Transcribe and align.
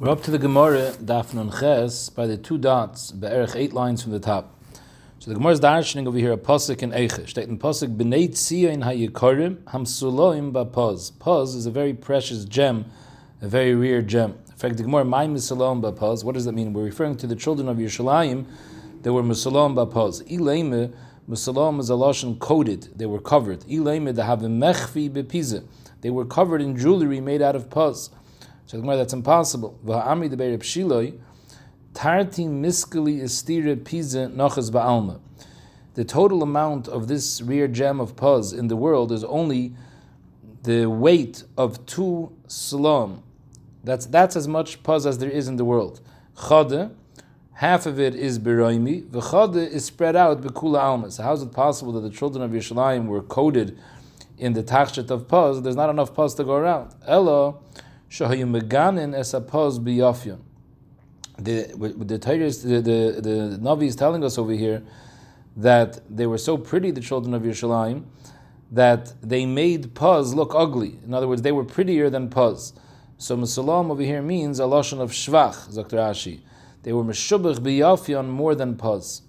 We're 0.00 0.10
up 0.10 0.22
to 0.24 0.32
the 0.32 0.38
Gemara, 0.38 0.92
Daf 0.92 1.34
Nun 1.34 1.50
Ches, 1.50 2.08
by 2.08 2.26
the 2.26 2.36
two 2.36 2.58
dots, 2.58 3.12
Be'erich 3.12 3.54
eight 3.54 3.72
lines 3.72 4.02
from 4.02 4.10
the 4.10 4.18
top. 4.18 4.56
So 5.20 5.30
the 5.30 5.34
Gemara 5.34 5.52
is 5.52 5.60
darshaning 5.60 6.06
over 6.06 6.18
here 6.18 6.32
a 6.32 6.36
pasuk 6.36 6.82
in 6.82 6.90
Eiche. 6.90 7.26
Steht 7.26 7.48
in 7.48 7.58
pasuk, 7.58 7.96
B'nei 7.96 8.28
Tzion 8.28 8.82
ha'yikorim 8.82 9.56
hamsuloim 9.64 10.52
ba'paz. 10.52 11.16
Paz 11.20 11.54
is 11.54 11.66
a 11.66 11.70
very 11.70 11.94
precious 11.94 12.44
gem, 12.44 12.86
a 13.40 13.46
very 13.46 13.74
rare 13.74 14.02
gem. 14.02 14.38
In 14.48 14.56
fact, 14.56 14.78
the 14.78 14.82
Gemara, 14.82 15.04
my 15.04 15.26
misalom 15.26 15.80
ba'paz, 15.80 16.24
what 16.24 16.34
does 16.34 16.44
that 16.44 16.52
mean? 16.52 16.72
We're 16.72 16.84
referring 16.84 17.16
to 17.18 17.26
the 17.26 17.36
children 17.36 17.68
of 17.68 17.76
Yerushalayim 17.76 18.46
They 19.02 19.10
were 19.10 19.22
misalom 19.22 19.74
ba'paz. 19.74 20.28
Ileime, 20.28 20.92
misalom 21.28 21.78
is 21.78 21.88
a 21.88 21.94
lashon 21.94 22.38
coated, 22.40 22.88
they 22.96 23.06
were 23.06 23.20
covered. 23.20 23.60
Ileime, 23.60 24.12
they 24.14 24.22
have 24.22 24.40
mechvi 24.40 25.08
bepize. 25.08 25.64
They 26.00 26.10
were 26.10 26.24
covered 26.24 26.62
in 26.62 26.76
jewelry 26.76 27.20
made 27.20 27.42
out 27.42 27.56
of 27.56 27.70
paz. 27.70 28.10
So 28.68 28.80
that's 28.82 29.14
impossible. 29.14 29.80
Shiloi, 29.82 31.18
tarti 31.94 32.44
pisa 33.82 34.26
nachas 34.28 34.70
ba'alma. 34.70 35.20
The 35.94 36.04
total 36.04 36.42
amount 36.42 36.86
of 36.86 37.08
this 37.08 37.40
rare 37.40 37.66
gem 37.66 37.98
of 37.98 38.14
puz 38.14 38.52
in 38.52 38.68
the 38.68 38.76
world 38.76 39.10
is 39.10 39.24
only 39.24 39.72
the 40.64 40.84
weight 40.84 41.44
of 41.56 41.86
two 41.86 42.30
salam. 42.46 43.22
That's 43.84 44.04
that's 44.04 44.36
as 44.36 44.46
much 44.46 44.82
puz 44.82 45.06
as 45.06 45.16
there 45.16 45.30
is 45.30 45.48
in 45.48 45.56
the 45.56 45.64
world. 45.64 46.02
Half 47.54 47.86
of 47.86 47.98
it 47.98 48.14
is 48.14 48.38
beroimi. 48.38 49.08
V'chade 49.08 49.66
is 49.66 49.86
spread 49.86 50.14
out 50.14 50.42
bekula 50.42 50.78
alma. 50.80 51.10
So 51.10 51.22
how 51.22 51.32
is 51.32 51.40
it 51.40 51.52
possible 51.52 51.92
that 51.92 52.02
the 52.02 52.10
children 52.10 52.44
of 52.44 52.50
Yerushalayim 52.50 53.06
were 53.06 53.22
coated 53.22 53.78
in 54.36 54.52
the 54.52 54.62
tachshet 54.62 55.10
of 55.10 55.26
puz? 55.26 55.62
There's 55.62 55.74
not 55.74 55.88
enough 55.88 56.12
puz 56.14 56.36
to 56.36 56.44
go 56.44 56.52
around. 56.52 56.94
Elo 57.06 57.62
shahayu 58.10 58.48
meganin 58.48 59.14
es 59.14 59.32
apos 59.32 59.78
biyafyon. 59.78 60.38
The 61.38 61.68
the 61.76 62.18
the 62.18 62.80
the 62.80 63.20
the 63.20 63.58
Navi 63.60 63.84
is 63.84 63.96
telling 63.96 64.24
us 64.24 64.38
over 64.38 64.52
here 64.52 64.82
that 65.56 66.00
they 66.08 66.26
were 66.26 66.38
so 66.38 66.56
pretty, 66.56 66.90
the 66.90 67.00
children 67.00 67.34
of 67.34 67.42
Yerushalayim, 67.42 68.04
that 68.70 69.12
they 69.22 69.46
made 69.46 69.94
puz 69.94 70.34
look 70.34 70.54
ugly. 70.54 70.98
In 71.04 71.14
other 71.14 71.28
words, 71.28 71.42
they 71.42 71.52
were 71.52 71.64
prettier 71.64 72.10
than 72.10 72.28
puz. 72.28 72.72
So 73.18 73.36
Musalam 73.36 73.90
over 73.90 74.02
here 74.02 74.22
means 74.22 74.60
a 74.60 74.64
lashon 74.64 75.00
of 75.00 75.10
shvach, 75.10 75.74
Dr. 75.74 75.96
Ashi. 75.96 76.40
They 76.82 76.92
were 76.92 77.04
meshubach 77.04 77.58
biyafyon 77.58 78.28
more 78.28 78.54
than 78.54 78.76
puz. 78.76 79.22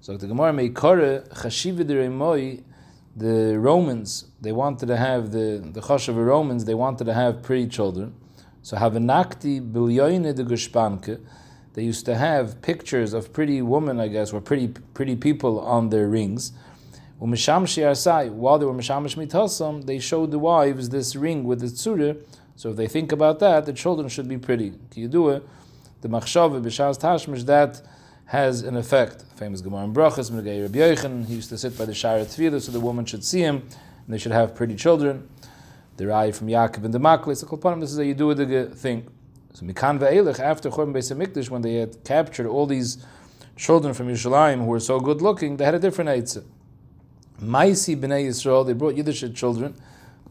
So 0.00 0.16
the 0.16 0.28
Gemara 0.28 0.52
meikare 0.52 1.28
chashiv 1.28 2.64
the 3.16 3.58
Romans, 3.58 4.26
they 4.40 4.52
wanted 4.52 4.86
to 4.86 4.96
have 4.96 5.32
the 5.32 5.62
the 5.72 5.80
chashav 5.80 6.16
Romans, 6.16 6.64
they 6.64 6.74
wanted 6.74 7.04
to 7.04 7.14
have 7.14 7.42
pretty 7.42 7.66
children. 7.68 8.14
So 8.62 8.76
havenakti 8.76 9.60
bilyoine 9.72 10.34
de 10.34 10.44
gushpanke. 10.44 11.20
They 11.74 11.84
used 11.84 12.06
to 12.06 12.16
have 12.16 12.62
pictures 12.62 13.12
of 13.12 13.32
pretty 13.32 13.60
women, 13.62 14.00
I 14.00 14.08
guess, 14.08 14.32
or 14.32 14.40
pretty 14.40 14.68
pretty 14.94 15.16
people 15.16 15.60
on 15.60 15.90
their 15.90 16.08
rings. 16.08 16.52
While 17.18 17.30
they 17.30 17.38
were 17.38 18.74
mishamish 18.74 19.16
mitasam, 19.16 19.86
they 19.86 19.98
showed 19.98 20.30
the 20.30 20.38
wives 20.38 20.90
this 20.90 21.16
ring 21.16 21.44
with 21.44 21.60
the 21.60 21.66
tzura. 21.66 22.18
So 22.56 22.70
if 22.70 22.76
they 22.76 22.86
think 22.88 23.12
about 23.12 23.38
that, 23.40 23.66
the 23.66 23.72
children 23.72 24.08
should 24.08 24.28
be 24.28 24.36
pretty. 24.36 24.70
Can 24.90 25.02
You 25.02 25.08
do 25.08 25.30
it. 25.30 25.46
The 26.02 26.08
machshava 26.08 26.62
b'shas 26.62 26.98
tashmish 26.98 27.44
that 27.46 27.82
has 28.26 28.62
an 28.62 28.76
effect. 28.76 29.22
Famous 29.36 29.60
Gemara 29.60 29.84
in 29.84 29.94
Brachas, 29.94 30.34
Rabbi 30.34 30.78
Yochanan, 30.78 31.26
he 31.26 31.36
used 31.36 31.48
to 31.50 31.58
sit 31.58 31.78
by 31.78 31.84
the 31.84 31.94
Shire 31.94 32.24
Tefillah 32.24 32.60
so 32.60 32.72
the 32.72 32.80
woman 32.80 33.04
should 33.04 33.24
see 33.24 33.40
him, 33.40 33.68
and 34.06 34.14
they 34.14 34.18
should 34.18 34.32
have 34.32 34.54
pretty 34.54 34.76
children. 34.76 35.28
Rai 35.98 36.30
from 36.32 36.48
Yaakov 36.48 36.84
and 36.84 36.94
the 36.94 37.00
Maklis, 37.00 37.40
the 37.40 37.46
Kolpanim, 37.46 37.80
this 37.80 37.90
is 37.92 38.16
do 38.16 38.34
the 38.34 38.66
thing. 38.66 39.08
So 39.54 39.64
Mikan 39.64 39.98
Ve'elech, 39.98 40.38
after 40.38 40.70
Chorban 40.70 40.92
Beis 40.92 41.10
HaMikdash, 41.14 41.48
when 41.50 41.62
they 41.62 41.76
had 41.76 42.04
captured 42.04 42.46
all 42.46 42.66
these 42.66 42.98
children 43.56 43.94
from 43.94 44.08
Yerushalayim 44.08 44.58
who 44.58 44.66
were 44.66 44.80
so 44.80 45.00
good 45.00 45.22
looking, 45.22 45.56
they 45.56 45.64
had 45.64 45.74
a 45.74 45.78
different 45.78 46.10
Eitzah. 46.10 46.44
Maisi 47.40 47.96
B'nai 47.96 48.26
Yisrael, 48.28 48.66
they 48.66 48.74
brought 48.74 48.94
Yiddish 48.94 49.24
children, 49.34 49.74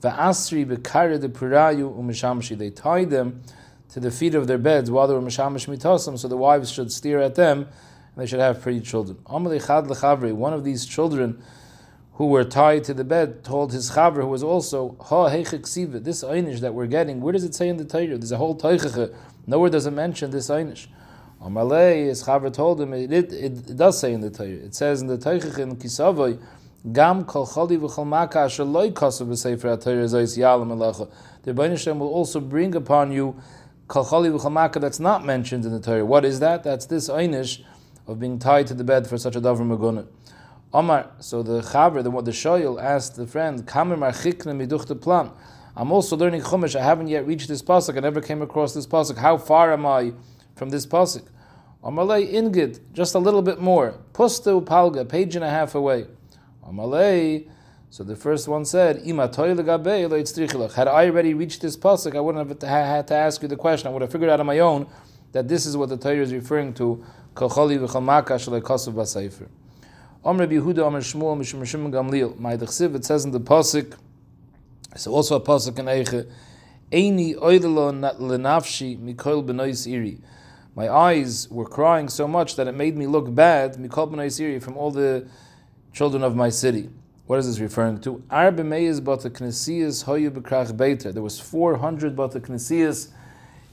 Va'asri 0.02 0.66
B'kare 0.66 1.20
de 1.20 1.28
Purayu 1.28 1.98
U'mishamshi, 1.98 2.56
they 2.56 2.70
tied 2.70 3.10
them 3.10 3.42
to 3.90 4.00
the 4.00 4.12
feet 4.12 4.36
of 4.36 4.46
their 4.46 4.58
beds 4.58 4.92
while 4.92 5.08
they 5.08 5.14
were 5.14 5.22
mishamish 5.22 5.68
mitasam, 5.68 6.20
so 6.20 6.28
the 6.28 6.38
wives 6.38 6.70
should 6.72 6.92
stare 6.92 7.22
at 7.22 7.36
them 7.36 7.60
and 7.60 7.68
they 8.16 8.26
should 8.26 8.40
have 8.40 8.62
pretty 8.62 8.82
children. 8.82 9.18
One 9.26 10.54
of 10.54 10.64
these 10.64 10.86
children 10.86 11.42
who 12.16 12.28
were 12.28 12.46
tied 12.46 12.84
to 12.86 12.94
the 12.94 13.04
bed 13.04 13.44
told 13.44 13.74
his 13.74 13.92
chaver, 13.92 14.22
who 14.22 14.28
was 14.28 14.42
also 14.42 14.96
ha 15.02 15.30
heichiksiva, 15.30 16.02
this 16.02 16.24
einish 16.24 16.62
that 16.62 16.74
we're 16.74 16.88
getting. 16.88 17.20
Where 17.20 17.34
does 17.34 17.44
it 17.44 17.54
say 17.54 17.68
in 17.68 17.76
the 17.76 17.84
Torah? 17.84 18.18
There's 18.18 18.32
a 18.32 18.38
whole 18.38 18.58
teichacha. 18.58 19.14
Nowhere 19.48 19.70
does 19.70 19.86
it 19.86 19.92
mention 19.92 20.32
this 20.32 20.50
einish. 20.50 20.88
Amalei, 21.44 22.08
his 22.08 22.24
chaver 22.24 22.52
told 22.54 22.80
him 22.80 22.94
it, 22.94 23.12
it, 23.12 23.34
it, 23.34 23.76
does 23.76 24.00
say 24.00 24.14
in 24.14 24.22
the 24.22 24.30
Torah. 24.30 24.48
It 24.48 24.74
says 24.74 25.02
in 25.02 25.08
the 25.08 25.18
teichacha 25.18 25.60
in 25.60 25.76
Kisavoy. 25.76 26.42
Gam 26.94 27.26
kol 27.26 27.46
chali 27.48 27.78
v'chol 27.78 28.08
maka 28.08 28.40
asher 28.40 28.64
loy 28.64 28.92
kasav 28.92 29.28
b'sefer 29.28 29.70
ha-Torah 29.70 30.06
zayis 30.06 30.38
alecha. 30.38 31.12
The 31.44 31.54
Rebbeinu 31.54 32.00
will 32.00 32.08
also 32.08 32.40
bring 32.40 32.76
upon 32.76 33.12
you 33.12 33.36
kalchali 33.88 34.40
v'chamaka 34.40 34.80
that's 34.80 35.02
not 35.02 35.26
mentioned 35.26 35.66
in 35.66 35.74
the 35.74 35.82
Torah. 35.82 36.06
What 36.06 36.24
is 36.24 36.40
that? 36.40 36.64
That's 36.64 36.86
this 36.86 37.10
einish 37.10 37.62
of 38.08 38.22
being 38.22 38.40
tied 38.40 38.68
to 38.68 38.74
the 38.74 38.86
bed 38.86 39.06
for 39.08 39.18
such 39.18 39.36
a 39.36 39.42
davar 39.42 39.68
magunah. 39.68 40.08
Omar, 40.76 41.10
so 41.22 41.42
the 41.42 41.62
chaver, 41.62 42.04
the 42.04 42.12
the 42.22 42.32
shoyel 42.32 42.84
asked 42.84 43.16
the 43.16 43.26
friend. 43.26 43.64
I'm 45.78 45.92
also 45.94 46.18
learning 46.18 46.42
chumash. 46.42 46.76
I 46.76 46.84
haven't 46.84 47.08
yet 47.08 47.26
reached 47.26 47.48
this 47.48 47.62
pasuk. 47.62 47.96
I 47.96 48.02
never 48.02 48.20
came 48.20 48.42
across 48.42 48.74
this 48.74 48.86
pasuk. 48.86 49.16
How 49.16 49.38
far 49.38 49.72
am 49.72 49.86
I 49.86 50.12
from 50.58 50.72
this 50.72 50.86
pasuk? 50.86 51.30
Amalei 51.82 52.30
ingid, 52.34 52.92
just 52.92 53.16
a 53.16 53.20
little 53.20 53.42
bit 53.42 53.62
more. 53.62 53.98
Pustu 54.12 54.62
palga, 54.66 55.08
page 55.08 55.38
and 55.38 55.46
a 55.46 55.50
half 55.50 55.76
away. 55.76 56.08
Amalei 56.68 57.48
so 57.90 58.04
the 58.04 58.18
first 58.18 58.50
one 58.50 58.66
said, 58.66 58.98
Had 58.98 59.30
I 60.90 61.06
already 61.08 61.34
reached 61.34 61.62
this 61.62 61.78
pasuk, 61.78 62.18
I 62.18 62.20
wouldn't 62.20 62.50
have 62.50 62.62
had 62.70 63.08
to 63.08 63.16
ask 63.16 63.42
you 63.42 63.48
the 63.48 63.56
question. 63.56 63.88
I 63.88 63.92
would 63.92 64.02
have 64.02 64.12
figured 64.12 64.30
out 64.30 64.42
on 64.42 64.46
my 64.46 64.60
own 64.60 64.88
that 65.32 65.48
this 65.48 65.66
is 65.66 65.78
what 65.78 65.88
the 65.88 65.96
Torah 65.96 66.18
is 66.18 66.34
referring 66.34 66.74
to. 66.74 67.02
Om 70.26 70.40
Rabbi 70.40 70.56
Yehuda 70.56 70.84
Om 70.88 70.96
Shmuel 70.96 71.38
Mishum 71.38 71.92
Gamliel. 71.92 72.36
My 72.40 72.54
it 72.54 73.06
says 73.06 73.26
in 73.26 73.32
the 73.32 73.40
pasuk. 73.40 73.96
So 74.96 75.14
also 75.14 75.36
a 75.36 75.40
pasuk 75.40 75.78
in 75.78 75.86
Eiche. 75.86 76.28
Eini 76.92 77.36
oidelo 77.36 77.92
lenafshi 78.20 78.98
benois 78.98 79.86
iri. 79.86 80.18
My 80.74 80.90
eyes 80.90 81.48
were 81.52 81.68
crying 81.68 82.10
so 82.10 82.28
much 82.28 82.56
that 82.56 82.68
it 82.68 82.74
made 82.74 82.98
me 82.98 83.06
look 83.06 83.36
bad 83.36 83.76
benois 83.76 84.40
iri 84.40 84.60
from 84.60 84.76
all 84.78 84.90
the 84.90 85.28
children 85.94 86.24
of 86.24 86.36
my 86.36 86.50
city. 86.50 86.90
What 87.28 87.38
is 87.38 87.46
this 87.46 87.60
referring 87.60 88.02
to? 88.02 88.24
Arbe 88.32 88.66
meyes 88.66 89.00
bata 89.00 89.30
knesiyas 89.30 90.06
hoyu 90.06 90.32
bekrach 90.32 90.72
beiter. 90.72 91.14
There 91.14 91.22
was 91.22 91.40
400 91.40 92.16
bata 92.16 92.40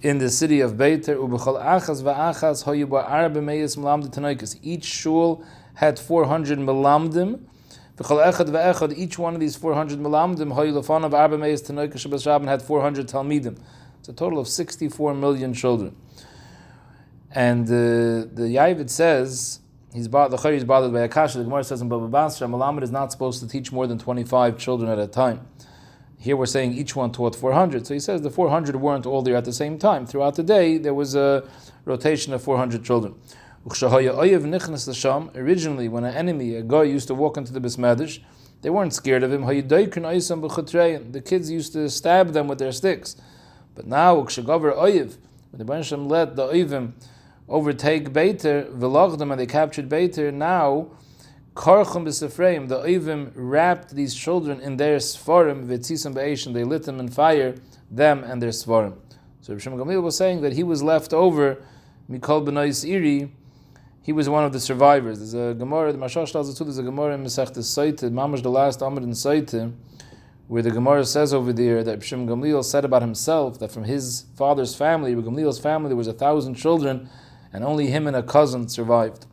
in 0.03 0.19
the 0.19 0.29
city 0.29 0.61
of 0.61 0.73
Beiter. 0.73 1.17
Achas 1.17 2.03
va'achas 2.03 2.65
hoyu 2.65 2.87
ba 2.91 3.09
arbe 3.09 3.43
meyes 3.43 3.77
melamdim 3.77 4.13
tanoikas. 4.13 4.59
Each 4.63 4.85
shul 4.85 5.43
had 5.83 5.99
400 5.99 6.61
melamdim. 6.61 7.41
Each 8.97 9.19
one 9.19 9.35
of 9.35 9.41
these 9.41 9.57
400 9.57 9.99
melamdim 9.99 10.55
hoyu 10.55 10.73
lefan 10.73 11.05
of 11.05 11.13
arbe 11.13 11.39
meyes 11.39 11.61
tanoikas 11.61 11.99
shabbos 11.99 12.25
rabban 12.25 12.47
had 12.47 12.63
400 12.63 13.09
talmidim. 13.09 13.59
It's 13.99 14.09
a 14.09 14.13
total 14.13 14.39
of 14.39 14.47
64 14.47 15.15
million 15.15 15.53
children. 15.53 15.97
And 17.33 17.67
uh, 17.67 18.31
the 18.33 18.55
Yavid 18.55 18.91
says 18.91 19.59
he's 19.93 20.07
bothered, 20.07 20.39
the 20.39 20.43
Chari 20.49 20.55
is 20.55 20.65
bothered 20.65 20.93
by 20.93 21.01
Akasha. 21.01 21.39
The 21.39 21.45
Gemara 21.45 21.65
says 21.65 21.81
in 21.81 21.89
Baba 21.89 22.07
Basra, 22.07 22.47
Malamed 22.47 22.85
is 22.85 22.93
not 22.93 23.11
supposed 23.11 23.41
to 23.41 23.49
teach 23.49 23.73
more 23.73 23.89
than 23.89 23.99
25 23.99 24.59
children 24.59 24.89
at 24.89 25.01
a 25.01 25.09
time. 25.09 25.47
Here 26.17 26.37
we're 26.37 26.47
saying 26.47 26.75
each 26.75 26.95
one 26.95 27.11
taught 27.11 27.35
400. 27.35 27.89
So 27.89 27.95
he 27.95 28.01
says 28.01 28.23
the 28.23 28.31
400 28.31 28.77
weren't 28.77 29.07
all 29.07 29.23
there 29.23 29.35
at 29.35 29.45
the 29.45 29.53
same 29.53 29.79
time. 29.79 30.07
Throughout 30.07 30.37
the 30.37 30.45
day, 30.45 30.79
there 30.79 30.95
was 30.95 31.17
a 31.17 31.43
rotation 31.85 32.33
of 32.33 32.43
400 32.43 32.85
children. 32.85 33.17
Originally, 33.65 34.09
when 35.89 36.05
an 36.05 36.15
enemy, 36.15 36.57
a 36.57 36.63
guy, 36.63 36.83
used 36.83 37.07
to 37.07 37.15
walk 37.15 37.37
into 37.37 37.53
the 37.53 37.61
Bismadish, 37.61 38.19
they 38.63 38.71
weren't 38.71 38.93
scared 38.93 39.23
of 39.23 39.33
him. 39.33 39.45
The 39.45 41.23
kids 41.25 41.51
used 41.51 41.73
to 41.75 41.89
stab 41.89 42.33
them 42.33 42.49
with 42.49 42.59
their 42.59 42.73
sticks. 42.73 43.15
But 43.75 43.87
now, 43.87 44.17
when 44.17 44.27
the 44.27 45.65
Bansham 45.65 46.11
let 46.11 46.35
the 46.35 46.49
Oivim 46.49 46.95
overtake 47.49 48.13
Beiter, 48.13 48.69
Velachdim, 48.77 49.31
and 49.31 49.41
they 49.41 49.47
captured 49.47 49.89
Beiter, 49.89 50.33
now, 50.33 50.89
the 51.55 51.61
Oivim 51.61 53.31
wrapped 53.35 53.95
these 53.95 54.15
children 54.15 54.61
in 54.61 54.77
their 54.77 54.97
Be'esh, 54.97 56.47
and 56.47 56.57
they 56.57 56.65
lit 56.65 56.83
them 56.83 56.99
in 56.99 57.09
fire, 57.09 57.55
them 57.91 58.25
and 58.25 58.43
their 58.43 58.51
Sfarim. 58.51 58.97
So 59.41 59.55
Rishon 59.55 59.77
Gamliel 59.77 60.03
was 60.03 60.17
saying 60.17 60.41
that 60.41 60.55
he 60.55 60.65
was 60.65 60.83
left 60.83 61.13
over, 61.13 61.63
Mikol 62.11 62.45
B'Nois 62.45 62.89
Iri, 62.89 63.31
he 64.03 64.13
was 64.13 64.29
one 64.29 64.45
of 64.45 64.53
the 64.53 64.61
survivors. 64.61 65.19
There's 65.19 65.35
a 65.35 65.55
Gemara, 65.55 65.93
the 65.93 65.99
Mashash 65.99 66.33
tells 66.33 66.51
us 66.51 66.59
too, 66.59 66.65
there's 66.65 66.79
a 66.79 66.83
Gemara 66.83 67.15
in 67.15 67.25
Masech 67.25 67.57
Saite, 67.57 68.11
Mamash 68.11 68.43
the 68.43 68.51
last 68.51 68.83
Amr 68.83 69.01
in 69.01 69.11
Saite, 69.11 69.73
where 70.49 70.63
the 70.63 70.71
Gemara 70.71 71.05
says 71.05 71.33
over 71.33 71.53
there 71.53 71.85
that 71.85 72.03
Shem 72.03 72.27
Gamliel 72.27 72.65
said 72.65 72.85
about 72.85 73.03
himself 73.03 73.59
that 73.61 73.71
from 73.71 73.85
his 73.85 74.25
father's 74.37 74.75
family, 74.75 75.15
Gamliel's 75.15 75.61
family, 75.61 75.89
there 75.89 75.97
was 75.97 76.09
a 76.09 76.13
thousand 76.13 76.57
children, 76.57 77.09
and 77.53 77.63
only 77.65 77.87
him 77.87 78.07
and 78.07 78.17
a 78.17 78.23
cousin 78.23 78.69
survived. 78.69 79.27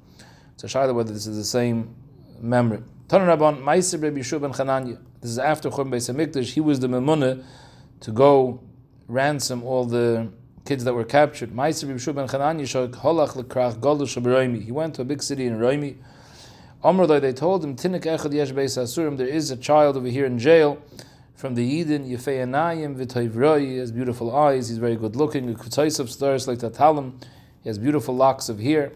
So 0.57 0.68
Shaila 0.68 0.94
whether 0.94 1.13
this 1.13 1.25
is 1.25 1.38
the 1.38 1.44
same 1.44 1.95
memory. 2.39 2.83
Tanarabban 3.07 3.62
Ma'aser 3.63 4.01
Rabbi 4.01 4.19
Yeshua 4.19 4.42
ben 4.42 4.51
Chananya. 4.51 5.00
This 5.19 5.31
is 5.31 5.39
after 5.39 5.69
Churban 5.69 5.89
Beis 5.89 6.13
Hamikdash. 6.13 6.54
He 6.54 6.62
was 6.62 6.80
the 6.80 6.88
Memuna 6.88 7.44
to 8.01 8.12
go 8.12 8.62
ransom 9.07 9.63
all 9.63 9.86
the 9.86 10.31
kids 10.69 10.83
that 10.83 10.94
were 10.94 11.04
captured. 11.04 11.50
He 11.50 11.56
went 14.71 14.95
to 14.95 15.01
a 15.01 15.06
big 15.06 15.24
city 15.24 15.48
in. 15.48 15.60
Amrloi, 16.83 17.19
they 17.19 17.33
told 17.33 17.66
him, 17.66 17.75
there 19.18 19.27
is 19.27 19.50
a 19.50 19.57
child 19.57 19.98
over 19.98 20.07
here 20.07 20.25
in 20.27 20.38
jail 20.38 20.77
from 21.36 21.56
the 21.56 21.63
Eden, 21.63 22.06
he 22.06 22.13
has 22.13 23.92
beautiful 23.92 24.36
eyes, 24.36 24.69
he's 24.69 24.77
very 24.77 24.95
good 24.95 25.16
looking, 25.16 25.57
stars 25.57 26.48
like 26.48 26.62
he 26.62 27.69
has 27.69 27.80
beautiful 27.80 28.16
locks 28.16 28.48
of 28.48 28.60
hair. 28.60 28.92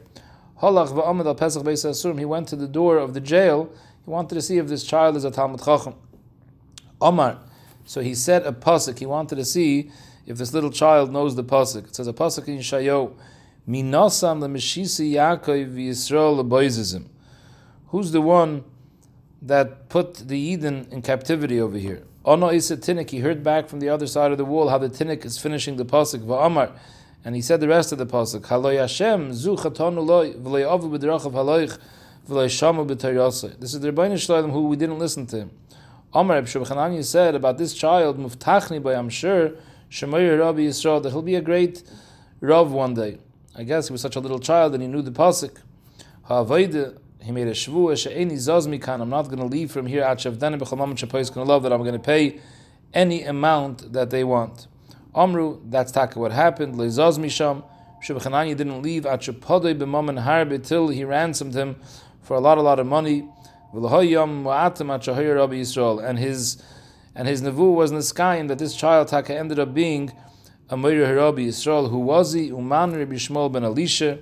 He 0.62 0.68
went 0.68 2.48
to 2.50 2.56
the 2.56 2.70
door 2.72 2.98
of 2.98 3.14
the 3.16 3.20
jail, 3.20 3.70
he 4.06 4.12
wanted 4.12 4.36
to 4.36 4.42
see 4.44 4.60
if 4.60 4.68
this 4.68 4.84
child 4.84 5.16
is 5.16 5.24
a 5.26 5.32
Talmud 5.32 5.64
Chacham. 5.64 5.96
Omar, 7.02 7.40
so 7.86 8.02
he 8.02 8.14
said 8.14 8.46
a 8.46 8.52
pasuk, 8.52 9.00
he 9.00 9.08
wanted 9.08 9.38
to 9.38 9.46
see 9.46 9.90
if 10.26 10.38
this 10.38 10.54
little 10.54 10.72
child 10.72 11.12
knows 11.12 11.36
the 11.36 11.44
pasuk. 11.44 11.86
It 11.86 11.96
says 11.96 12.08
a 12.08 12.14
pasuk 12.14 12.48
in 12.48 12.60
Shayo, 12.60 13.14
Minasam 13.68 14.40
lemeshisi 14.42 15.14
Yaakov 15.14 15.74
v'Yisrael 15.74 16.44
leboizizim. 16.44 17.08
Who's 17.88 18.12
the 18.12 18.22
one 18.22 18.64
that 19.42 19.90
put 19.90 20.16
the 20.16 20.38
Eden 20.38 20.88
in 20.92 21.02
captivity 21.02 21.60
over 21.60 21.78
here? 21.78 22.04
Ono 22.26 22.52
Isa 22.52 22.78
Tinik, 22.78 23.10
he 23.10 23.20
heard 23.20 23.44
back 23.44 23.68
from 23.68 23.80
the 23.82 23.90
other 23.90 24.08
side 24.08 24.32
of 24.32 24.38
the 24.38 24.46
wall 24.46 24.70
how 24.70 24.78
the 24.78 24.90
Tinik 24.90 25.26
is 25.26 25.38
finishing 25.38 25.76
the 25.76 25.84
Pasuk, 25.84 26.26
Va'amar, 26.26 26.72
and 27.26 27.36
he 27.36 27.42
said 27.42 27.60
the 27.60 27.68
rest 27.68 27.92
of 27.92 27.98
the 27.98 28.06
Pasuk, 28.06 28.42
Haloy 28.42 28.80
Hashem, 28.80 29.34
Zu 29.34 29.56
Chatonu 29.56 30.06
Avu 30.06 30.98
B'drachav 30.98 31.34
Haloich, 31.34 31.78
V'loi 32.30 32.46
Shamu 32.48 32.88
B'taryosei. 32.88 33.60
This 33.60 33.74
is 33.74 33.82
the 33.82 33.92
Rebbeinu 33.92 34.18
Shalom 34.18 34.52
who 34.52 34.68
we 34.68 34.78
didn't 34.78 35.00
listen 35.00 35.26
to 35.28 35.38
him. 35.40 35.52
Omar 36.14 36.38
Ibn 36.38 37.04
said 37.04 37.36
about 37.36 37.58
this 37.58 37.74
child, 37.74 38.18
Muftachni 38.18 38.82
by 38.82 38.94
I'm 38.94 39.10
sure, 39.10 39.52
Shemayir 39.94 40.40
Rabbi 40.40 40.62
Yisrael, 40.62 41.04
that 41.04 41.12
he'll 41.12 41.22
be 41.22 41.36
a 41.36 41.42
great 41.42 41.84
Rav 42.42 42.72
one 42.72 42.96
day. 42.96 43.20
I 43.56 43.62
guess 43.62 43.90
he 43.90 43.92
was 43.92 44.02
such 44.02 44.16
a 44.16 44.20
little 44.20 44.40
child 44.40 44.74
and 44.74 44.82
he 44.82 44.90
knew 44.90 45.04
the 45.04 45.12
Pasuk. 45.12 45.60
He 47.22 47.32
made 47.32 47.48
a 47.48 47.52
shvu 47.52 47.96
she'eni 47.96 48.34
zaz 48.34 48.66
mikan. 48.66 49.02
I'm 49.02 49.12
not 49.12 49.26
going 49.26 49.38
to 49.38 49.46
leave 49.46 49.72
from 49.72 49.86
here 49.86 50.02
at 50.02 50.18
shavdana 50.18 50.60
b'chamam 50.60 50.96
shapois 50.96 51.32
going 51.32 51.46
to 51.46 51.54
love 51.54 51.62
that 51.62 51.72
I'm 51.72 51.82
going 51.82 51.94
to 51.94 52.00
pay 52.00 52.40
any 52.92 53.22
amount 53.22 53.94
that 53.94 54.10
they 54.10 54.24
want. 54.24 54.66
Amru, 55.14 55.62
that's 55.66 55.92
taka 55.92 56.18
what 56.18 56.32
happened. 56.32 56.74
Le'zaz 56.74 57.20
misham. 57.20 57.64
Shubchanani 58.04 58.58
didn't 58.58 58.82
leave 58.82 59.06
at 59.06 59.22
shapodei 59.22 59.78
b'maman 59.78 60.24
harbe 60.24 60.66
till 60.66 60.88
he 60.88 61.04
ransomed 61.04 61.54
him 61.54 61.76
for 62.24 62.36
a 62.36 62.40
lot, 62.40 62.58
a 62.58 62.64
lot 62.64 62.80
of 62.80 62.88
money. 62.88 63.30
V'lahoyam 63.72 64.42
wa'atam 64.42 64.92
at 64.92 65.06
Rabbi 65.06 65.54
Yisrael. 65.54 66.04
And 66.04 66.18
his 66.18 66.64
and 67.16 67.28
his 67.28 67.42
nevu 67.42 67.74
was 67.74 67.92
and 67.92 68.50
that 68.50 68.60
this 68.60 68.76
child 68.76 69.08
taka 69.08 69.36
ended 69.38 69.60
up 69.60 69.74
being 69.74 70.12
a 70.70 70.78
Meir 70.78 71.16
Rabbi 71.16 71.42
Yisrael. 71.42 71.90
Who 71.90 72.00
was 72.00 72.34
he? 72.34 72.46
Uman 72.46 72.96
Rabbi 72.96 73.16
Shmuel 73.16 73.52
ben 73.52 73.64
Elisha. 73.64 74.20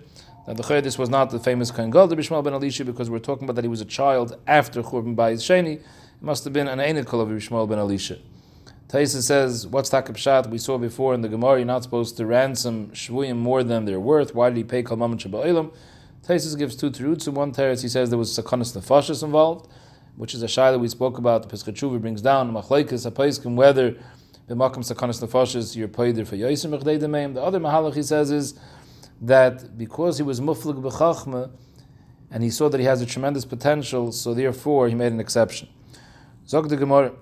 Now, 0.47 0.53
the 0.53 0.81
this 0.81 0.97
was 0.97 1.09
not 1.09 1.29
the 1.29 1.39
famous 1.39 1.69
Kohen 1.69 1.91
Gadol 1.91 2.17
Bishmael 2.17 2.43
ben 2.43 2.53
Elisha 2.53 2.83
because 2.83 3.11
we're 3.11 3.19
talking 3.19 3.43
about 3.43 3.55
that 3.55 3.63
he 3.63 3.69
was 3.69 3.79
a 3.79 3.85
child 3.85 4.37
after 4.47 4.81
Churban 4.81 5.15
Bayis 5.15 5.41
Sheni. 5.41 5.75
It 5.75 5.83
must 6.19 6.43
have 6.45 6.51
been 6.51 6.67
an 6.67 6.79
Einikol 6.79 7.21
of 7.21 7.29
Bishmael 7.29 7.69
ben 7.69 7.77
Elisha. 7.77 8.17
Taisa 8.87 9.21
says, 9.21 9.67
what's 9.67 9.89
Takab 9.91 10.17
Shat? 10.17 10.49
We 10.49 10.57
saw 10.57 10.79
before 10.79 11.13
in 11.13 11.21
the 11.21 11.29
Gemara, 11.29 11.59
you're 11.59 11.65
not 11.65 11.83
supposed 11.83 12.17
to 12.17 12.25
ransom 12.25 12.89
Shvuyim 12.89 13.37
more 13.37 13.63
than 13.63 13.85
they're 13.85 13.99
worth. 13.99 14.33
Why 14.33 14.49
did 14.49 14.57
he 14.57 14.63
pay 14.63 14.83
Kalmam 14.83 15.11
and 15.11 15.19
Shabba'ilam? 15.21 15.71
Taisa 16.27 16.57
gives 16.57 16.75
two 16.75 16.89
teruts. 16.89 17.27
In 17.27 17.35
one 17.35 17.53
teretz, 17.53 17.83
he 17.83 17.87
says 17.87 18.09
there 18.09 18.19
was 18.19 18.37
Sakanas 18.37 18.75
Nefashis 18.75 19.23
involved, 19.23 19.71
which 20.21 20.35
is 20.35 20.43
a 20.43 20.45
shayla 20.45 20.79
we 20.79 20.87
spoke 20.87 21.17
about. 21.17 21.41
The 21.41 21.49
Pesach 21.49 21.99
brings 21.99 22.21
down, 22.21 22.53
Machlaikis, 22.53 23.11
Apaiskim, 23.11 23.55
whether 23.55 23.95
the 24.45 24.53
Makam 24.53 24.85
Sakanas 24.87 25.19
Nefashis, 25.19 25.75
you're 25.75 25.87
paid 25.87 26.15
for 26.27 26.35
Yaisim 26.35 27.33
The 27.33 27.41
other 27.41 27.59
Mahalach 27.59 27.95
he 27.95 28.03
says 28.03 28.29
is, 28.29 28.53
that 29.19 29.75
because 29.79 30.17
he 30.17 30.23
was 30.23 30.39
muflig 30.39 30.79
b'chachma, 30.79 31.49
and 32.29 32.43
he 32.43 32.51
saw 32.51 32.69
that 32.69 32.79
he 32.79 32.85
has 32.85 33.01
a 33.01 33.07
tremendous 33.07 33.45
potential, 33.45 34.11
so 34.11 34.35
therefore 34.35 34.87
he 34.89 34.93
made 34.93 35.11
an 35.11 35.19
exception. 35.19 35.67
Zog 36.47 36.69
the 36.69 36.77
Gemara. 36.77 37.13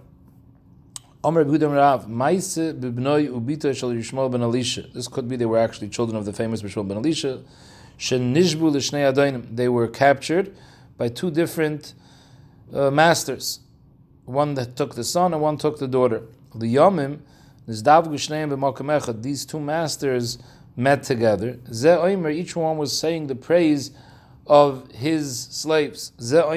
Omer 1.23 1.45
B'Gudam 1.45 1.73
Rav, 1.73 2.09
Maise 2.09 2.57
B'Bnoi 2.57 3.29
Ubita 3.29 3.73
Shal 3.73 3.91
Yishmael 3.91 4.29
Ben 4.29 4.41
Elisha. 4.41 4.87
This 4.93 5.07
could 5.07 5.29
be 5.29 5.37
they 5.37 5.45
were 5.45 5.57
actually 5.57 5.87
children 5.87 6.17
of 6.17 6.25
the 6.25 6.33
famous 6.33 6.61
Yishmael 6.61 6.85
Ben 6.85 6.97
Elisha. 6.97 7.43
Shenishbu 7.97 8.73
L'Shnei. 8.73 9.55
They 9.55 9.69
were 9.69 9.87
captured 9.87 10.53
by 10.97 11.07
two 11.07 11.31
different 11.31 11.93
uh, 12.73 12.91
masters. 12.91 13.59
One 14.25 14.53
that 14.55 14.75
took 14.75 14.95
the 14.95 15.03
son 15.03 15.33
and 15.33 15.41
one 15.41 15.57
took 15.57 15.79
the 15.79 15.87
daughter. 15.87 16.23
Gushneim 16.55 17.19
B'Malkam 17.69 19.21
These 19.21 19.45
two 19.45 19.59
masters 19.59 20.37
met 20.75 21.03
together. 21.03 21.59
Each 22.29 22.55
one 22.55 22.77
was 22.77 22.97
saying 22.97 23.27
the 23.27 23.35
praise 23.35 23.91
of 24.47 24.91
his 24.91 25.39
slaves. 25.39 26.11
This 26.17 26.33
one 26.33 26.55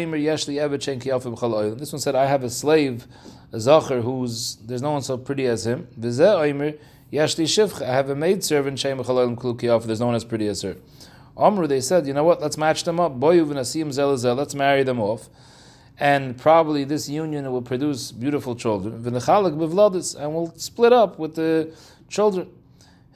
said, 2.00 2.15
I 2.15 2.26
have 2.26 2.43
a 2.43 2.50
slave, 2.50 3.06
a 3.53 3.56
Zacher, 3.56 4.03
who's, 4.03 4.56
there's 4.56 4.81
no 4.81 4.93
one 4.93 5.03
so 5.03 5.19
pretty 5.19 5.47
as 5.47 5.67
him. 5.67 5.88
Yeshli 5.99 6.79
Shivcha, 7.12 7.82
I 7.82 7.93
have 7.93 8.08
a 8.08 8.15
maid 8.15 8.43
servant, 8.43 8.79
Shem 8.79 8.99
Chalolim 8.99 9.37
Klu 9.37 9.55
there's 9.55 10.00
no 10.00 10.06
one 10.06 10.15
as 10.15 10.25
pretty 10.25 10.47
as 10.47 10.62
her. 10.62 10.76
Amru, 11.37 11.67
they 11.67 11.82
said, 11.82 12.06
you 12.06 12.15
know 12.15 12.25
what, 12.25 12.41
let's 12.41 12.56
match 12.56 12.85
them 12.85 12.99
up. 12.99 13.19
Boyu 13.19 13.44
v'nasim 13.47 13.88
zelazel, 13.88 14.37
let's 14.37 14.55
marry 14.55 14.82
them 14.82 15.00
off. 15.00 15.29
And 15.99 16.39
probably 16.39 16.85
this 16.85 17.09
union 17.09 17.50
will 17.53 17.62
produce 17.62 18.12
beautiful 18.12 18.56
children. 18.56 18.94
And 18.94 20.35
we'll 20.35 20.53
split 20.56 20.93
up 20.93 21.19
with 21.19 21.35
the 21.35 21.75
children. 22.09 22.49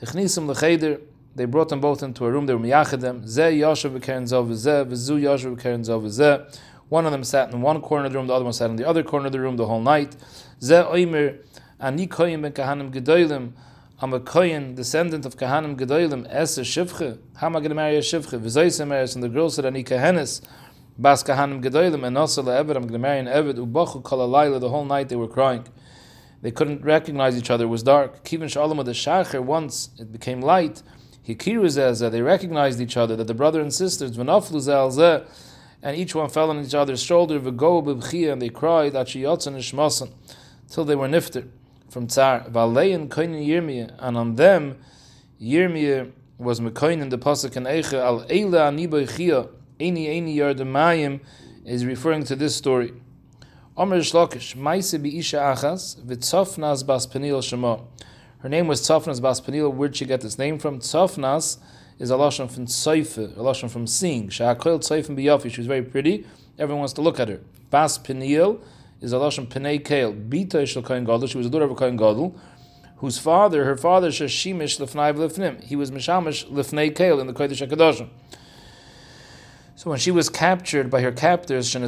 Lecheder. 0.03 1.01
They 1.35 1.45
brought 1.45 1.69
them 1.69 1.81
both 1.81 2.03
into 2.03 2.25
a 2.25 2.31
room. 2.31 2.47
They 2.47 2.55
were 2.55 2.61
miyachedem. 2.61 3.27
Ze 3.27 3.61
yashav 3.61 3.99
v'keren. 3.99 4.27
V'zu. 4.27 6.59
One 6.89 7.05
of 7.05 7.13
them 7.13 7.25
sat 7.25 7.53
in 7.53 7.61
one 7.61 7.83
corner 7.83 8.07
of 8.07 8.13
the 8.13 8.19
room. 8.19 8.27
The 8.27 8.33
other 8.33 8.45
one 8.45 8.55
sat 8.55 8.71
in 8.71 8.77
the 8.77 8.89
other 8.89 9.03
corner 9.03 9.27
of 9.27 9.33
the 9.33 9.41
room 9.41 9.57
the 9.57 9.67
whole 9.67 9.83
night. 9.83 10.17
Ze 10.63 10.77
oimer 10.77 11.37
ani 11.79 12.07
koyim 12.07 12.41
ben 12.41 12.53
kahanim. 12.53 13.53
I'm 13.99 14.15
a 14.15 14.21
koyin, 14.21 14.75
descendant 14.75 15.27
of 15.27 15.37
kahanim 15.37 15.77
gedolim. 15.77 16.27
Es 16.31 16.57
a 16.57 16.63
shivche. 16.63 17.19
How 17.37 17.49
am 17.49 17.57
I 17.57 17.61
going 17.61 17.71
to 17.71 17.75
marry 17.75 17.97
a 17.97 18.01
shivche? 18.01 18.87
Meres. 18.87 19.15
And 19.15 19.23
the 19.23 19.29
girl 19.29 19.51
said 19.51 19.67
ani 19.67 19.85
kahenis. 19.85 20.41
Bas 20.99 21.23
kahanim 21.23 21.63
gedolim. 21.63 22.07
And 22.07 22.19
also 22.19 22.43
le'eved. 22.43 22.77
I'm 22.77 22.83
going 22.83 22.93
to 22.93 22.99
marry 22.99 23.19
an 23.19 23.27
eved. 23.27 23.55
Ubachu 23.55 24.03
kol 24.03 24.29
The 24.61 24.69
whole 24.69 24.85
night 24.85 25.09
they 25.09 25.17
were 25.17 25.29
crying. 25.29 25.67
They 26.43 26.51
couldn't 26.51 26.85
recognize 26.85 27.37
each 27.37 27.51
other. 27.51 27.65
It 27.65 27.69
was 27.69 27.83
dark. 27.83 28.23
Kivin 28.25 28.51
Shalom 28.51 28.77
the 28.85 28.93
Shacher, 28.93 29.43
once 29.43 29.91
it 29.99 30.13
became 30.13 30.41
light, 30.41 30.83
Hikiru 31.27 32.11
they 32.11 32.23
recognized 32.23 32.81
each 32.81 32.97
other, 32.97 33.17
that 33.17 33.27
the 33.27 33.35
brother 33.35 33.61
and 33.61 33.75
sisters, 33.75 34.17
V'naflu 34.17 35.27
and 35.83 35.97
each 35.97 36.15
one 36.15 36.29
fell 36.29 36.51
on 36.51 36.65
each 36.65 36.75
other's 36.75 37.03
shoulder, 37.03 37.41
V'go 37.41 37.85
b'bchia, 37.85 38.33
and 38.33 38.41
they 38.41 38.49
cried, 38.49 38.93
Achiyotzan 38.93 39.57
ishmasan, 39.57 40.13
till 40.71 40.85
they 40.85 40.95
were 40.95 41.09
nifter 41.09 41.49
from 41.89 42.07
Tsar. 42.07 42.45
V'alein 42.49 43.09
koinin 43.09 43.45
Yirmiyah, 43.45 43.97
and 43.99 44.17
on 44.17 44.37
them, 44.37 44.79
Yirmiyah 45.41 46.13
was 46.39 46.61
mekoin 46.61 47.01
in 47.03 47.09
the 47.09 47.19
pasuk 47.19 47.57
and 47.57 47.67
Eicha, 47.67 47.95
al 47.95 48.21
eila 48.27 48.71
aniboichia, 48.71 49.49
Eini 49.79 50.09
Eini 50.09 50.37
Yardamayim, 50.37 51.21
is 51.67 51.85
referring 51.85 52.25
to 52.25 52.37
this 52.37 52.57
story. 52.57 52.95
Omer 53.77 53.99
Shlokish, 53.99 54.57
Maise 54.57 54.95
Isha 54.95 55.37
Achas, 55.37 56.01
Vitzofnas 56.01 56.87
Bas 56.87 57.07
Peniel 57.07 57.43
Shema. 57.43 57.81
Her 58.39 58.49
name 58.49 58.69
was 58.69 58.81
Tzofnas 58.81 59.21
Bas 59.21 59.41
Peniel. 59.41 59.71
Where'd 59.71 59.95
she 59.97 60.07
get 60.07 60.23
this 60.23 60.39
name 60.39 60.59
from? 60.59 60.79
Tzofnas 60.79 61.59
is 61.99 62.11
a 62.11 62.15
lashon 62.15 62.51
from 62.51 62.67
Tzeife, 62.67 63.37
a 63.37 63.41
lashon 63.41 63.69
from 63.69 63.87
seeing. 63.87 64.29
Sha'akoil 64.29 64.79
Tzeifen 64.79 65.15
Biyafi. 65.19 65.51
She 65.51 65.61
was 65.61 65.67
very 65.67 65.83
pretty. 65.83 66.27
Everyone 66.59 66.79
wants 66.79 66.95
to 66.95 67.03
look 67.03 67.21
at 67.21 67.29
her. 67.29 67.41
Bas 67.69 67.99
Peniel 67.99 68.61
is 69.03 69.13
a 69.13 69.17
lashon 69.17 69.47
Penei 69.47 69.83
Kael. 69.83 70.29
Bita 70.29 70.63
Ishel 70.63 70.87
Gadol. 70.87 71.27
She 71.27 71.37
was 71.37 71.49
a 71.49 71.51
daughter 71.51 71.67
of 71.67 71.73
a 71.73 71.75
Kohen 71.75 71.99
Gadol, 71.99 72.35
whose 72.97 73.19
father, 73.19 73.65
her 73.65 73.77
father, 73.77 74.09
Shashimish 74.09 74.79
Lefnai 74.81 75.15
Lefnim. 75.15 75.63
He 75.63 75.77
was 75.77 75.91
Mishamish 75.91 76.49
Lefnei 76.51 76.97
Kael 76.97 77.21
in 77.21 77.27
the 77.27 77.35
Kodesh 77.35 77.67
HaKadoshim. 77.67 78.09
So 79.77 79.91
when 79.91 79.99
she 79.99 80.11
was 80.11 80.31
captured 80.31 80.91
by 80.91 81.03
her 81.03 81.13
captors, 81.13 81.71
her 81.75 81.81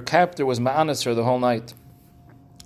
captor 0.00 0.46
was 0.46 0.58
ma'anis 0.58 1.04
her 1.04 1.14
the 1.14 1.24
whole 1.24 1.38
night. 1.38 1.74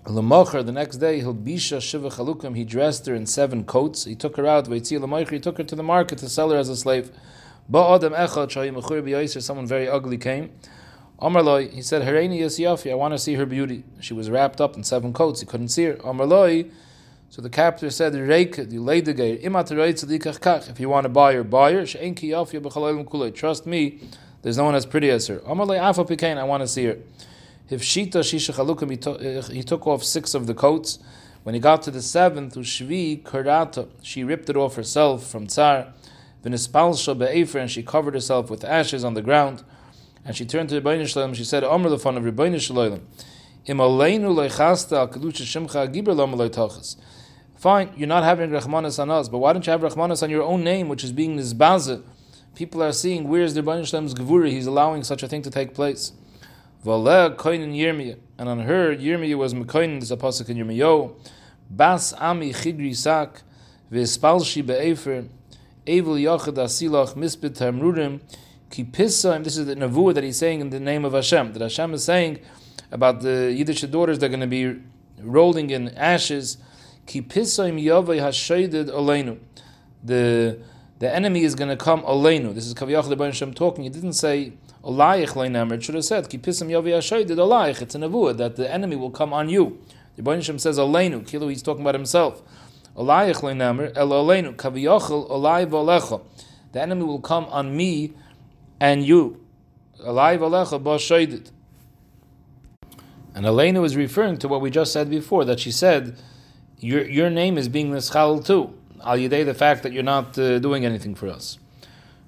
Lamocher, 0.04 0.64
the 0.64 0.70
next 0.70 0.98
day, 0.98 1.20
Hilbisha 1.20 1.82
Shiva 1.82 2.10
Chalukim, 2.10 2.56
he 2.56 2.64
dressed 2.64 3.06
her 3.06 3.14
in 3.16 3.26
seven 3.26 3.64
coats. 3.64 4.04
He 4.04 4.14
took 4.14 4.36
her 4.36 4.46
out, 4.46 4.68
he 4.68 4.80
took 4.80 5.58
her 5.58 5.64
to 5.64 5.74
the 5.74 5.82
market 5.82 6.18
to 6.18 6.28
sell 6.28 6.50
her 6.50 6.56
as 6.56 6.68
a 6.68 6.76
slave. 6.76 7.10
Ba'adam 7.68 8.14
Echad 8.16 9.42
Someone 9.42 9.66
very 9.66 9.88
ugly 9.88 10.16
came. 10.16 10.52
Omerloi, 11.20 11.72
he 11.72 11.82
said, 11.82 12.02
Hareini 12.02 12.38
Yafi, 12.38 12.92
I 12.92 12.94
want 12.94 13.12
to 13.12 13.18
see 13.18 13.34
her 13.34 13.46
beauty. 13.46 13.82
She 13.98 14.14
was 14.14 14.30
wrapped 14.30 14.60
up 14.60 14.76
in 14.76 14.84
seven 14.84 15.12
coats, 15.12 15.40
he 15.40 15.46
couldn't 15.46 15.70
see 15.70 15.84
her. 15.86 15.94
Omerloi, 15.94 16.70
so 17.34 17.42
the 17.42 17.50
captor 17.50 17.90
said, 17.90 18.14
you 18.14 18.80
laid 18.80 19.06
the 19.06 19.12
gate. 19.12 19.40
If 19.42 20.78
you 20.78 20.88
want 20.88 21.02
to 21.02 21.08
buy 21.08 21.34
her, 21.34 21.42
buy 21.42 21.72
her. 21.72 21.84
Trust 23.32 23.66
me, 23.66 23.98
there's 24.42 24.56
no 24.56 24.64
one 24.64 24.76
as 24.76 24.86
pretty 24.86 25.10
as 25.10 25.26
her. 25.26 25.42
I 25.44 25.52
want 25.52 26.60
to 26.60 26.68
see 26.68 26.84
her. 26.84 26.98
If 27.68 27.82
Shita 27.82 28.20
Chalukim, 28.20 29.20
eh, 29.20 29.52
he 29.52 29.64
took 29.64 29.84
off 29.84 30.04
six 30.04 30.34
of 30.34 30.46
the 30.46 30.54
coats. 30.54 31.00
When 31.42 31.56
he 31.56 31.60
got 31.60 31.82
to 31.82 31.90
the 31.90 32.02
seventh, 32.02 32.54
Ushvi 32.54 33.88
she 34.00 34.22
ripped 34.22 34.48
it 34.48 34.56
off 34.56 34.76
herself 34.76 35.26
from 35.26 35.48
Tsar. 35.48 35.88
And 36.44 36.60
she 37.68 37.82
covered 37.82 38.14
herself 38.14 38.48
with 38.48 38.62
ashes 38.62 39.02
on 39.02 39.14
the 39.14 39.22
ground. 39.22 39.64
And 40.24 40.36
she 40.36 40.46
turned 40.46 40.68
to 40.68 40.80
Rebbeinu 40.80 41.08
Shalom, 41.08 41.34
she 41.34 41.42
said, 41.42 41.64
Omer 41.64 41.88
of 41.94 42.04
Rebbeinu 42.04 42.60
Shalom, 42.60 43.00
Im 43.66 43.78
aleinu 43.78 44.32
leichasta. 44.32 45.10
Fine, 47.64 47.94
you're 47.96 48.06
not 48.06 48.24
having 48.24 48.50
Rahmanas 48.50 48.98
on 48.98 49.10
us, 49.10 49.30
but 49.30 49.38
why 49.38 49.54
don't 49.54 49.66
you 49.66 49.70
have 49.70 49.80
Rahmanas 49.80 50.22
on 50.22 50.28
your 50.28 50.42
own 50.42 50.62
name, 50.62 50.86
which 50.86 51.02
is 51.02 51.12
being 51.12 51.38
Nizbaza? 51.38 52.02
People 52.54 52.82
are 52.82 52.92
seeing 52.92 53.26
where's 53.26 53.54
the 53.54 53.62
Rebbeinu 53.62 53.84
Shalom's 53.84 54.12
Gevura, 54.12 54.50
he's 54.50 54.66
allowing 54.66 55.02
such 55.02 55.22
a 55.22 55.28
thing 55.28 55.40
to 55.40 55.50
take 55.50 55.72
place. 55.72 56.12
And 56.84 56.92
on 56.92 57.06
her, 57.06 58.94
Yirmiyah 58.94 59.38
was 59.38 59.54
Mekoinin, 59.54 60.00
this 60.00 60.10
apostle 60.10 60.46
in 60.50 60.58
Yirmiyahu, 60.58 61.14
Bas 61.70 62.12
Ami 62.12 62.52
Chidri 62.52 62.94
Sak, 62.94 63.40
Vespalshi 63.90 64.60
Be'efer, 64.66 65.24
Evil 65.86 66.16
Yochad 66.16 66.56
Asilach 66.56 67.14
Mispit 67.14 67.56
Hamrurim, 67.56 68.20
Kipissa, 68.70 69.36
and 69.36 69.46
this 69.46 69.56
is 69.56 69.64
the 69.64 69.74
Navua 69.74 70.12
that 70.12 70.22
he's 70.22 70.36
saying 70.36 70.60
in 70.60 70.68
the 70.68 70.78
name 70.78 71.06
of 71.06 71.14
Hashem, 71.14 71.54
that 71.54 71.62
Hashem 71.62 71.94
is 71.94 72.04
saying 72.04 72.40
about 72.90 73.22
the 73.22 73.54
Yiddish 73.56 73.80
daughters 73.80 74.18
that 74.18 74.26
are 74.26 74.28
going 74.28 74.40
to 74.40 74.46
be 74.46 74.82
rolling 75.18 75.70
in 75.70 75.88
ashes. 75.96 76.58
Kipissa 77.06 77.70
Yavai 77.72 78.20
Hashaydid 78.20 78.88
Oleinu. 78.90 79.38
The 80.02 80.58
the 80.98 81.14
enemy 81.14 81.42
is 81.42 81.54
going 81.54 81.70
to 81.70 81.76
come 81.76 82.02
Oleinu. 82.02 82.54
This 82.54 82.66
is 82.66 82.74
Kaviyach 82.74 83.14
the 83.14 83.24
Hashem 83.24 83.52
talking. 83.54 83.84
He 83.84 83.90
didn't 83.90 84.14
say 84.14 84.52
Olayich 84.82 85.30
Leinamr. 85.30 85.72
It 85.72 85.82
should 85.82 85.96
have 85.96 86.04
said 86.04 86.28
Kipisam 86.28 86.68
Yavai 86.68 86.96
Hashaydid 86.96 87.36
Olayich. 87.36 87.82
It's 87.82 87.94
a 87.94 87.98
Navua 87.98 88.36
that 88.36 88.56
the 88.56 88.72
enemy 88.72 88.96
will 88.96 89.10
come 89.10 89.32
on 89.32 89.48
you. 89.48 89.80
The 90.16 90.40
Shem 90.40 90.58
says 90.58 90.78
Aleinu. 90.78 91.26
Kilo, 91.26 91.48
he's 91.48 91.62
talking 91.62 91.82
about 91.82 91.94
himself. 91.94 92.42
Olayich 92.96 93.40
leinamer 93.40 93.92
el 93.96 94.10
Aleinu 94.10 94.54
kaviyachol 94.54 95.28
olay 95.28 95.66
v'alecha. 95.66 96.22
The 96.72 96.80
enemy 96.80 97.02
will 97.02 97.20
come 97.20 97.46
on 97.46 97.76
me 97.76 98.12
and 98.78 99.04
you. 99.04 99.44
Alay 100.00 100.38
v'alecha 100.38 100.80
b'shaydid. 100.80 101.50
And 103.34 103.44
Aleinu 103.44 103.84
is 103.84 103.96
referring 103.96 104.38
to 104.38 104.48
what 104.48 104.60
we 104.60 104.70
just 104.70 104.92
said 104.92 105.10
before, 105.10 105.44
that 105.44 105.58
she 105.58 105.72
said, 105.72 106.16
your, 106.78 107.04
your 107.06 107.30
name 107.30 107.58
is 107.58 107.68
being 107.68 107.90
nischal 107.90 108.44
too. 108.44 108.74
Al 109.02 109.18
yidei 109.18 109.44
the 109.44 109.54
fact 109.54 109.82
that 109.82 109.92
you're 109.92 110.02
not 110.02 110.38
uh, 110.38 110.58
doing 110.58 110.84
anything 110.84 111.14
for 111.14 111.28
us. 111.28 111.58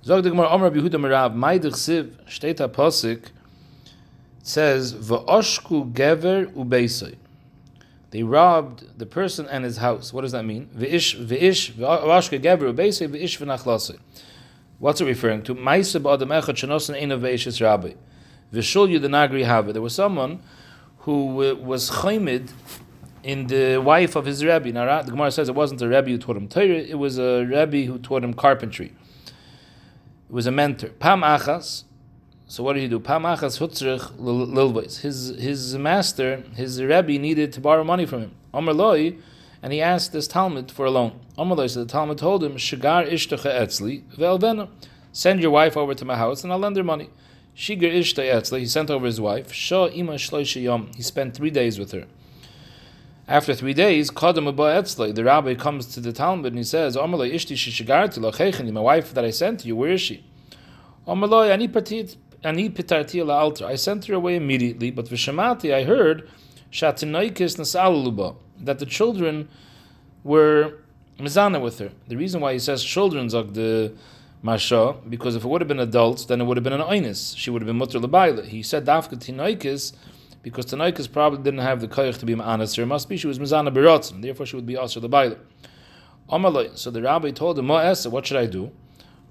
Zog 0.04 0.22
the 0.22 0.30
Gemara 0.30 0.48
Omer 0.48 0.70
Yehuda 0.70 0.92
Merav 0.92 1.34
Maidich 1.34 1.74
Siv 1.74 2.10
Shteta 2.26 2.68
Posik 2.68 3.30
says 4.42 4.94
V'oshku 4.94 5.92
Gever 5.92 6.46
Ubeisai. 6.54 7.16
They 8.10 8.22
robbed 8.22 8.98
the 8.98 9.04
person 9.04 9.46
and 9.46 9.64
his 9.64 9.78
house. 9.78 10.12
What 10.12 10.22
does 10.22 10.32
that 10.32 10.44
mean? 10.44 10.70
V'ish 10.74 11.22
v'ish 11.26 11.72
v'ashke 11.72 12.40
gever 12.40 12.72
ubeisei 12.72 13.08
v'ish 13.08 13.38
v'nachlasei. 13.38 13.98
What's 14.78 15.00
it 15.00 15.06
referring 15.06 15.42
to? 15.42 15.54
Ma'isa 15.54 16.00
ba'adam 16.00 16.28
echad 16.28 16.54
shenosan 16.54 17.00
ein 17.00 17.10
of 17.10 17.20
ve'ishis 17.22 17.60
rabbi. 17.60 17.92
V'shul 18.52 18.88
yudanagri 18.96 19.44
have. 19.44 19.72
There 19.72 19.82
was 19.82 19.94
someone 19.94 20.40
who 21.00 21.42
uh, 21.42 21.54
was 21.56 21.90
chaymed 21.90 22.50
in 23.26 23.49
the 23.49 23.78
wife 23.78 24.14
of 24.14 24.25
his 24.25 24.45
rabbi. 24.45 24.71
Now 24.71 25.02
the 25.02 25.11
Gemara 25.11 25.33
says 25.33 25.49
it 25.49 25.54
wasn't 25.54 25.83
a 25.83 25.88
rabbi 25.88 26.12
who 26.12 26.18
taught 26.18 26.37
him 26.37 26.47
Torah, 26.47 26.78
it 26.95 26.97
was 26.97 27.18
a 27.18 27.45
rabbi 27.45 27.83
who 27.83 27.99
taught 27.99 28.23
him 28.23 28.33
carpentry. 28.33 28.92
It 30.28 30.33
was 30.33 30.47
a 30.47 30.52
mentor. 30.52 30.90
Pam 30.90 31.23
achas, 31.23 31.85
so 32.47 32.62
what 32.62 32.75
did 32.75 32.83
he 32.83 32.88
do? 32.88 33.00
Pamachas 33.00 33.59
hutzrich 33.59 34.16
lilbois. 34.18 35.00
His 35.00 35.35
his 35.40 35.76
master, 35.76 36.45
his 36.54 36.80
rebbe, 36.80 37.18
needed 37.18 37.52
to 37.54 37.61
borrow 37.61 37.83
money 37.83 38.06
from 38.06 38.21
him. 38.21 38.35
Omer 38.54 38.73
loy, 38.73 39.16
and 39.61 39.73
he 39.73 39.83
asked 39.83 40.12
this 40.12 40.28
Talmud 40.28 40.71
for 40.71 40.87
a 40.87 40.90
loan. 40.92 41.18
Omer 41.37 41.56
loy, 41.56 41.66
so 41.66 41.83
the 41.83 41.90
Talmud 41.90 42.18
told 42.18 42.45
him, 42.45 42.56
Shigar 42.56 43.04
ishtacha 43.06 43.52
etzli 43.62 44.04
ve'elvena. 44.16 44.68
Send 45.11 45.40
your 45.40 45.50
wife 45.50 45.76
over 45.76 45.95
to 45.95 46.04
my 46.04 46.16
house 46.16 46.45
and 46.45 46.52
I'll 46.52 46.61
lend 46.61 46.76
her 46.76 46.85
money. 46.85 47.11
Shigar 47.56 47.90
ishta 47.90 48.23
etzli. 48.23 48.61
He 48.61 48.66
sent 48.66 48.88
over 48.88 49.06
his 49.06 49.21
wife. 49.21 49.52
Shah 49.52 49.87
ima 49.87 50.12
shloisha 50.12 50.62
yom. 50.62 50.90
He 50.95 51.02
spent 51.02 51.35
three 51.35 51.50
days 51.50 51.80
with 51.80 51.90
her. 51.90 52.06
After 53.28 53.54
three 53.54 53.75
days, 53.75 54.09
the 54.11 55.23
rabbi 55.25 55.54
comes 55.54 55.87
to 55.95 56.00
the 56.00 56.12
Talmud 56.12 56.52
and 56.52 56.59
he 56.59 56.64
says, 56.64 56.97
Ishti 56.97 57.56
Shishigarti 57.56 58.73
my 58.73 58.80
wife 58.80 59.12
that 59.14 59.25
I 59.25 59.30
sent 59.30 59.61
to 59.61 59.66
you, 59.66 59.75
where 59.75 59.90
is 59.90 60.00
she? 60.00 60.25
Ani 61.09 61.68
ani. 62.45 62.73
I 63.64 63.75
sent 63.75 64.04
her 64.04 64.14
away 64.14 64.37
immediately, 64.37 64.90
but 64.92 65.06
v'shamati 65.06 65.75
I 65.75 65.83
heard 65.83 66.28
that 68.61 68.78
the 68.78 68.87
children 68.87 69.49
were 70.23 70.75
mizana 71.18 71.61
with 71.61 71.78
her. 71.78 71.90
The 72.06 72.16
reason 72.16 72.40
why 72.40 72.52
he 72.52 72.59
says 72.59 72.85
children 72.85 73.35
of 73.35 73.54
the 73.54 73.92
masha 74.42 74.95
because 75.09 75.35
if 75.35 75.45
it 75.45 75.49
would 75.49 75.61
have 75.61 75.68
been 75.68 75.80
adults, 75.80 76.26
then 76.26 76.40
it 76.40 76.45
would 76.45 76.56
have 76.56 76.64
been 76.64 76.73
an 76.73 76.80
oinis. 76.80 77.37
She 77.37 77.50
would 77.50 77.62
have 77.62 77.66
been 77.66 77.78
mutter 77.78 77.99
lebaila. 77.99 78.47
He 78.47 78.62
said 78.62 78.85
dafka 78.85 79.16
tinoikis 79.16 79.92
because 80.50 80.66
tinoikis 80.66 81.12
probably 81.12 81.42
didn't 81.42 81.58
have 81.58 81.80
the 81.80 81.88
koyach 81.88 82.18
to 82.20 82.24
be 82.24 82.36
ma'anas. 82.36 82.78
It 82.78 82.86
must 82.86 83.08
be 83.08 83.16
she 83.16 83.26
was 83.26 83.40
mizana 83.40 83.74
berotzen. 83.74 84.22
Therefore, 84.22 84.46
she 84.46 84.54
would 84.54 84.64
be 84.64 84.76
also 84.76 85.00
lebaila. 85.00 85.38
So 86.78 86.92
the 86.92 87.02
rabbi 87.02 87.32
told 87.32 87.58
him, 87.58 87.66
what 87.66 88.26
should 88.26 88.36
I 88.36 88.46
do? 88.46 88.70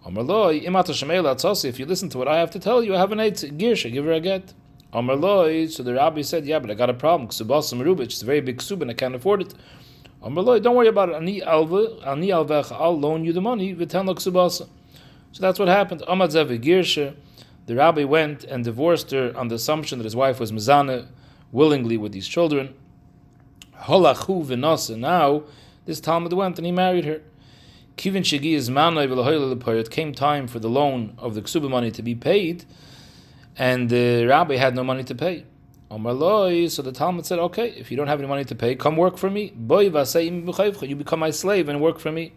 If 0.05 1.79
you 1.79 1.85
listen 1.85 2.09
to 2.09 2.17
what 2.17 2.27
I 2.27 2.37
have 2.37 2.51
to 2.51 2.59
tell 2.59 2.83
you, 2.83 2.95
I 2.95 2.97
have 2.97 3.13
an 3.13 3.21
eight 3.21 3.35
girsha, 3.35 3.93
give 3.93 4.03
her 4.03 4.11
a 4.11 4.19
get. 4.19 4.53
Amaloi. 4.91 5.71
So 5.71 5.83
the 5.83 5.93
rabbi 5.93 6.21
said, 6.21 6.45
Yeah, 6.45 6.59
but 6.59 6.69
I 6.69 6.73
got 6.73 6.89
a 6.89 6.93
problem. 6.93 7.29
Ksubasam 7.29 7.81
Rubich, 7.81 8.03
it's 8.03 8.21
a 8.21 8.25
very 8.25 8.41
big 8.41 8.57
ksub 8.57 8.81
and 8.81 8.91
I 8.91 8.93
can't 8.93 9.15
afford 9.15 9.41
it. 9.41 9.53
Amaloi, 10.21 10.61
Don't 10.61 10.75
worry 10.75 10.89
about 10.89 11.09
it. 11.09 11.15
Ani 11.15 11.41
alva, 11.41 11.97
ani 12.05 12.27
alvech, 12.27 12.73
I'll 12.73 12.99
loan 12.99 13.23
you 13.23 13.31
the 13.31 13.41
money. 13.41 13.73
V'ten 13.73 14.05
ksubasa. 14.07 14.67
So 15.31 15.41
that's 15.41 15.59
what 15.59 15.69
happened. 15.69 16.01
Amadzev 16.01 16.61
girsha. 16.61 17.15
The 17.65 17.75
rabbi 17.75 18.03
went 18.03 18.43
and 18.43 18.63
divorced 18.63 19.11
her 19.11 19.33
on 19.35 19.47
the 19.47 19.55
assumption 19.55 19.97
that 19.99 20.03
his 20.03 20.15
wife 20.15 20.39
was 20.39 20.51
mizana 20.51 21.07
willingly 21.51 21.97
with 21.97 22.11
these 22.11 22.27
children. 22.27 22.75
Holachu 23.81 24.45
v'nasa. 24.45 24.97
Now 24.97 25.43
this 25.85 25.99
Talmud 25.99 26.33
went 26.33 26.57
and 26.59 26.65
he 26.65 26.71
married 26.71 27.05
her. 27.05 27.21
Kivin 27.97 28.23
Shigi 28.23 28.53
is 28.53 28.69
It 28.69 29.89
came 29.89 30.13
time 30.13 30.47
for 30.47 30.59
the 30.59 30.69
loan 30.69 31.15
of 31.17 31.33
the 31.33 31.41
ksuba 31.41 31.69
money 31.69 31.91
to 31.91 32.03
be 32.03 32.13
paid, 32.13 32.65
and 33.57 33.89
the 33.89 34.25
rabbi 34.25 34.57
had 34.57 34.75
no 34.75 34.83
money 34.83 35.03
to 35.05 35.15
pay. 35.15 35.45
So 35.89 36.81
the 36.81 36.91
Talmud 36.93 37.25
said, 37.25 37.39
"Okay, 37.39 37.69
if 37.69 37.89
you 37.89 37.95
don't 37.95 38.07
have 38.07 38.19
any 38.19 38.27
money 38.27 38.43
to 38.43 38.53
pay, 38.53 38.75
come 38.75 38.97
work 38.97 39.17
for 39.17 39.29
me. 39.29 39.53
You 39.55 40.95
become 40.97 41.19
my 41.19 41.31
slave 41.31 41.69
and 41.69 41.79
work 41.79 41.99
for 41.99 42.11
me." 42.11 42.33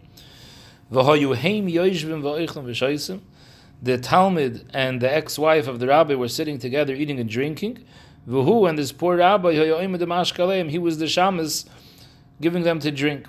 The 3.81 3.97
Talmud 3.97 4.69
and 4.73 5.01
the 5.01 5.13
ex-wife 5.13 5.67
of 5.67 5.79
the 5.79 5.87
rabbi 5.87 6.13
were 6.15 6.27
sitting 6.27 6.59
together 6.59 6.93
eating 6.93 7.19
and 7.19 7.29
drinking. 7.29 7.85
and 8.27 8.77
this 8.77 8.91
poor 8.91 9.15
rabbi, 9.17 9.53
he 9.53 10.79
was 10.79 10.97
the 10.97 11.05
shamas 11.05 11.65
giving 12.41 12.63
them 12.63 12.79
to 12.79 12.91
drink 12.91 13.27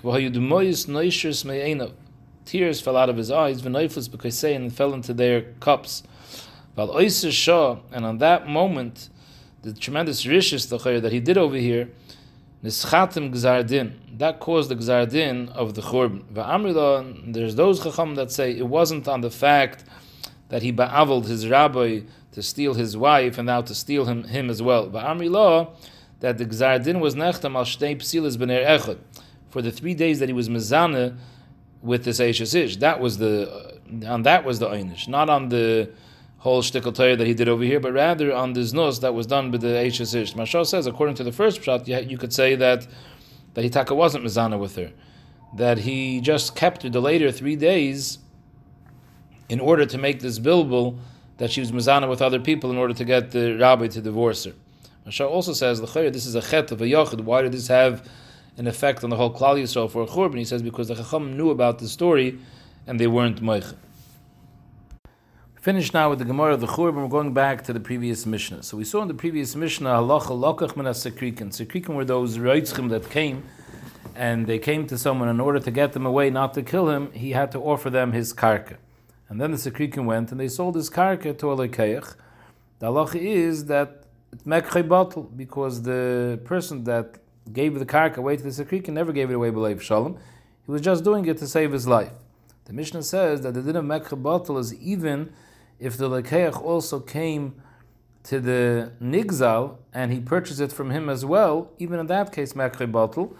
tears 2.43 2.81
fell 2.81 2.97
out 2.97 3.09
of 3.09 3.17
his 3.17 3.31
eyes, 3.31 3.61
b'kaisein, 3.61 4.55
and 4.57 4.73
fell 4.73 4.93
into 4.93 5.13
their 5.13 5.43
cups. 5.61 6.03
And 6.75 8.05
on 8.05 8.17
that 8.17 8.47
moment, 8.47 9.09
the 9.61 9.73
tremendous 9.73 10.25
rishis 10.25 10.65
that 10.67 11.11
he 11.11 11.19
did 11.19 11.37
over 11.37 11.55
here, 11.55 11.89
nischatim 12.63 13.31
gzardin, 13.31 13.93
that 14.17 14.39
caused 14.39 14.69
the 14.69 14.75
gzardin 14.75 15.49
of 15.51 15.75
the 15.75 15.81
churban. 15.81 17.33
There's 17.33 17.55
those 17.55 17.81
chacham 17.83 18.15
that 18.15 18.31
say 18.31 18.57
it 18.57 18.67
wasn't 18.67 19.07
on 19.07 19.21
the 19.21 19.31
fact 19.31 19.85
that 20.51 20.61
he 20.61 20.71
ba'avled 20.71 21.25
his 21.25 21.49
rabbi 21.49 22.01
to 22.31 22.41
steal 22.41 22.75
his 22.75 22.95
wife 22.95 23.37
and 23.37 23.47
now 23.47 23.61
to 23.61 23.75
steal 23.75 24.05
him, 24.05 24.23
him 24.25 24.49
as 24.49 24.61
well. 24.61 24.87
Va'amrila, 24.89 25.71
that 26.21 26.37
the 26.37 26.45
gzardin 26.45 26.99
was 26.99 27.15
nechtam 27.15 27.55
al 27.55 27.65
shtei 27.65 27.97
psilas 27.97 28.37
b'ner 28.37 28.63
echad. 28.65 28.99
For 29.49 29.61
the 29.61 29.71
three 29.71 29.95
days 29.95 30.19
that 30.19 30.29
he 30.29 30.33
was 30.33 30.47
mezana, 30.47 31.17
with 31.81 32.03
this 32.03 32.19
Eishes 32.19 32.53
Ish. 32.55 32.77
That 32.77 32.99
was 32.99 33.17
the 33.17 33.51
uh, 34.03 34.11
on 34.11 34.23
that 34.23 34.45
was 34.45 34.59
the 34.59 34.67
Einish, 34.67 35.07
not 35.07 35.29
on 35.29 35.49
the 35.49 35.89
whole 36.37 36.61
shtickle 36.61 36.93
Torah 36.93 37.15
that 37.15 37.27
he 37.27 37.33
did 37.33 37.47
over 37.47 37.63
here, 37.63 37.79
but 37.79 37.93
rather 37.93 38.33
on 38.33 38.53
the 38.53 38.61
Znus 38.61 39.01
that 39.01 39.13
was 39.13 39.27
done 39.27 39.51
with 39.51 39.61
the 39.61 39.67
Eishes 39.67 40.15
Ish. 40.15 40.33
Mashal 40.33 40.65
says, 40.65 40.87
according 40.87 41.15
to 41.15 41.23
the 41.23 41.31
first 41.31 41.61
shot, 41.63 41.87
you 41.87 42.17
could 42.17 42.33
say 42.33 42.55
that 42.55 42.87
that 43.53 43.65
Hitaka 43.65 43.95
wasn't 43.95 44.23
Mizana 44.23 44.57
with 44.57 44.75
her, 44.75 44.91
that 45.55 45.79
he 45.79 46.21
just 46.21 46.55
kept 46.55 46.83
her 46.83 46.89
the 46.89 47.01
later 47.01 47.31
three 47.31 47.55
days 47.55 48.19
in 49.51 49.59
order 49.59 49.85
to 49.85 49.97
make 49.97 50.21
this 50.21 50.39
bilbil 50.39 50.97
that 51.37 51.51
she 51.51 51.59
was 51.59 51.71
mazana 51.71 52.07
with 52.09 52.21
other 52.21 52.39
people 52.39 52.71
in 52.71 52.77
order 52.77 52.93
to 52.93 53.03
get 53.03 53.31
the 53.31 53.57
rabbi 53.57 53.87
to 53.87 54.01
divorce 54.01 54.45
her. 54.45 54.53
Mashal 55.05 55.29
also 55.29 55.51
says, 55.51 55.81
this 55.81 56.25
is 56.25 56.35
a 56.35 56.41
chet 56.41 56.71
of 56.71 56.81
a 56.81 56.85
yochid. 56.85 57.21
Why 57.21 57.41
did 57.41 57.51
this 57.51 57.67
have 57.67 58.07
an 58.57 58.65
effect 58.65 59.03
on 59.03 59.09
the 59.09 59.17
whole 59.17 59.33
Klal 59.33 59.61
Yisrael 59.61 59.91
for 59.91 60.03
a 60.03 60.07
churban? 60.07 60.37
He 60.37 60.45
says 60.45 60.61
because 60.61 60.87
the 60.87 60.95
Chacham 60.95 61.35
knew 61.35 61.49
about 61.49 61.79
the 61.79 61.89
story 61.89 62.39
and 62.87 62.97
they 62.97 63.07
weren't 63.07 63.41
moich. 63.43 63.75
Finish 65.59 65.93
now 65.93 66.09
with 66.09 66.19
the 66.19 66.25
Gemara 66.25 66.53
of 66.53 66.61
the 66.61 66.67
Churban. 66.67 66.95
We're 67.03 67.07
going 67.07 67.33
back 67.33 67.63
to 67.65 67.73
the 67.73 67.79
previous 67.79 68.25
Mishnah. 68.25 68.63
So 68.63 68.77
we 68.77 68.83
saw 68.83 69.01
in 69.03 69.07
the 69.09 69.13
previous 69.13 69.55
Mishnah, 69.55 69.89
halacha 69.89 70.29
lokach 70.29 70.75
min 70.75 70.85
sekrikin. 70.87 71.49
Sekrikin 71.49 71.93
were 71.93 72.05
those 72.05 72.37
reitzchim 72.39 72.89
that 72.89 73.09
came, 73.11 73.43
and 74.15 74.47
they 74.47 74.57
came 74.57 74.87
to 74.87 74.97
someone 74.97 75.29
in 75.29 75.39
order 75.39 75.59
to 75.59 75.69
get 75.69 75.93
them 75.93 76.05
away, 76.05 76.31
not 76.31 76.55
to 76.55 76.63
kill 76.63 76.89
him. 76.89 77.11
He 77.11 77.33
had 77.33 77.51
to 77.51 77.59
offer 77.59 77.91
them 77.91 78.11
his 78.11 78.33
karka, 78.33 78.77
and 79.31 79.39
then 79.39 79.51
the 79.51 79.57
sekrikin 79.57 80.03
went 80.03 80.29
and 80.31 80.41
they 80.41 80.49
sold 80.49 80.75
his 80.75 80.89
karka 80.89 81.31
to 81.37 81.51
a 81.53 81.55
lekeich. 81.55 82.15
The 82.79 82.87
halacha 82.87 83.15
is 83.15 83.65
that 83.67 84.03
it's 84.33 84.43
mekhay 84.43 84.85
bottle 84.85 85.23
because 85.23 85.83
the 85.83 86.37
person 86.43 86.83
that 86.83 87.17
gave 87.53 87.79
the 87.79 87.85
karka 87.85 88.17
away 88.17 88.35
to 88.35 88.43
the 88.43 88.49
sekrikin 88.49 88.89
never 88.89 89.13
gave 89.13 89.29
it 89.29 89.35
away 89.35 89.49
below 89.49 89.77
shalom. 89.77 90.17
He 90.65 90.71
was 90.71 90.81
just 90.81 91.05
doing 91.05 91.25
it 91.27 91.37
to 91.37 91.47
save 91.47 91.71
his 91.71 91.87
life. 91.87 92.11
The 92.65 92.73
Mishnah 92.73 93.03
says 93.03 93.39
that 93.43 93.53
the 93.53 93.61
din 93.61 93.77
of 93.77 93.85
mekhay 93.85 94.21
bottle 94.21 94.57
is 94.57 94.75
even 94.75 95.31
if 95.79 95.95
the 95.95 96.09
lekeach 96.09 96.61
also 96.61 96.99
came 96.99 97.55
to 98.23 98.41
the 98.41 98.91
nigzal 99.01 99.77
and 99.93 100.11
he 100.11 100.19
purchased 100.19 100.59
it 100.59 100.73
from 100.73 100.91
him 100.91 101.07
as 101.07 101.23
well, 101.23 101.71
even 101.79 102.01
in 102.01 102.07
that 102.07 102.33
case, 102.33 102.51
makre 102.51 102.85
bottle, 102.85 103.33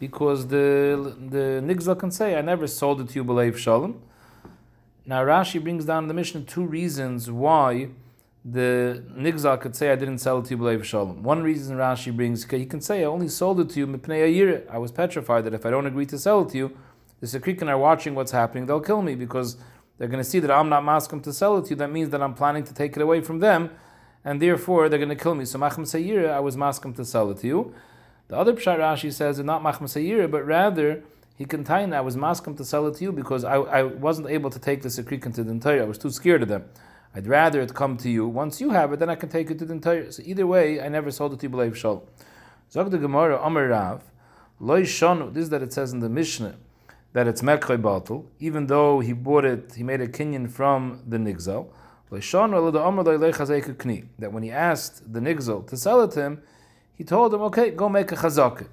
because 0.00 0.48
the 0.48 1.14
the 1.30 1.62
nigzal 1.64 1.96
can 1.96 2.10
say, 2.10 2.36
"I 2.36 2.40
never 2.40 2.66
sold 2.66 3.00
it 3.00 3.10
to 3.10 3.14
you, 3.14 3.22
believe 3.22 3.60
shalom." 3.60 4.02
Now 5.08 5.24
Rashi 5.24 5.62
brings 5.62 5.84
down 5.84 6.04
in 6.04 6.08
the 6.08 6.14
Mishnah 6.14 6.42
two 6.42 6.66
reasons 6.66 7.30
why 7.30 7.90
the 8.44 9.04
nigzal 9.16 9.60
could 9.60 9.76
say, 9.76 9.92
"I 9.92 9.94
didn't 9.94 10.18
sell 10.18 10.40
it 10.40 10.46
to 10.46 10.50
you, 10.50 10.56
believe 10.56 10.84
shalom." 10.84 11.22
One 11.22 11.44
reason 11.44 11.76
Rashi 11.76 12.14
brings, 12.14 12.44
he 12.50 12.66
can 12.66 12.80
say, 12.80 13.02
"I 13.02 13.04
only 13.04 13.28
sold 13.28 13.60
it 13.60 13.70
to 13.70 13.78
you 13.78 13.86
mipnei 13.86 14.26
ayir." 14.26 14.62
I 14.68 14.78
was 14.78 14.90
petrified 14.90 15.44
that 15.44 15.54
if 15.54 15.64
I 15.64 15.70
don't 15.70 15.86
agree 15.86 16.06
to 16.06 16.18
sell 16.18 16.42
it 16.42 16.48
to 16.50 16.58
you, 16.58 16.72
the 17.20 17.28
Sekrikan 17.28 17.68
are 17.68 17.78
watching 17.78 18.16
what's 18.16 18.32
happening; 18.32 18.66
they'll 18.66 18.80
kill 18.80 19.00
me 19.00 19.14
because 19.14 19.56
they're 19.96 20.08
going 20.08 20.22
to 20.22 20.28
see 20.28 20.40
that 20.40 20.50
I'm 20.50 20.68
not 20.68 20.84
masking 20.84 21.20
to 21.22 21.32
sell 21.32 21.56
it 21.58 21.66
to 21.66 21.70
you. 21.70 21.76
That 21.76 21.92
means 21.92 22.10
that 22.10 22.20
I'm 22.20 22.34
planning 22.34 22.64
to 22.64 22.74
take 22.74 22.96
it 22.96 23.02
away 23.02 23.20
from 23.20 23.38
them, 23.38 23.70
and 24.24 24.42
therefore 24.42 24.88
they're 24.88 24.98
going 24.98 25.08
to 25.08 25.14
kill 25.14 25.36
me. 25.36 25.44
So 25.44 25.56
machm 25.60 25.84
sayira, 25.84 26.30
I 26.30 26.40
was 26.40 26.56
masking 26.56 26.94
to 26.94 27.04
sell 27.04 27.30
it 27.30 27.38
to 27.38 27.46
you. 27.46 27.74
The 28.26 28.36
other 28.36 28.54
pshat 28.54 28.78
Rashi 28.80 29.12
says 29.12 29.38
not 29.38 29.62
machm 29.62 29.82
sayira, 29.82 30.28
but 30.28 30.44
rather 30.44 31.04
he 31.36 31.44
contained 31.44 31.94
I 31.94 32.00
was 32.00 32.16
masking 32.16 32.56
to 32.56 32.64
sell 32.64 32.86
it 32.86 32.96
to 32.96 33.04
you 33.04 33.12
because 33.12 33.44
I, 33.44 33.56
I 33.56 33.82
wasn't 33.82 34.28
able 34.28 34.50
to 34.50 34.58
take 34.58 34.82
the 34.82 34.88
sekrikan 34.88 35.34
to 35.34 35.44
the 35.44 35.50
entire. 35.50 35.82
I 35.82 35.84
was 35.84 35.98
too 35.98 36.10
scared 36.10 36.42
of 36.42 36.48
them. 36.48 36.64
I'd 37.14 37.26
rather 37.26 37.60
it 37.60 37.74
come 37.74 37.96
to 37.98 38.10
you. 38.10 38.26
Once 38.26 38.60
you 38.60 38.70
have 38.70 38.92
it, 38.92 38.98
then 38.98 39.10
I 39.10 39.14
can 39.14 39.28
take 39.28 39.50
it 39.50 39.58
to 39.60 39.64
the 39.64 39.72
entire. 39.72 40.10
So 40.10 40.22
either 40.26 40.46
way, 40.46 40.80
I 40.80 40.88
never 40.88 41.10
sold 41.10 41.34
it 41.34 41.40
to 41.40 41.46
you. 41.46 41.50
B'leiv. 41.50 42.02
Zog 42.70 42.90
the 42.90 42.98
Gemara 42.98 43.40
Amar 43.42 43.68
Rav. 43.68 44.02
Loy 44.58 44.82
shonu. 44.82 45.32
This 45.32 45.44
is 45.44 45.50
that 45.50 45.62
it 45.62 45.72
says 45.72 45.92
in 45.92 46.00
the 46.00 46.08
Mishnah 46.08 46.56
that 47.12 47.26
it's 47.26 47.40
Mekhay 47.40 47.80
Batul, 47.80 48.26
even 48.40 48.66
though 48.66 49.00
he 49.00 49.14
bought 49.14 49.46
it, 49.46 49.72
he 49.74 49.82
made 49.82 50.02
a 50.02 50.08
kinyan 50.08 50.50
from 50.50 51.02
the 51.06 51.16
Nigzal. 51.16 51.68
That 52.10 54.32
when 54.32 54.42
he 54.42 54.50
asked 54.50 55.12
the 55.12 55.20
Nigzal 55.20 55.66
to 55.68 55.76
sell 55.76 56.00
it 56.02 56.10
to 56.12 56.22
him, 56.22 56.42
he 56.94 57.04
told 57.04 57.32
him, 57.32 57.40
okay, 57.42 57.70
go 57.70 57.88
make 57.88 58.12
a 58.12 58.16
chazakah. 58.16 58.68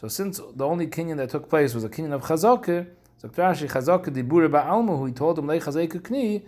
So 0.00 0.08
since 0.08 0.40
the 0.56 0.64
only 0.64 0.86
kinyan 0.86 1.18
that 1.18 1.28
took 1.28 1.50
place 1.50 1.74
was 1.74 1.84
a 1.84 1.90
kinyan 1.90 2.14
of 2.14 2.22
chazakah, 2.22 2.86
so 3.18 3.28
Rashi 3.28 3.68
chazakah 3.68 4.06
dibura 4.06 4.48
ba'alma, 4.48 4.96
who 4.96 5.04
he 5.04 5.12
told 5.12 5.38
him 5.38 5.44
lechazeka 5.44 6.00
kni, 6.00 6.42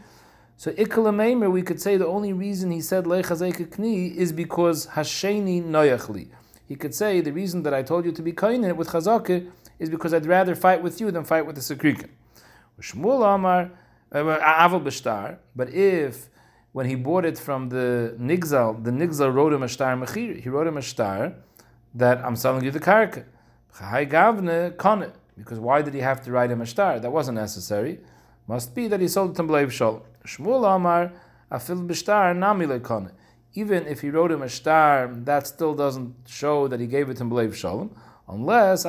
so 0.57 0.73
ikalamemer, 0.73 1.53
we 1.53 1.61
could 1.61 1.79
say 1.79 1.99
the 1.99 2.07
only 2.07 2.33
reason 2.33 2.71
he 2.71 2.81
said 2.81 3.05
lechazeka 3.05 3.67
kni 3.67 4.17
is 4.17 4.33
because 4.33 4.87
hasheni 4.87 5.63
noyachli. 5.63 6.29
He 6.67 6.77
could 6.77 6.95
say 6.95 7.21
the 7.21 7.31
reason 7.31 7.63
that 7.65 7.75
I 7.75 7.83
told 7.83 8.07
you 8.07 8.13
to 8.13 8.23
be 8.23 8.33
kainin 8.33 8.75
with 8.75 8.89
chazakah 8.89 9.47
is 9.79 9.91
because 9.91 10.15
I'd 10.15 10.25
rather 10.25 10.55
fight 10.55 10.83
with 10.83 10.99
you 10.99 11.11
than 11.11 11.25
fight 11.25 11.45
with 11.45 11.57
the 11.57 11.61
Sekrikin. 11.61 12.09
Shmuel 12.81 13.35
Amar, 13.35 13.71
uh, 14.11 14.17
Aval 14.19 14.83
Bishtar, 14.83 15.37
but 15.55 15.69
if 15.69 16.31
when 16.73 16.87
he 16.87 16.95
bought 16.95 17.27
it 17.27 17.37
from 17.37 17.69
the 17.69 18.17
Nigzal, 18.19 18.83
the 18.83 18.91
Nigzal 18.91 19.31
wrote 19.35 19.53
him 19.53 19.63
a 19.63 19.69
star 19.69 19.95
mechir, 19.95 20.41
he 20.41 20.49
wrote 20.49 20.67
him 20.67 20.79
a 20.79 20.83
star 20.83 21.35
that 21.95 22.25
I'm 22.25 22.35
selling 22.35 22.65
you 22.65 22.71
the 22.71 22.81
karka. 22.81 23.27
Chai 23.79 24.07
Gavne 24.07 24.77
Kone, 24.77 25.13
because 25.37 25.59
why 25.59 25.83
did 25.83 25.95
he 25.95 26.01
have 26.01 26.23
to 26.25 26.33
write 26.33 26.51
him 26.51 26.61
a 26.61 26.67
star? 26.67 27.01
That 27.01 27.13
wasn't 27.13 27.37
necessary. 27.37 28.01
Must 28.47 28.75
be 28.75 28.89
that 28.89 29.01
he 29.01 29.09
sold 29.09 29.33
it 29.33 29.37
to 29.37 29.43
Bleiv 29.43 29.69
Shol. 29.69 30.03
Shmuel 30.27 30.77
Amar, 30.77 31.13
Afil 31.51 31.87
Bishtar 31.87 32.37
Namile 32.37 32.81
Kone. 32.81 33.13
Even 33.55 33.87
if 33.87 34.01
he 34.01 34.11
wrote 34.11 34.33
him 34.33 34.43
a 34.43 34.49
star, 34.49 35.09
that 35.13 35.47
still 35.47 35.75
doesn't 35.75 36.15
show 36.27 36.69
that 36.69 36.81
he 36.81 36.87
gave 36.87 37.09
it 37.09 37.17
to 37.19 37.25
Bleiv 37.25 37.55
Shalom 37.55 37.95
unless 38.29 38.87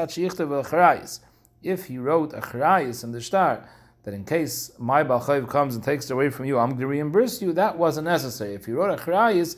if 1.63 1.86
he 1.86 1.98
wrote 1.98 2.34
a 2.34 2.41
charayis 2.41 3.04
in 3.04 3.12
the 3.12 3.22
star 3.22 3.67
that 4.04 4.13
in 4.13 4.26
case 4.26 4.72
my 4.78 5.04
balchayv 5.04 5.48
comes 5.50 5.76
and 5.76 5.84
takes 5.84 6.10
it 6.10 6.13
away 6.13 6.30
from 6.30 6.46
you, 6.46 6.60
I'm 6.60 6.69
going 6.72 6.82
to 6.82 6.88
reimburse 6.88 7.41
you. 7.41 7.54
That 7.54 7.78
wasn't 7.78 8.06
necessary. 8.06 8.54
If 8.54 8.65
he 8.65 8.74
wrote 8.74 9.00
a 9.00 9.02
charayis, 9.02 9.56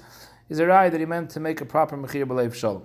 is 0.48 0.60
a 0.60 0.68
rai 0.68 0.90
that 0.90 1.00
he 1.00 1.06
meant 1.08 1.32
to 1.32 1.40
make 1.40 1.62
a 1.62 1.66
proper 1.66 1.98
mechir 1.98 2.26
b'leiv 2.26 2.54
shalom. 2.54 2.84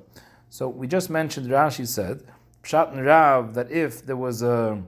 So 0.51 0.69
we 0.69 0.89
just 0.89 1.11
mentioned 1.11 1.49
Rashi 1.49 1.87
said 1.87 2.25
pshat 2.65 2.93
and 2.93 3.07
Rav 3.07 3.55
that 3.55 3.71
if 3.71 4.05
there 4.05 4.17
was 4.17 4.43
a 4.43 4.83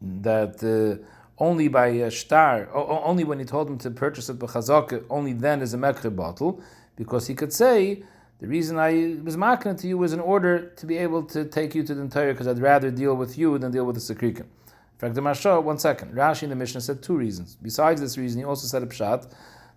that 0.00 0.62
uh, 0.64 1.04
only 1.38 1.68
by 1.68 1.88
a 1.88 2.10
star, 2.10 2.68
only 2.74 3.22
when 3.22 3.38
he 3.38 3.44
told 3.44 3.68
him 3.68 3.78
to 3.78 3.90
purchase 3.90 4.28
it 4.30 4.38
b'chazaka, 4.38 5.04
only 5.10 5.34
then 5.34 5.60
is 5.60 5.74
a 5.74 5.76
mekre 5.76 6.14
bottle, 6.14 6.62
because 6.96 7.26
he 7.26 7.34
could 7.34 7.52
say 7.52 8.02
the 8.38 8.46
reason 8.46 8.78
I 8.78 9.16
was 9.22 9.36
marking 9.36 9.76
to 9.76 9.86
you 9.86 9.98
was 9.98 10.14
in 10.14 10.20
order 10.20 10.70
to 10.70 10.86
be 10.86 10.96
able 10.96 11.22
to 11.24 11.44
take 11.44 11.74
you 11.74 11.82
to 11.84 11.94
the 11.94 12.00
entire, 12.00 12.32
because 12.32 12.48
I'd 12.48 12.58
rather 12.58 12.90
deal 12.90 13.14
with 13.14 13.36
you 13.36 13.58
than 13.58 13.70
deal 13.72 13.84
with 13.84 13.96
the 13.96 14.14
Sekrikim. 14.14 14.40
In 14.40 14.98
fact, 14.98 15.14
the 15.14 15.20
Marsha, 15.20 15.62
one 15.62 15.78
second. 15.78 16.14
Rashi 16.14 16.44
in 16.44 16.50
the 16.50 16.56
Mishnah 16.56 16.80
said 16.80 17.02
two 17.02 17.16
reasons. 17.16 17.56
Besides 17.60 18.00
this 18.00 18.16
reason, 18.16 18.38
he 18.38 18.44
also 18.46 18.66
said 18.66 18.82
a 18.82 18.86
pshat 18.86 19.30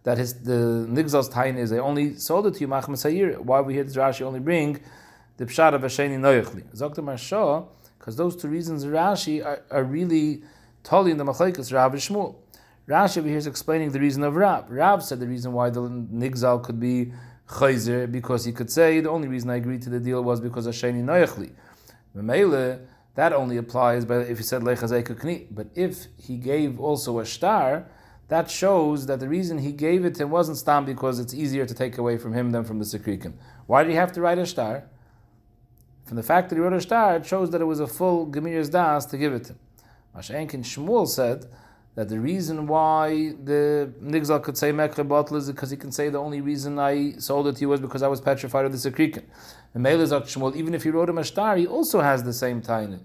that 0.03 0.17
his 0.17 0.33
the 0.43 0.87
Nigzal's 0.89 1.29
tain 1.29 1.57
is 1.57 1.69
they 1.69 1.79
only 1.79 2.15
sold 2.15 2.47
it 2.47 2.55
to 2.55 2.59
you 2.61 2.67
Machma 2.67 2.89
Sayir. 2.89 3.37
Why 3.39 3.61
we 3.61 3.73
hear 3.73 3.83
this 3.83 3.95
Rashi 3.95 4.21
only 4.21 4.39
bring 4.39 4.79
the 5.37 5.45
pshat 5.45 5.73
of 5.73 5.81
Hasheni 5.81 6.17
Noyachli. 6.19 6.63
Zokta 6.75 6.97
Marsha, 6.97 7.67
because 7.97 8.15
those 8.15 8.35
two 8.35 8.47
reasons 8.47 8.85
Rashi 8.85 9.43
are, 9.43 9.61
are 9.71 9.83
really 9.83 10.43
totally 10.83 11.11
in 11.11 11.17
the 11.17 11.25
Machlaikas 11.25 11.73
Rav 11.73 11.93
and 11.93 12.01
Shmuel. 12.01 12.35
Rashi 12.87 13.19
over 13.19 13.27
here 13.27 13.37
is 13.37 13.47
explaining 13.47 13.91
the 13.91 13.99
reason 13.99 14.23
of 14.23 14.35
Rav. 14.35 14.69
Rav 14.69 15.03
said 15.03 15.19
the 15.19 15.27
reason 15.27 15.53
why 15.53 15.69
the 15.69 15.81
Nigzal 15.81 16.63
could 16.63 16.79
be 16.79 17.13
chayzer 17.47 18.11
because 18.11 18.45
he 18.45 18.51
could 18.51 18.71
say 18.71 18.99
the 18.99 19.09
only 19.09 19.27
reason 19.27 19.49
I 19.49 19.55
agreed 19.55 19.81
to 19.83 19.89
the 19.89 19.99
deal 19.99 20.23
was 20.23 20.39
because 20.39 20.67
Hasheni 20.67 21.03
Noyachli. 21.03 21.51
Memele, 22.15 22.85
that 23.15 23.33
only 23.33 23.57
applies 23.57 24.05
by 24.05 24.17
if 24.17 24.37
he 24.37 24.43
said 24.43 24.61
kni. 24.61 25.47
But 25.51 25.67
if 25.75 26.07
he 26.17 26.37
gave 26.37 26.79
also 26.79 27.19
a 27.19 27.25
star, 27.25 27.85
that 28.29 28.49
shows 28.49 29.07
that 29.07 29.19
the 29.19 29.27
reason 29.27 29.57
he 29.57 29.71
gave 29.71 30.05
it 30.05 30.15
to 30.15 30.23
him 30.23 30.29
wasn't 30.29 30.57
stam 30.57 30.85
because 30.85 31.19
it's 31.19 31.33
easier 31.33 31.65
to 31.65 31.73
take 31.73 31.97
away 31.97 32.17
from 32.17 32.33
him 32.33 32.51
than 32.51 32.63
from 32.63 32.79
the 32.79 32.85
Sekrikim. 32.85 33.33
Why 33.65 33.83
did 33.83 33.89
he 33.89 33.95
have 33.95 34.11
to 34.13 34.21
write 34.21 34.37
a 34.37 34.45
star? 34.45 34.85
From 36.05 36.15
the 36.15 36.23
fact 36.23 36.49
that 36.49 36.55
he 36.55 36.61
wrote 36.61 36.73
a 36.73 36.81
star, 36.81 37.17
it 37.17 37.25
shows 37.25 37.49
that 37.51 37.61
it 37.61 37.65
was 37.65 37.79
a 37.79 37.87
full 37.87 38.27
Gemir's 38.27 38.69
Das 38.69 39.05
to 39.07 39.17
give 39.17 39.33
it 39.33 39.45
to 39.45 39.53
him. 39.53 39.59
Mashenkin 40.15 40.63
Shmuel 40.63 41.07
said 41.07 41.45
that 41.95 42.09
the 42.09 42.19
reason 42.19 42.67
why 42.67 43.33
the 43.43 43.91
Nigzal 44.01 44.41
could 44.43 44.57
say 44.57 44.71
Mekre 44.71 45.07
bottle 45.07 45.37
is 45.37 45.47
because 45.51 45.71
he 45.71 45.77
can 45.77 45.91
say 45.91 46.09
the 46.09 46.19
only 46.19 46.41
reason 46.41 46.77
I 46.77 47.13
sold 47.13 47.47
it 47.47 47.55
to 47.55 47.61
you 47.61 47.69
was 47.69 47.79
because 47.79 48.03
I 48.03 48.07
was 48.07 48.21
petrified 48.21 48.65
of 48.65 48.71
the 48.71 48.77
Sekrikin. 48.77 49.23
The 49.73 49.79
Melezak 49.79 50.23
Shmuel, 50.23 50.55
even 50.55 50.75
if 50.75 50.83
he 50.83 50.91
wrote 50.91 51.09
him 51.09 51.17
a 51.17 51.23
star, 51.23 51.57
he 51.57 51.65
also 51.65 52.01
has 52.01 52.23
the 52.23 52.33
same 52.33 52.61
tiny. 52.61 52.99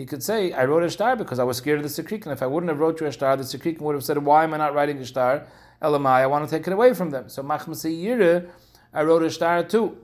He 0.00 0.06
could 0.06 0.22
say, 0.22 0.50
I 0.52 0.64
wrote 0.64 0.82
a 0.82 0.88
star 0.88 1.14
because 1.14 1.38
I 1.38 1.44
was 1.44 1.58
scared 1.58 1.78
of 1.78 1.82
the 1.82 2.02
Sekrikin. 2.02 2.32
If 2.32 2.42
I 2.42 2.46
wouldn't 2.46 2.70
have 2.70 2.78
wrote 2.78 3.02
you 3.02 3.06
a 3.06 3.12
star, 3.12 3.36
the 3.36 3.42
Sekrikin 3.42 3.82
would 3.82 3.94
have 3.94 4.02
said, 4.02 4.16
Why 4.16 4.44
am 4.44 4.54
I 4.54 4.56
not 4.56 4.72
writing 4.72 4.96
a 4.96 5.04
star? 5.04 5.46
Elamai, 5.82 6.22
I 6.22 6.26
want 6.26 6.48
to 6.48 6.50
take 6.50 6.66
it 6.66 6.72
away 6.72 6.94
from 6.94 7.10
them. 7.10 7.28
So 7.28 7.42
Machmasayire, 7.42 8.48
I 8.94 9.02
wrote 9.02 9.22
a 9.22 9.30
star 9.30 9.62
too. 9.62 9.98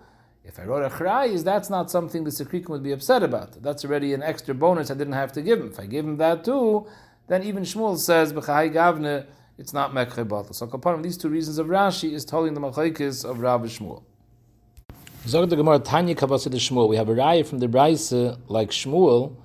If 0.44 0.61
I 0.61 0.64
wrote 0.64 0.85
a 0.85 0.90
chrayis, 0.90 1.44
that's 1.44 1.70
not 1.70 1.90
something 1.90 2.24
the 2.24 2.30
Sekrikin 2.30 2.68
would 2.68 2.82
be 2.82 2.92
upset 2.92 3.22
about. 3.22 3.62
That's 3.62 3.87
already 3.87 4.12
an 4.12 4.22
extra 4.22 4.54
bonus 4.54 4.90
I 4.90 4.94
didn't 4.94 5.14
have 5.14 5.32
to 5.32 5.40
give 5.40 5.61
him. 5.61 5.68
If 5.68 5.80
I 5.80 5.87
give 5.87 6.04
him 6.04 6.18
that 6.18 6.44
too, 6.44 6.87
then 7.28 7.42
even 7.42 7.62
Shmuel 7.62 7.96
says, 7.96 8.35
B'chai 8.35 8.70
Gavne, 8.70 9.24
it's 9.56 9.72
not 9.72 9.94
Mekhe. 9.94 10.54
So, 10.54 10.66
from 10.66 11.00
these 11.00 11.16
two 11.16 11.30
reasons 11.30 11.56
of 11.56 11.68
Rashi, 11.68 12.12
is 12.12 12.26
telling 12.26 12.52
the 12.52 12.61
Machaikis 12.61 13.24
of 13.24 13.40
Rav 13.40 13.62
Shmuel. 13.62 14.02
Zog 15.26 15.48
the 15.48 15.56
Gemara 15.56 15.78
Tanya 15.78 16.14
Kabbalah 16.14 16.38
de 16.38 16.59
Shmuel. 16.59 16.87
We 16.87 16.96
have 16.96 17.09
a 17.09 17.14
raya 17.14 17.46
from 17.46 17.61
the 17.61 17.66
Braise 17.66 18.12
like 18.48 18.70
Shmuel 18.70 19.37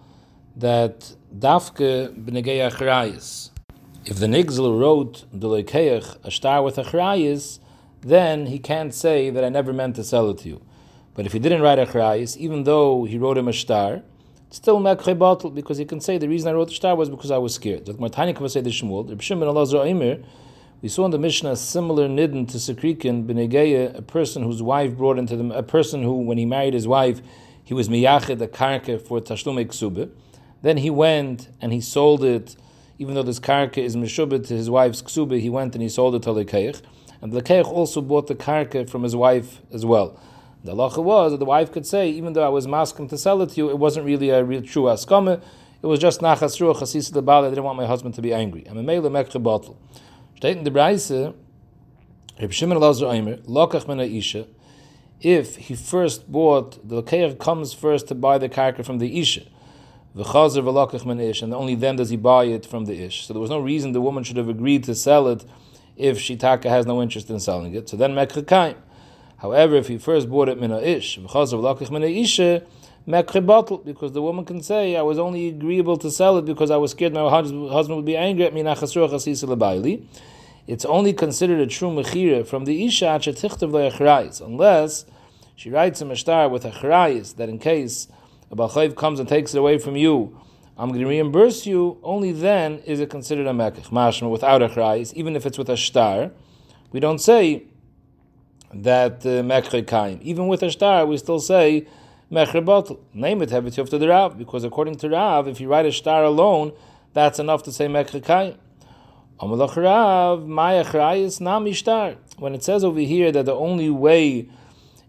that 0.55 1.15
Dafke 1.37 2.13
b'negei 2.13 2.69
achrayis. 2.69 3.49
If 4.05 4.17
the 4.17 4.27
Nigzel 4.27 4.79
wrote 4.79 5.25
the 5.31 5.47
Lekeach 5.47 6.17
a 6.23 6.31
star 6.31 6.63
with 6.63 6.75
achrayis, 6.75 7.59
then 8.01 8.47
he 8.47 8.59
can't 8.59 8.93
say 8.93 9.29
that 9.29 9.43
I 9.43 9.49
never 9.49 9.71
meant 9.71 9.95
to 9.97 10.03
sell 10.03 10.29
it 10.29 10.39
to 10.39 10.49
you. 10.49 10.61
But 11.13 11.25
if 11.25 11.33
he 11.33 11.39
didn't 11.39 11.61
write 11.61 11.77
achrayis, 11.77 12.35
even 12.37 12.63
though 12.63 13.03
he 13.05 13.17
wrote 13.17 13.37
him 13.37 13.47
a 13.47 13.53
star, 13.53 14.01
still 14.49 14.79
mekhe 14.79 15.17
bottle 15.17 15.49
because 15.49 15.77
he 15.77 15.85
can 15.85 16.01
say 16.01 16.17
the 16.17 16.27
reason 16.27 16.49
I 16.49 16.53
wrote 16.53 16.69
the 16.69 16.73
star 16.73 16.95
was 16.95 17.09
because 17.09 17.31
I 17.31 17.37
was 17.37 17.53
scared. 17.53 17.85
The 17.85 17.93
Martani 17.93 18.35
can 18.35 18.43
the 18.43 18.69
Shmuel, 18.69 19.47
Allah 19.47 20.17
We 20.81 20.89
saw 20.89 21.05
in 21.05 21.11
the 21.11 21.19
Mishnah 21.19 21.51
a 21.51 21.55
similar 21.55 22.07
nidden 22.07 22.47
to 22.47 22.57
Sekrikin 22.57 23.25
Benegeya, 23.25 23.97
a 23.97 24.01
person 24.01 24.43
whose 24.43 24.61
wife 24.61 24.97
brought 24.97 25.17
into 25.17 25.37
them, 25.37 25.51
a 25.51 25.63
person 25.63 26.03
who, 26.03 26.15
when 26.15 26.37
he 26.37 26.45
married 26.45 26.73
his 26.73 26.87
wife, 26.87 27.21
he 27.63 27.73
was 27.73 27.87
miyached 27.87 28.37
the 28.37 28.47
karka 28.47 28.99
for 29.01 29.21
tashlum 29.21 29.63
ksube. 29.65 30.09
Then 30.61 30.77
he 30.77 30.89
went 30.89 31.49
and 31.59 31.73
he 31.73 31.81
sold 31.81 32.23
it, 32.23 32.55
even 32.99 33.15
though 33.15 33.23
this 33.23 33.39
karka 33.39 33.79
is 33.79 33.95
mishubit 33.95 34.47
to 34.47 34.53
his 34.53 34.69
wife's 34.69 35.01
ksube, 35.01 35.39
he 35.39 35.49
went 35.49 35.73
and 35.73 35.81
he 35.81 35.89
sold 35.89 36.15
it 36.15 36.23
to 36.23 36.29
lekeich. 36.29 36.81
And 37.21 37.33
lekeich 37.33 37.65
also 37.65 38.01
bought 38.01 38.27
the 38.27 38.35
karka 38.35 38.89
from 38.89 39.03
his 39.03 39.15
wife 39.15 39.61
as 39.73 39.85
well. 39.85 40.19
The 40.63 40.73
halacha 40.73 41.03
was 41.03 41.31
that 41.31 41.37
the 41.37 41.45
wife 41.45 41.71
could 41.71 41.87
say, 41.87 42.09
even 42.09 42.33
though 42.33 42.45
I 42.45 42.49
was 42.49 42.67
masking 42.67 43.07
to 43.07 43.17
sell 43.17 43.41
it 43.41 43.49
to 43.51 43.57
you, 43.57 43.69
it 43.71 43.79
wasn't 43.79 44.05
really 44.05 44.29
a 44.29 44.43
real 44.43 44.61
true 44.61 44.83
askama. 44.83 45.41
It 45.81 45.87
was 45.87 45.99
just 45.99 46.21
nachas 46.21 46.59
ruach 46.59 46.77
chasis 46.77 47.11
the 47.11 47.31
I 47.31 47.49
didn't 47.49 47.63
want 47.63 47.77
my 47.77 47.87
husband 47.87 48.13
to 48.15 48.21
be 48.21 48.31
angry. 48.31 48.67
I'm 48.69 48.77
a 48.77 48.83
mele 48.83 49.09
mekche 49.09 49.41
bottle. 49.41 49.79
Steht 50.39 50.57
in 50.57 50.63
the 50.63 50.69
Braise, 50.69 51.33
Reb 52.39 52.51
Shimon 52.51 52.77
Elazar 52.77 53.11
Eimer, 53.11 53.41
lokach 53.47 53.87
min 53.87 53.99
isha. 53.99 54.45
If 55.19 55.55
he 55.55 55.75
first 55.75 56.31
bought, 56.31 56.87
the 56.87 57.01
lekeich 57.01 57.39
comes 57.39 57.73
first 57.73 58.07
to 58.09 58.15
buy 58.15 58.37
the 58.37 58.49
karka 58.49 58.85
from 58.85 58.99
the 58.99 59.19
isha. 59.19 59.41
V'chazer 60.15 60.63
v'lokach 60.63 61.05
min 61.05 61.19
ish, 61.19 61.41
and 61.41 61.53
only 61.53 61.75
then 61.75 61.95
does 61.95 62.09
he 62.09 62.17
buy 62.17 62.45
it 62.45 62.65
from 62.65 62.85
the 62.85 63.01
ish. 63.01 63.25
So 63.25 63.33
there 63.33 63.41
was 63.41 63.49
no 63.49 63.59
reason 63.59 63.93
the 63.93 64.01
woman 64.01 64.23
should 64.23 64.37
have 64.37 64.49
agreed 64.49 64.83
to 64.85 64.95
sell 64.95 65.27
it 65.27 65.45
if 65.95 66.17
Shitaka 66.17 66.65
has 66.65 66.85
no 66.85 67.01
interest 67.01 67.29
in 67.29 67.39
selling 67.39 67.73
it. 67.73 67.87
So 67.89 67.97
then 67.97 68.13
mekhe 68.13 68.75
However, 69.37 69.75
if 69.75 69.87
he 69.87 69.97
first 69.97 70.29
bought 70.29 70.49
it 70.49 70.59
mina 70.59 70.79
ish, 70.81 71.17
because 71.17 71.53
because 73.03 74.11
the 74.11 74.21
woman 74.21 74.45
can 74.45 74.61
say, 74.61 74.95
I 74.95 75.01
was 75.01 75.17
only 75.17 75.47
agreeable 75.47 75.97
to 75.97 76.11
sell 76.11 76.37
it 76.37 76.45
because 76.45 76.69
I 76.69 76.77
was 76.77 76.91
scared 76.91 77.13
my 77.13 77.27
husband 77.27 77.95
would 77.95 78.05
be 78.05 78.15
angry 78.15 78.45
at 78.45 78.53
me. 78.53 80.07
It's 80.67 80.85
only 80.85 81.13
considered 81.13 81.59
a 81.59 81.65
true 81.65 81.89
mechira 81.89 82.45
from 82.45 82.65
the 82.65 82.85
isha 82.85 83.19
unless 84.45 85.05
she 85.55 85.69
writes 85.71 86.01
a 86.01 86.05
mashtar 86.05 86.51
with 86.51 86.65
a 86.65 86.71
chrayis 86.71 87.35
that 87.37 87.49
in 87.49 87.57
case 87.57 88.07
a 88.51 88.55
balchayv 88.55 88.95
comes 88.95 89.19
and 89.19 89.29
takes 89.29 89.53
it 89.53 89.57
away 89.57 89.77
from 89.77 89.95
you, 89.95 90.37
I'm 90.77 90.89
going 90.89 91.01
to 91.01 91.07
reimburse 91.07 91.65
you. 91.65 91.97
Only 92.03 92.31
then 92.31 92.79
is 92.79 92.99
it 92.99 93.09
considered 93.09 93.47
a 93.47 93.51
mekach 93.51 93.89
mashma 93.89 94.29
without 94.29 94.61
a 94.61 94.67
chrayis, 94.67 95.13
even 95.13 95.35
if 95.35 95.45
it's 95.45 95.57
with 95.57 95.69
a 95.69 95.77
star. 95.77 96.31
We 96.91 96.99
don't 96.99 97.19
say 97.19 97.63
that 98.73 99.25
uh, 99.25 99.81
kaim. 99.83 100.19
Even 100.21 100.47
with 100.47 100.63
a 100.63 100.71
star, 100.71 101.05
we 101.05 101.17
still 101.17 101.39
say 101.39 101.87
mecher 102.31 102.63
bottle. 102.63 102.99
Name 103.13 103.41
it 103.41 103.49
hevetiyov 103.49 103.89
to 103.89 103.97
the 103.97 104.07
Rav, 104.07 104.37
because 104.37 104.63
according 104.63 104.95
to 104.97 105.09
Rav, 105.09 105.47
if 105.47 105.59
you 105.61 105.69
write 105.69 105.85
a 105.85 105.91
star 105.91 106.23
alone, 106.23 106.73
that's 107.13 107.39
enough 107.39 107.63
to 107.63 107.71
say 107.71 107.87
mecher 107.87 108.23
kaim. 108.23 108.55
When 109.39 109.59
it 112.53 112.63
says 112.63 112.83
over 112.83 112.99
here 112.99 113.31
that 113.31 113.45
the 113.45 113.55
only 113.55 113.89
way 113.89 114.49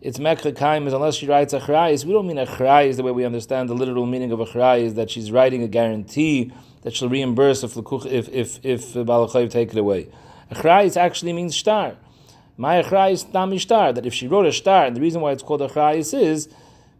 it's 0.02 0.18
kaim 0.18 0.86
is 0.88 0.92
unless 0.92 1.14
she 1.14 1.28
writes 1.28 1.52
a 1.52 1.60
chrayis, 1.60 2.04
we 2.04 2.12
don't 2.12 2.26
mean 2.26 2.38
a 2.38 2.46
chrayis 2.46 2.96
the 2.96 3.04
way 3.04 3.12
we 3.12 3.24
understand 3.24 3.68
the 3.68 3.74
literal 3.74 4.04
meaning 4.04 4.32
of 4.32 4.40
a 4.40 4.44
chrayis, 4.44 4.96
that 4.96 5.10
she's 5.10 5.30
writing 5.30 5.62
a 5.62 5.68
guarantee 5.68 6.52
that 6.82 6.92
she'll 6.94 7.08
reimburse 7.08 7.62
if 7.62 7.76
if 7.76 8.28
if 8.34 8.66
if 8.66 8.94
Balachayev 8.94 9.50
take 9.50 9.70
it 9.70 9.78
away. 9.78 10.08
A 10.50 10.56
chrayis 10.56 10.96
actually 10.96 11.32
means 11.32 11.56
star. 11.56 11.96
My 12.56 12.82
achrayis 12.82 13.32
nami 13.32 13.60
star. 13.60 13.92
That 13.92 14.04
if 14.04 14.12
she 14.12 14.26
wrote 14.26 14.44
a 14.46 14.52
star, 14.52 14.86
and 14.86 14.96
the 14.96 15.00
reason 15.00 15.20
why 15.20 15.30
it's 15.30 15.42
called 15.42 15.62
a 15.62 15.68
achrayis 15.68 16.18
is 16.18 16.48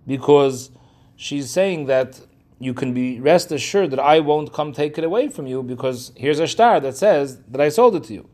because 0.07 0.71
she's 1.17 1.51
saying 1.51 1.87
that 1.87 2.21
you 2.61 2.73
can 2.73 2.95
be 2.95 3.19
rest 3.19 3.51
assured 3.51 3.91
that 3.91 3.99
I 3.99 4.21
won't 4.21 4.53
come 4.53 4.73
take 4.73 4.97
it 4.97 5.03
away 5.03 5.27
from 5.29 5.49
you 5.49 5.65
because 5.65 6.13
here's 6.15 6.39
a 6.39 6.47
star 6.47 6.79
that 6.79 6.97
says 6.97 7.41
that 7.49 7.61
I 7.61 7.69
sold 7.69 7.97
it 7.97 8.05
to 8.05 8.15
you. 8.15 8.29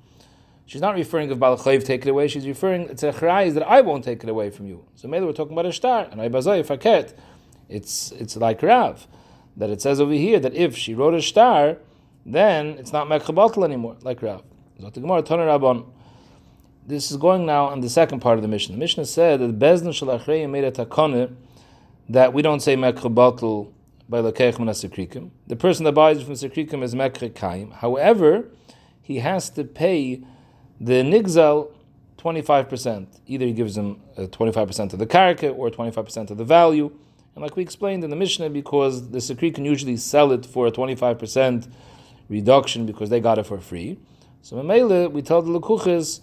She's 0.68 0.82
not 0.82 0.96
referring 0.96 1.30
if 1.30 1.38
Balachayv 1.38 1.82
take 1.82 2.04
it 2.04 2.10
away. 2.10 2.28
She's 2.28 2.46
referring 2.46 2.90
it's 2.90 3.02
a 3.02 3.10
chrayis 3.10 3.54
that 3.54 3.66
I 3.66 3.80
won't 3.80 4.04
take 4.04 4.22
it 4.22 4.28
away 4.28 4.50
from 4.50 4.66
you. 4.66 4.84
So 4.96 5.08
maybe 5.08 5.24
we're 5.24 5.32
talking 5.32 5.54
about 5.54 5.64
a 5.64 5.72
star 5.72 6.06
and 6.10 6.20
I 6.20 6.28
bazay 6.28 6.62
faket. 6.62 7.14
It's 7.70 8.12
it's 8.12 8.36
like 8.36 8.62
Rav 8.62 9.06
that 9.56 9.70
it 9.70 9.80
says 9.80 9.98
over 9.98 10.12
here 10.12 10.38
that 10.38 10.52
if 10.52 10.76
she 10.76 10.94
wrote 10.94 11.14
a 11.14 11.22
star, 11.22 11.78
then 12.26 12.76
it's 12.76 12.92
not 12.92 13.08
mekhabatel 13.08 13.64
anymore 13.64 13.96
like 14.02 14.20
Rav. 14.20 14.42
This 16.86 17.10
is 17.10 17.16
going 17.16 17.46
now 17.46 17.64
on 17.64 17.80
the 17.80 17.88
second 17.88 18.20
part 18.20 18.36
of 18.36 18.42
the 18.42 18.48
mission. 18.48 18.74
The 18.74 18.78
mission 18.78 19.06
said 19.06 19.40
that 19.40 19.58
Bezdin 19.58 19.88
Shalachrei 19.88 20.48
made 20.50 20.64
a 20.64 20.70
takone 20.70 21.34
that 22.10 22.34
we 22.34 22.42
don't 22.42 22.60
say 22.60 22.76
mekhabatel 22.76 23.72
by 24.06 24.20
Lakeich 24.20 24.56
Sekrikim. 24.56 25.30
The 25.46 25.56
person 25.56 25.84
that 25.84 25.92
buys 25.92 26.22
from 26.22 26.34
Sekrikim 26.34 26.82
is 26.82 26.94
Mekre 26.94 27.34
Kaim. 27.34 27.70
However, 27.70 28.50
he 29.00 29.20
has 29.20 29.48
to 29.50 29.64
pay 29.64 30.22
the 30.80 31.02
Nigzal 31.02 31.72
25%. 32.18 33.06
Either 33.26 33.46
he 33.46 33.52
gives 33.52 33.76
him 33.76 34.00
25% 34.16 34.80
uh, 34.80 34.82
of 34.82 34.98
the 34.98 35.06
karka 35.06 35.56
or 35.56 35.70
25% 35.70 36.30
of 36.30 36.36
the 36.36 36.44
value. 36.44 36.90
And 37.34 37.42
like 37.42 37.56
we 37.56 37.62
explained 37.62 38.04
in 38.04 38.10
the 38.10 38.16
Mishnah, 38.16 38.50
because 38.50 39.10
the 39.10 39.18
Sekri 39.18 39.54
can 39.54 39.64
usually 39.64 39.96
sell 39.96 40.32
it 40.32 40.44
for 40.44 40.66
a 40.66 40.72
25% 40.72 41.70
reduction 42.28 42.84
because 42.84 43.10
they 43.10 43.20
got 43.20 43.38
it 43.38 43.46
for 43.46 43.58
free. 43.58 43.98
So 44.42 44.56
Mamela, 44.56 45.10
we 45.10 45.22
tell 45.22 45.42
the 45.42 45.58
Lakuchas, 45.58 46.20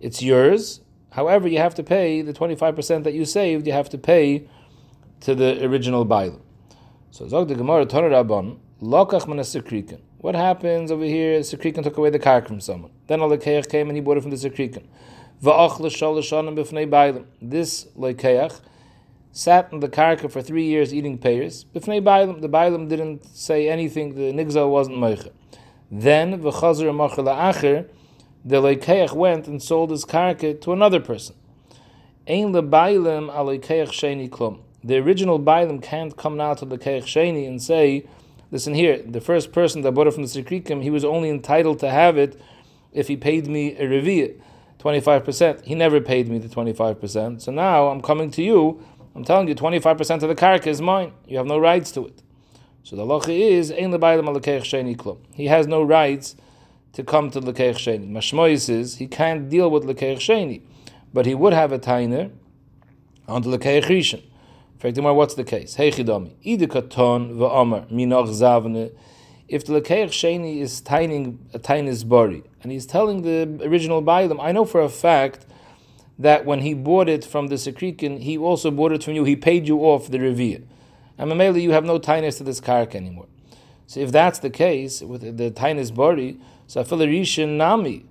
it's 0.00 0.22
yours. 0.22 0.80
However, 1.10 1.48
you 1.48 1.58
have 1.58 1.74
to 1.74 1.82
pay 1.82 2.22
the 2.22 2.32
25% 2.32 3.04
that 3.04 3.12
you 3.12 3.24
saved, 3.24 3.66
you 3.66 3.72
have 3.72 3.90
to 3.90 3.98
pay 3.98 4.48
to 5.20 5.34
the 5.34 5.64
original 5.64 6.06
Bailam. 6.06 6.40
So 7.10 7.28
Zog 7.28 7.48
the 7.48 7.54
Gemara 7.54 7.84
Torah 7.84 8.10
Rabban, 8.10 8.58
Lokach 8.80 9.26
Mana 9.26 9.42
Sekriken. 9.42 10.00
What 10.22 10.34
happens 10.36 10.90
over 10.92 11.04
here? 11.04 11.40
Sekriken 11.40 11.82
took 11.82 11.96
away 11.96 12.10
the 12.10 12.20
kark 12.20 12.46
from 12.46 12.60
someone. 12.60 12.92
Then 13.08 13.18
Alekeach 13.18 13.68
came 13.68 13.88
and 13.88 13.96
he 13.96 14.00
bought 14.00 14.18
it 14.18 14.20
from 14.20 14.30
the 14.30 14.36
l'shanim. 14.36 14.84
This 17.42 17.86
Lekeach 17.98 18.60
sat 19.32 19.72
in 19.72 19.80
the 19.80 19.88
karka 19.88 20.30
for 20.30 20.40
three 20.40 20.64
years 20.64 20.94
eating 20.94 21.18
payers. 21.18 21.66
The 21.72 21.80
bailim 21.80 22.88
didn't 22.88 23.36
say 23.36 23.68
anything, 23.68 24.14
the 24.14 24.32
nigzal 24.32 24.70
wasn't 24.70 24.98
meicha. 24.98 25.32
Then, 25.90 26.40
v'chazir 26.40 27.88
the 28.44 28.62
Lekeach 28.62 29.12
went 29.12 29.48
and 29.48 29.60
sold 29.60 29.90
his 29.90 30.04
karka 30.04 30.60
to 30.60 30.72
another 30.72 31.00
person. 31.00 31.34
Sheni 32.28 32.52
the 34.84 34.98
original 34.98 35.40
Bailam 35.40 35.82
can't 35.82 36.16
come 36.16 36.36
now 36.36 36.54
to 36.54 36.64
the 36.64 36.78
Keich 36.78 37.02
Sheni 37.02 37.48
and 37.48 37.60
say, 37.60 38.06
listen 38.52 38.74
here, 38.74 39.02
the 39.02 39.20
first 39.20 39.50
person 39.50 39.82
that 39.82 39.90
bought 39.92 40.06
it 40.06 40.14
from 40.14 40.22
the 40.22 40.28
Sikrikim, 40.28 40.82
he 40.82 40.90
was 40.90 41.04
only 41.04 41.28
entitled 41.28 41.80
to 41.80 41.90
have 41.90 42.16
it 42.16 42.40
if 42.92 43.08
he 43.08 43.16
paid 43.16 43.48
me 43.48 43.74
a 43.76 43.82
reviyah, 43.84 44.40
25%. 44.78 45.64
He 45.64 45.74
never 45.74 46.00
paid 46.00 46.28
me 46.28 46.38
the 46.38 46.48
25%. 46.48 47.40
So 47.42 47.50
now 47.50 47.88
I'm 47.88 48.02
coming 48.02 48.30
to 48.32 48.42
you, 48.42 48.84
I'm 49.16 49.24
telling 49.24 49.48
you 49.48 49.54
25% 49.54 50.22
of 50.22 50.28
the 50.28 50.34
karka 50.36 50.68
is 50.68 50.80
mine. 50.80 51.12
You 51.26 51.38
have 51.38 51.46
no 51.46 51.58
rights 51.58 51.90
to 51.92 52.06
it. 52.06 52.22
So 52.84 52.96
the 52.96 53.02
lacha 53.04 53.28
is, 53.28 53.70
Ein. 53.70 53.92
He 55.34 55.46
has 55.46 55.66
no 55.66 55.82
rights 55.82 56.36
to 56.92 57.04
come 57.04 57.30
to 57.30 57.40
the 57.40 57.52
Keich 57.52 57.76
Sheni. 57.76 58.10
Mashmois 58.10 58.68
is, 58.68 58.96
he 58.96 59.06
can't 59.06 59.48
deal 59.48 59.70
with 59.70 59.86
the 59.86 59.94
Keich 59.94 60.16
Sheni, 60.16 60.62
but 61.12 61.26
he 61.26 61.34
would 61.34 61.52
have 61.52 61.72
a 61.72 61.78
tainer 61.78 62.30
on 63.28 63.42
the 63.42 63.58
Keich 63.58 63.84
Rishon. 63.84 64.22
What's 64.82 65.34
the 65.34 65.44
case? 65.44 65.76
Zavne. 68.34 68.92
If 69.48 69.64
the 69.66 69.80
lekeich 69.80 70.08
sheni 70.08 70.60
is 70.60 70.80
tining 70.80 71.38
a 71.54 71.58
tainis 71.60 72.08
bari, 72.08 72.42
and 72.62 72.72
he's 72.72 72.86
telling 72.86 73.22
the 73.22 73.64
original 73.64 74.02
bailam, 74.02 74.40
I 74.40 74.50
know 74.50 74.64
for 74.64 74.80
a 74.80 74.88
fact 74.88 75.46
that 76.18 76.44
when 76.44 76.62
he 76.62 76.74
bought 76.74 77.08
it 77.08 77.24
from 77.24 77.46
the 77.48 77.56
sekrikin, 77.56 78.20
he 78.20 78.36
also 78.36 78.70
bought 78.72 78.92
it 78.92 79.04
from 79.04 79.14
you. 79.14 79.24
He 79.24 79.36
paid 79.36 79.68
you 79.68 79.80
off 79.80 80.08
the 80.10 80.18
revia, 80.18 80.64
and 81.16 81.30
mamela 81.30 81.60
you 81.60 81.70
have 81.72 81.84
no 81.84 82.00
tainis 82.00 82.38
to 82.38 82.44
this 82.44 82.60
kark 82.60 82.94
anymore. 82.96 83.28
So 83.86 84.00
if 84.00 84.10
that's 84.10 84.40
the 84.40 84.50
case 84.50 85.00
with 85.02 85.36
the 85.36 85.50
tainis 85.50 85.94
bari, 85.94 86.38
so 86.66 86.82
afilarishin 86.82 87.56
nami. 87.56 88.06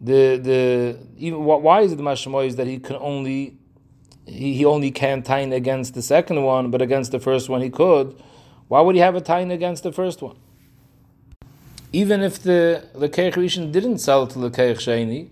The 0.00 0.38
the 0.38 0.98
even 1.18 1.44
why 1.44 1.82
is 1.82 1.92
it 1.92 1.96
the 1.96 2.02
mashamoy 2.02 2.46
is 2.46 2.56
that 2.56 2.66
he 2.66 2.78
can 2.78 2.96
only 2.96 3.57
he, 4.28 4.54
he 4.54 4.64
only 4.64 4.90
can't 4.90 5.24
tain 5.24 5.52
against 5.52 5.94
the 5.94 6.02
second 6.02 6.42
one, 6.42 6.70
but 6.70 6.82
against 6.82 7.12
the 7.12 7.20
first 7.20 7.48
one 7.48 7.60
he 7.60 7.70
could. 7.70 8.20
Why 8.68 8.80
would 8.80 8.94
he 8.94 9.00
have 9.00 9.14
a 9.14 9.20
tain 9.20 9.50
against 9.50 9.82
the 9.82 9.92
first 9.92 10.22
one? 10.22 10.36
Even 11.92 12.20
if 12.20 12.42
the 12.42 12.86
Lekeich 12.94 13.34
Rishon 13.34 13.72
didn't 13.72 13.98
sell 13.98 14.26
to 14.26 14.38
Lekeich 14.38 14.76
Sheni, 14.76 15.30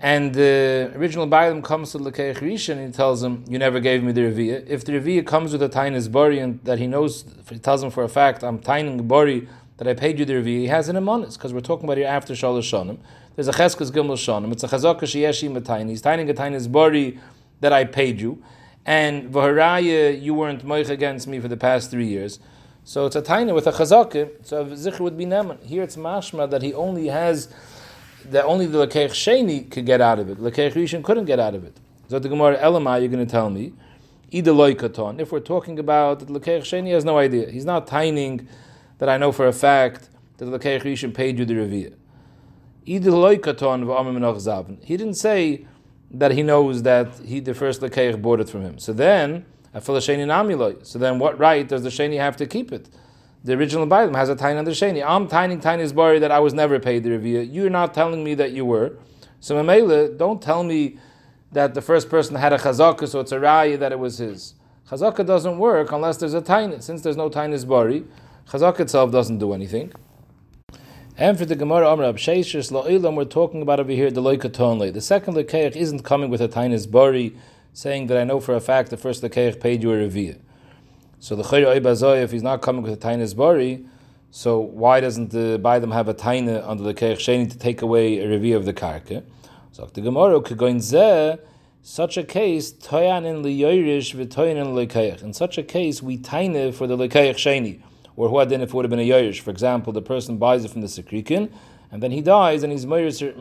and 0.00 0.34
the 0.34 0.92
original 0.96 1.26
Bailam 1.26 1.64
comes 1.64 1.92
to 1.92 1.98
Lekeich 1.98 2.36
Rishon 2.36 2.76
and 2.76 2.86
he 2.88 2.92
tells 2.92 3.22
him, 3.22 3.44
You 3.48 3.58
never 3.58 3.80
gave 3.80 4.02
me 4.02 4.12
the 4.12 4.20
Reviyah. 4.20 4.66
If 4.66 4.84
the 4.84 4.92
Reviyah 4.92 5.26
comes 5.26 5.52
with 5.52 5.62
a 5.62 5.68
Tainis 5.68 6.10
Bori 6.10 6.38
and 6.38 6.62
that 6.64 6.78
he 6.78 6.86
knows, 6.86 7.24
he 7.48 7.58
tells 7.58 7.82
him 7.82 7.90
for 7.90 8.04
a 8.04 8.08
fact, 8.08 8.44
I'm 8.44 8.58
Taining 8.58 9.08
Bori 9.08 9.48
that 9.78 9.88
I 9.88 9.94
paid 9.94 10.18
you 10.18 10.24
the 10.24 10.34
Reviyah, 10.34 10.60
he 10.60 10.66
has 10.68 10.88
an 10.88 10.96
Amonis, 10.96 11.34
because 11.34 11.52
we're 11.52 11.60
talking 11.60 11.84
about 11.84 11.96
here 11.96 12.06
after 12.06 12.34
Shalosh 12.34 12.70
Shonim. 12.70 12.98
There's 13.34 13.48
a 13.48 13.52
Cheskas 13.52 13.90
Gimel 13.90 14.14
Shonim, 14.14 14.52
it's 14.52 14.62
a 14.62 14.68
Chazaka 14.68 15.02
Sheyeshi 15.02 15.50
Matayni, 15.50 15.88
he's 15.88 16.02
Taining 16.02 16.30
a 16.30 16.34
Tainis 16.34 16.70
Bori 16.70 17.18
that 17.64 17.72
I 17.72 17.84
paid 17.84 18.20
you, 18.20 18.42
and 18.84 19.32
v'haraya 19.32 20.20
you 20.20 20.34
weren't 20.34 20.66
moich 20.66 20.90
against 20.90 21.26
me 21.26 21.40
for 21.40 21.48
the 21.48 21.56
past 21.56 21.90
three 21.90 22.06
years. 22.06 22.38
So 22.84 23.06
it's 23.06 23.16
a 23.16 23.22
taina 23.22 23.54
with 23.54 23.66
a 23.66 23.72
chazakah. 23.72 24.44
So 24.44 24.66
zikr 24.66 25.00
would 25.00 25.16
be 25.16 25.24
neman. 25.24 25.64
Here 25.64 25.82
it's 25.82 25.96
mashma 25.96 26.50
that 26.50 26.60
he 26.60 26.74
only 26.74 27.06
has 27.06 27.48
that 28.26 28.44
only 28.44 28.66
the 28.66 28.86
Lekeich 28.86 29.12
Sheni 29.12 29.70
could 29.70 29.86
get 29.86 30.02
out 30.02 30.18
of 30.18 30.28
it. 30.28 30.36
Lekeich 30.36 30.74
Rishon 30.74 31.02
couldn't 31.02 31.24
get 31.24 31.40
out 31.40 31.54
of 31.54 31.64
it. 31.64 31.80
So 32.08 32.18
the 32.18 32.28
Gemara 32.28 32.58
Elamai, 32.58 33.00
you're 33.00 33.08
going 33.08 33.26
to 33.26 33.30
tell 33.30 33.48
me, 33.48 33.72
Ida 34.34 34.50
Loikaton. 34.50 35.18
If 35.20 35.32
we're 35.32 35.40
talking 35.40 35.78
about 35.78 36.18
the 36.18 36.26
Lekeich 36.26 36.64
Sheni, 36.64 36.92
has 36.92 37.06
no 37.06 37.16
idea. 37.16 37.50
He's 37.50 37.64
not 37.64 37.86
tining 37.86 38.46
that 38.98 39.08
I 39.08 39.16
know 39.16 39.32
for 39.32 39.46
a 39.46 39.54
fact 39.54 40.10
that 40.36 40.44
the 40.44 40.58
Lekeich 40.58 40.82
Rishon 40.82 41.14
paid 41.14 41.38
you 41.38 41.46
the 41.46 41.54
Reviyah. 41.54 41.94
Ida 42.86 43.10
Loikaton 43.10 43.84
v'amim. 43.86 44.84
He 44.84 44.98
didn't 44.98 45.14
say 45.14 45.66
that 46.18 46.32
he 46.32 46.42
knows 46.42 46.82
that 46.82 47.08
he 47.24 47.40
the 47.40 47.54
first 47.54 47.80
Lekeich 47.80 48.20
bought 48.20 48.40
it 48.40 48.48
from 48.48 48.62
him. 48.62 48.78
So 48.78 48.92
then, 48.92 49.44
Afil 49.74 49.96
Sheni 49.96 50.26
Namiloy. 50.26 50.84
So 50.86 50.98
then 50.98 51.18
what 51.18 51.38
right 51.38 51.66
does 51.66 51.82
the 51.82 51.88
Sheni 51.90 52.18
have 52.18 52.36
to 52.36 52.46
keep 52.46 52.72
it? 52.72 52.88
the 53.44 53.52
original 53.52 53.84
Bible 53.84 54.16
has 54.16 54.30
a 54.30 54.34
tiny 54.34 54.58
on 54.58 54.64
the 54.64 54.70
sheni. 54.70 55.04
I'm 55.06 55.28
tiny 55.28 55.58
tiny 55.58 55.86
bari 55.92 56.18
that 56.18 56.30
I 56.30 56.40
was 56.40 56.54
never 56.54 56.80
paid 56.80 57.04
the 57.04 57.10
revia. 57.10 57.46
You're 57.48 57.68
not 57.68 57.92
telling 57.92 58.24
me 58.24 58.34
that 58.36 58.52
you 58.52 58.64
were. 58.64 58.96
So 59.38 59.54
Mamela, 59.54 60.16
don't 60.16 60.40
tell 60.40 60.64
me 60.64 60.96
that 61.52 61.74
the 61.74 61.82
first 61.82 62.08
person 62.08 62.36
had 62.36 62.54
a 62.54 62.58
chazaka, 62.58 63.06
so 63.06 63.20
it's 63.20 63.32
a 63.32 63.36
raya 63.36 63.78
that 63.78 63.92
it 63.92 63.98
was 63.98 64.16
his. 64.16 64.54
Chazaka 64.88 65.26
doesn't 65.26 65.58
work 65.58 65.92
unless 65.92 66.16
there's 66.16 66.32
a 66.32 66.40
tiny. 66.40 66.80
Since 66.80 67.02
there's 67.02 67.18
no 67.18 67.28
tiny 67.28 67.62
bari, 67.66 68.04
chazaka 68.48 68.80
itself 68.80 69.12
doesn't 69.12 69.38
do 69.38 69.52
anything. 69.52 69.92
And 71.16 71.38
for 71.38 71.44
the 71.44 71.54
Gemara 71.54 71.88
Amr 71.88 72.12
Absheishis 72.12 72.72
La'ilam, 72.72 73.14
we're 73.14 73.24
talking 73.24 73.62
about 73.62 73.78
over 73.78 73.92
here 73.92 74.10
the 74.10 74.20
Loikatonle. 74.20 74.92
The 74.92 75.00
second 75.00 75.34
Lekeich 75.34 75.76
isn't 75.76 76.02
coming 76.02 76.28
with 76.28 76.40
a 76.40 76.48
tiny 76.48 76.76
bari, 76.88 77.36
saying 77.72 78.08
that 78.08 78.18
I 78.18 78.24
know 78.24 78.40
for 78.40 78.56
a 78.56 78.60
fact 78.60 78.90
the 78.90 78.96
first 78.96 79.22
Lekeich 79.22 79.60
paid 79.60 79.84
you 79.84 79.92
a 79.92 79.94
revia. 79.94 80.40
So 81.20 81.36
the 81.36 81.44
Chayra 81.44 81.80
Ibazoy, 81.80 82.20
if 82.24 82.32
he's 82.32 82.42
not 82.42 82.62
coming 82.62 82.82
with 82.82 82.92
a 82.92 82.96
Tainis 82.96 83.36
Bari, 83.36 83.86
so 84.32 84.58
why 84.58 84.98
doesn't 84.98 85.30
the 85.30 85.56
them 85.56 85.92
have 85.92 86.08
a 86.08 86.14
Taina 86.14 86.68
under 86.68 86.82
the 86.82 86.92
Keich 86.92 87.18
Sheni 87.18 87.48
to 87.48 87.56
take 87.56 87.80
away 87.80 88.18
a 88.18 88.28
review 88.28 88.56
of 88.56 88.64
the 88.64 88.74
Karka? 88.74 89.22
So 89.70 89.88
the 89.94 90.00
Gemara 90.00 90.40
could 90.40 90.58
go 90.58 90.66
in 90.66 90.78
Zeh, 90.78 91.38
such 91.80 92.16
a 92.16 92.24
case, 92.24 92.72
Toyan 92.72 93.24
in 93.24 93.44
Liyoirish 93.44 94.16
v'Toyan 94.16 94.56
in 94.56 94.66
Lekeich. 94.74 95.22
In 95.22 95.32
such 95.32 95.58
a 95.58 95.62
case, 95.62 96.02
we 96.02 96.18
taine 96.18 96.72
for 96.72 96.88
the 96.88 96.96
Lekeich 96.96 97.36
Sheni, 97.36 97.82
or 98.16 98.28
who 98.28 98.44
then 98.44 98.60
if 98.60 98.70
it 98.70 98.74
would 98.74 98.84
have 98.84 98.90
been 98.90 99.00
a 99.00 99.08
Yoirish. 99.08 99.40
For 99.40 99.50
example, 99.50 99.92
the 99.92 100.02
person 100.02 100.38
buys 100.38 100.64
it 100.64 100.70
from 100.70 100.80
the 100.80 100.86
Sekrikin, 100.86 101.50
and 101.90 102.02
then 102.02 102.10
he 102.10 102.20
dies 102.20 102.62
and 102.62 102.72
he's 102.72 102.86
Moirish 102.86 103.22
at 103.22 103.36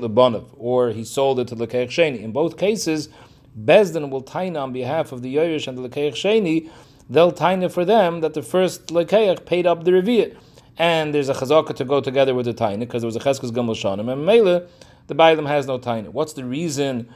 Lebanov, 0.00 0.46
or 0.56 0.90
he 0.90 1.04
sold 1.04 1.40
it 1.40 1.48
to 1.48 1.56
Lekeich 1.56 1.88
Sheni. 1.88 2.20
In 2.20 2.32
both 2.32 2.56
cases, 2.56 3.08
Bezdin 3.58 4.10
will 4.10 4.22
taina 4.22 4.62
on 4.62 4.72
behalf 4.72 5.12
of 5.12 5.22
the 5.22 5.34
Yoirish 5.34 5.66
and 5.66 5.78
the 5.78 5.88
Lekeich 5.88 6.12
Sheni 6.12 6.70
they'll 7.08 7.32
taina 7.32 7.70
for 7.70 7.84
them 7.84 8.20
that 8.20 8.34
the 8.34 8.42
first 8.42 8.88
lekeach 8.88 9.44
paid 9.46 9.66
up 9.66 9.84
the 9.84 9.90
reviyah. 9.90 10.36
And 10.78 11.14
there's 11.14 11.28
a 11.28 11.34
chazaka 11.34 11.74
to 11.76 11.84
go 11.84 12.00
together 12.00 12.34
with 12.34 12.46
the 12.46 12.54
taina 12.54 12.80
because 12.80 13.02
there 13.02 13.06
was 13.06 13.16
a 13.16 13.20
cheskes 13.20 13.50
gimel 13.50 13.74
shanim. 13.74 14.12
And 14.12 14.26
mele, 14.26 14.66
the 15.06 15.14
Bailam 15.14 15.46
has 15.46 15.66
no 15.66 15.78
taina. 15.78 16.08
What's 16.08 16.34
the 16.34 16.44
reason 16.44 17.08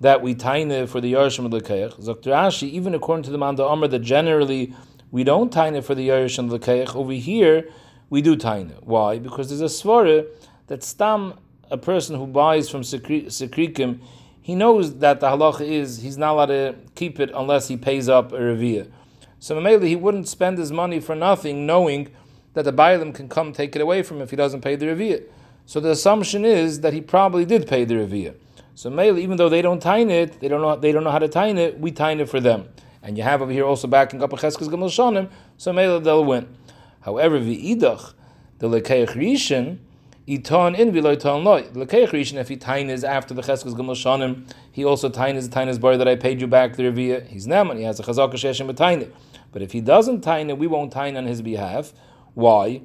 that 0.00 0.22
we 0.22 0.34
taina 0.34 0.88
for 0.88 1.00
the 1.00 1.12
yarshim 1.12 1.48
lekeach? 1.50 2.04
Dr. 2.04 2.30
Ashi, 2.30 2.68
even 2.68 2.94
according 2.94 3.24
to 3.24 3.30
the 3.30 3.38
Manda 3.38 3.64
Amr, 3.64 3.88
that 3.88 4.00
generally 4.00 4.74
we 5.14 5.22
don't 5.22 5.52
taina 5.52 5.80
for 5.84 5.94
the 5.94 6.08
yarshim 6.08 6.50
lekeach. 6.50 6.96
Over 6.96 7.12
here, 7.12 7.68
we 8.10 8.20
do 8.20 8.34
taina. 8.36 8.82
Why? 8.82 9.20
Because 9.20 9.48
there's 9.48 9.60
a 9.60 9.72
svara 9.72 10.26
that 10.66 10.82
stam 10.82 11.34
a 11.70 11.78
person 11.78 12.16
who 12.16 12.26
buys 12.26 12.68
from 12.68 12.80
sekrikim, 12.80 14.00
he 14.42 14.56
knows 14.56 14.98
that 14.98 15.20
the 15.20 15.28
halacha 15.28 15.60
is 15.60 16.02
he's 16.02 16.18
not 16.18 16.32
allowed 16.32 16.46
to 16.46 16.74
keep 16.96 17.20
it 17.20 17.30
unless 17.32 17.68
he 17.68 17.76
pays 17.76 18.08
up 18.08 18.32
a 18.32 18.40
reviyah. 18.40 18.90
So 19.38 19.54
Mamela, 19.54 19.86
he 19.86 19.94
wouldn't 19.94 20.26
spend 20.26 20.58
his 20.58 20.72
money 20.72 20.98
for 20.98 21.14
nothing, 21.14 21.64
knowing 21.64 22.08
that 22.54 22.64
the 22.64 22.72
Bailam 22.72 23.14
can 23.14 23.28
come 23.28 23.52
take 23.52 23.76
it 23.76 23.82
away 23.82 24.02
from 24.02 24.16
him 24.16 24.24
if 24.24 24.30
he 24.30 24.36
doesn't 24.36 24.62
pay 24.62 24.74
the 24.74 24.86
Reviyah. 24.86 25.22
So 25.64 25.78
the 25.78 25.90
assumption 25.90 26.44
is 26.44 26.80
that 26.80 26.92
he 26.92 27.00
probably 27.00 27.44
did 27.44 27.68
pay 27.68 27.84
the 27.84 27.94
Reviyah. 27.94 28.34
So 28.74 28.90
Mamela, 28.90 29.20
even 29.20 29.36
though 29.36 29.48
they 29.48 29.62
don't 29.62 29.80
tine 29.80 30.10
it, 30.10 30.40
they 30.40 30.48
don't 30.48 30.60
know 30.60 30.74
they 30.74 30.90
don't 30.90 31.04
know 31.04 31.12
how 31.12 31.20
to 31.20 31.28
tine 31.28 31.56
it, 31.56 31.78
we 31.78 31.92
tine 31.92 32.18
it 32.18 32.28
for 32.28 32.40
them. 32.40 32.68
And 33.04 33.18
you 33.18 33.22
have 33.22 33.42
over 33.42 33.52
here 33.52 33.66
also 33.66 33.86
backing 33.86 34.22
up 34.22 34.32
a 34.32 34.36
Cheskes 34.36 34.70
Gamel 34.70 34.88
Shonim, 34.88 35.30
so 35.58 35.72
Mamela 35.72 36.02
they'll 36.02 36.24
win. 36.24 36.56
However, 37.02 37.38
V'idach, 37.38 38.14
the 38.60 38.68
Lekeich 38.68 39.10
Rishon, 39.10 39.78
Iton 40.26 40.74
in 40.74 40.90
Viloiton 40.90 41.44
loy. 41.44 41.64
Lekeich 41.74 42.08
Rishon, 42.08 42.38
if 42.38 42.48
he 42.48 42.56
tines 42.56 43.04
after 43.04 43.34
the 43.34 43.42
Cheskes 43.42 43.76
Gamel 43.76 43.94
Shonim, 43.94 44.50
he 44.72 44.86
also 44.86 45.10
tines 45.10 45.46
the 45.46 45.54
tines 45.54 45.78
bar 45.78 45.98
that 45.98 46.08
I 46.08 46.16
paid 46.16 46.40
you 46.40 46.46
back 46.46 46.76
the 46.76 46.84
Reviyah. 46.84 47.26
He's 47.26 47.46
Neman, 47.46 47.76
he 47.76 47.82
has 47.82 48.00
a 48.00 48.02
Chazaka 48.02 48.32
Sheshem 48.34 48.72
B'tine. 48.72 49.12
But 49.52 49.60
if 49.60 49.72
he 49.72 49.82
doesn't 49.82 50.26
it, 50.26 50.58
we 50.58 50.66
won't 50.66 50.90
tine 50.90 51.16
on 51.18 51.26
his 51.26 51.42
behalf. 51.42 51.92
Why? 52.32 52.80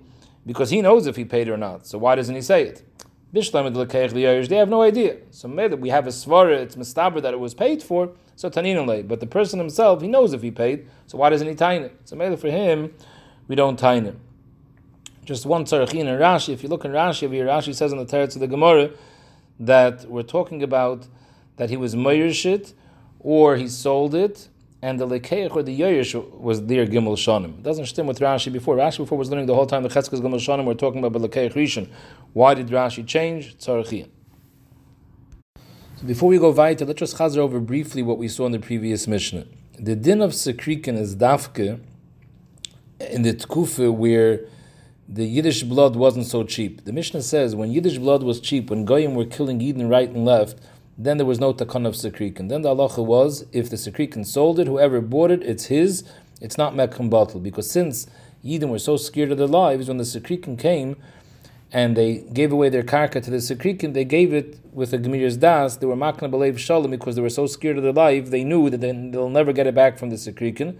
Because 0.45 0.69
he 0.69 0.81
knows 0.81 1.07
if 1.07 1.15
he 1.15 1.23
paid 1.23 1.47
or 1.47 1.55
not. 1.57 1.87
So 1.87 1.97
why 1.97 2.15
doesn't 2.15 2.35
he 2.35 2.41
say 2.41 2.63
it? 2.63 2.83
They 3.31 3.41
have 3.41 4.69
no 4.69 4.81
idea. 4.81 5.17
So 5.31 5.47
maybe 5.47 5.75
we 5.75 5.89
have 5.89 6.07
a 6.07 6.09
svara, 6.09 6.57
it's 6.57 6.75
mistaber 6.75 7.21
that 7.21 7.33
it 7.33 7.39
was 7.39 7.53
paid 7.53 7.81
for, 7.81 8.11
so 8.39 8.49
taninule. 8.49 9.05
But 9.05 9.19
the 9.19 9.27
person 9.27 9.59
himself, 9.59 10.01
he 10.01 10.07
knows 10.07 10.31
if 10.31 10.41
he 10.41 10.49
paid, 10.49 10.87
so 11.07 11.17
why 11.17 11.29
doesn't 11.29 11.45
he 11.45 11.55
tine 11.55 11.81
it? 11.81 11.99
So 12.05 12.15
maybe 12.15 12.37
for 12.37 12.49
him, 12.49 12.93
we 13.49 13.55
don't 13.57 13.77
tine 13.77 14.05
it. 14.05 14.15
Just 15.25 15.45
one 15.45 15.65
tzarachin 15.65 15.99
in 15.99 16.07
Rashi, 16.07 16.53
if 16.53 16.63
you 16.63 16.69
look 16.69 16.85
in 16.85 16.91
Rashi 16.91 17.23
over 17.23 17.33
here, 17.33 17.47
Rashi 17.47 17.75
says 17.75 17.91
in 17.91 17.97
the 17.97 18.05
Teretz 18.05 18.35
of 18.35 18.39
the 18.39 18.47
Gemara 18.47 18.91
that 19.59 20.05
we're 20.05 20.23
talking 20.23 20.63
about 20.63 21.05
that 21.57 21.69
he 21.69 21.75
was 21.75 21.95
moirishit, 21.95 22.71
or 23.19 23.57
he 23.57 23.67
sold 23.67 24.15
it, 24.15 24.47
and 24.81 25.01
the 25.01 25.05
lekeich 25.05 25.53
or 25.53 25.61
the 25.61 25.77
yoyish 25.77 26.15
was 26.39 26.65
there 26.65 26.87
gimel 26.87 27.17
shanim. 27.17 27.57
It 27.57 27.63
doesn't 27.63 27.87
stem 27.87 28.07
with 28.07 28.19
Rashi 28.19 28.53
before. 28.53 28.77
Rashi 28.77 28.99
before 28.99 29.17
was 29.17 29.29
learning 29.29 29.47
the 29.47 29.55
whole 29.55 29.65
time 29.65 29.83
the 29.83 29.89
cheskes 29.89 30.21
gimel 30.21 30.35
shanim. 30.35 30.63
We're 30.63 30.75
talking 30.75 31.03
about 31.03 31.19
the 31.19 31.27
lekeich 31.27 31.55
rishon. 31.55 31.89
Why 32.31 32.53
did 32.53 32.67
Rashi 32.67 33.05
change? 33.05 33.57
Tzarechiyah. 33.57 34.07
So 35.99 36.07
before 36.07 36.29
we 36.29 36.37
go 36.37 36.51
weiter, 36.51 36.85
let's 36.85 36.99
just 36.99 37.17
chazer 37.17 37.39
over 37.39 37.59
briefly 37.59 38.01
what 38.03 38.17
we 38.17 38.29
saw 38.29 38.45
in 38.45 38.53
the 38.53 38.59
previous 38.59 39.05
Mishnah. 39.05 39.45
The 39.77 39.97
din 39.97 40.21
of 40.21 40.31
sekrikin 40.31 40.97
is 40.97 41.17
dafke 41.17 41.81
in 43.01 43.23
the 43.23 43.33
tkufa 43.33 43.93
where 43.93 44.39
the 45.09 45.25
Yiddish 45.25 45.63
blood 45.63 45.97
wasn't 45.97 46.27
so 46.27 46.45
cheap. 46.45 46.85
The 46.85 46.93
Mishnah 46.93 47.21
says 47.23 47.53
when 47.53 47.71
Yiddish 47.71 47.97
blood 47.97 48.23
was 48.23 48.39
cheap, 48.39 48.69
when 48.69 48.85
goyim 48.85 49.13
were 49.13 49.25
killing 49.25 49.59
Eden 49.59 49.89
right 49.89 50.09
and 50.09 50.23
left, 50.23 50.59
then 50.97 51.17
there 51.17 51.25
was 51.25 51.41
no 51.41 51.53
takon 51.53 51.85
of 51.85 51.95
sekrikin. 51.95 52.47
Then 52.47 52.61
the 52.61 52.73
halacha 52.73 53.05
was, 53.05 53.45
if 53.51 53.69
the 53.69 53.75
sekrikin 53.75 54.25
sold 54.25 54.57
it, 54.57 54.67
whoever 54.67 55.01
bought 55.01 55.31
it, 55.31 55.43
it's 55.43 55.65
his, 55.65 56.05
it's 56.39 56.57
not 56.57 56.75
mekam 56.75 57.09
batal. 57.09 57.43
Because 57.43 57.69
since 57.69 58.07
Yidden 58.45 58.69
were 58.69 58.79
so 58.79 58.95
scared 58.95 59.33
of 59.33 59.37
their 59.37 59.47
lives, 59.47 59.89
when 59.89 59.97
the 59.97 60.05
sekrikin 60.05 60.57
came, 60.57 60.95
and 61.71 61.95
they 61.95 62.17
gave 62.33 62.51
away 62.51 62.69
their 62.69 62.83
karka 62.83 63.21
to 63.21 63.29
the 63.29 63.37
sekrikin, 63.37 63.93
they 63.93 64.05
gave 64.05 64.33
it 64.33 64.59
with 64.73 64.93
a 64.93 64.97
gemir's 64.97 65.37
das, 65.37 65.77
they 65.77 65.85
were 65.85 65.95
makna 65.95 66.29
belev 66.31 66.57
shalom 66.57 66.91
because 66.91 67.15
they 67.15 67.21
were 67.21 67.29
so 67.29 67.45
scared 67.45 67.77
of 67.77 67.83
their 67.83 67.93
life, 67.93 68.29
they 68.29 68.43
knew 68.43 68.69
that 68.69 68.81
they'll 68.81 69.29
never 69.29 69.53
get 69.53 69.67
it 69.67 69.75
back 69.75 69.97
from 69.97 70.09
the 70.09 70.15
sekrikin, 70.15 70.77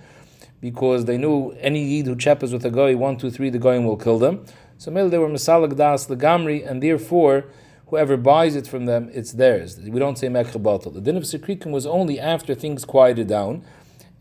because 0.62 1.06
they 1.06 1.18
knew 1.18 1.52
any 1.60 1.84
yid 1.84 2.08
who 2.08 2.16
cheppers 2.16 2.52
with 2.52 2.66
a 2.66 2.72
guy, 2.72 2.96
one, 2.96 3.18
two, 3.18 3.30
three, 3.30 3.50
the 3.50 3.60
goyim 3.60 3.86
will 3.86 3.98
kill 3.98 4.20
them. 4.20 4.44
So 4.78 4.92
maybe 4.92 5.10
they 5.10 5.18
were 5.18 5.30
masalag 5.30 5.76
das 5.76 6.08
legamri, 6.08 6.68
and 6.68 6.82
therefore 6.82 7.46
whoever 7.88 8.18
buys 8.18 8.56
it 8.56 8.68
from 8.68 8.86
them, 8.86 9.10
it's 9.14 9.34
theirs. 9.34 9.80
We 9.80 10.00
don't 10.00 10.18
say 10.18 10.28
mekha 10.28 10.94
The 10.94 11.02
din 11.02 11.18
of 11.18 11.24
sekrikim 11.24 11.72
was 11.72 11.86
only 11.86 12.20
after 12.20 12.56
things 12.56 12.86
quieted 12.86 13.28
down, 13.28 13.64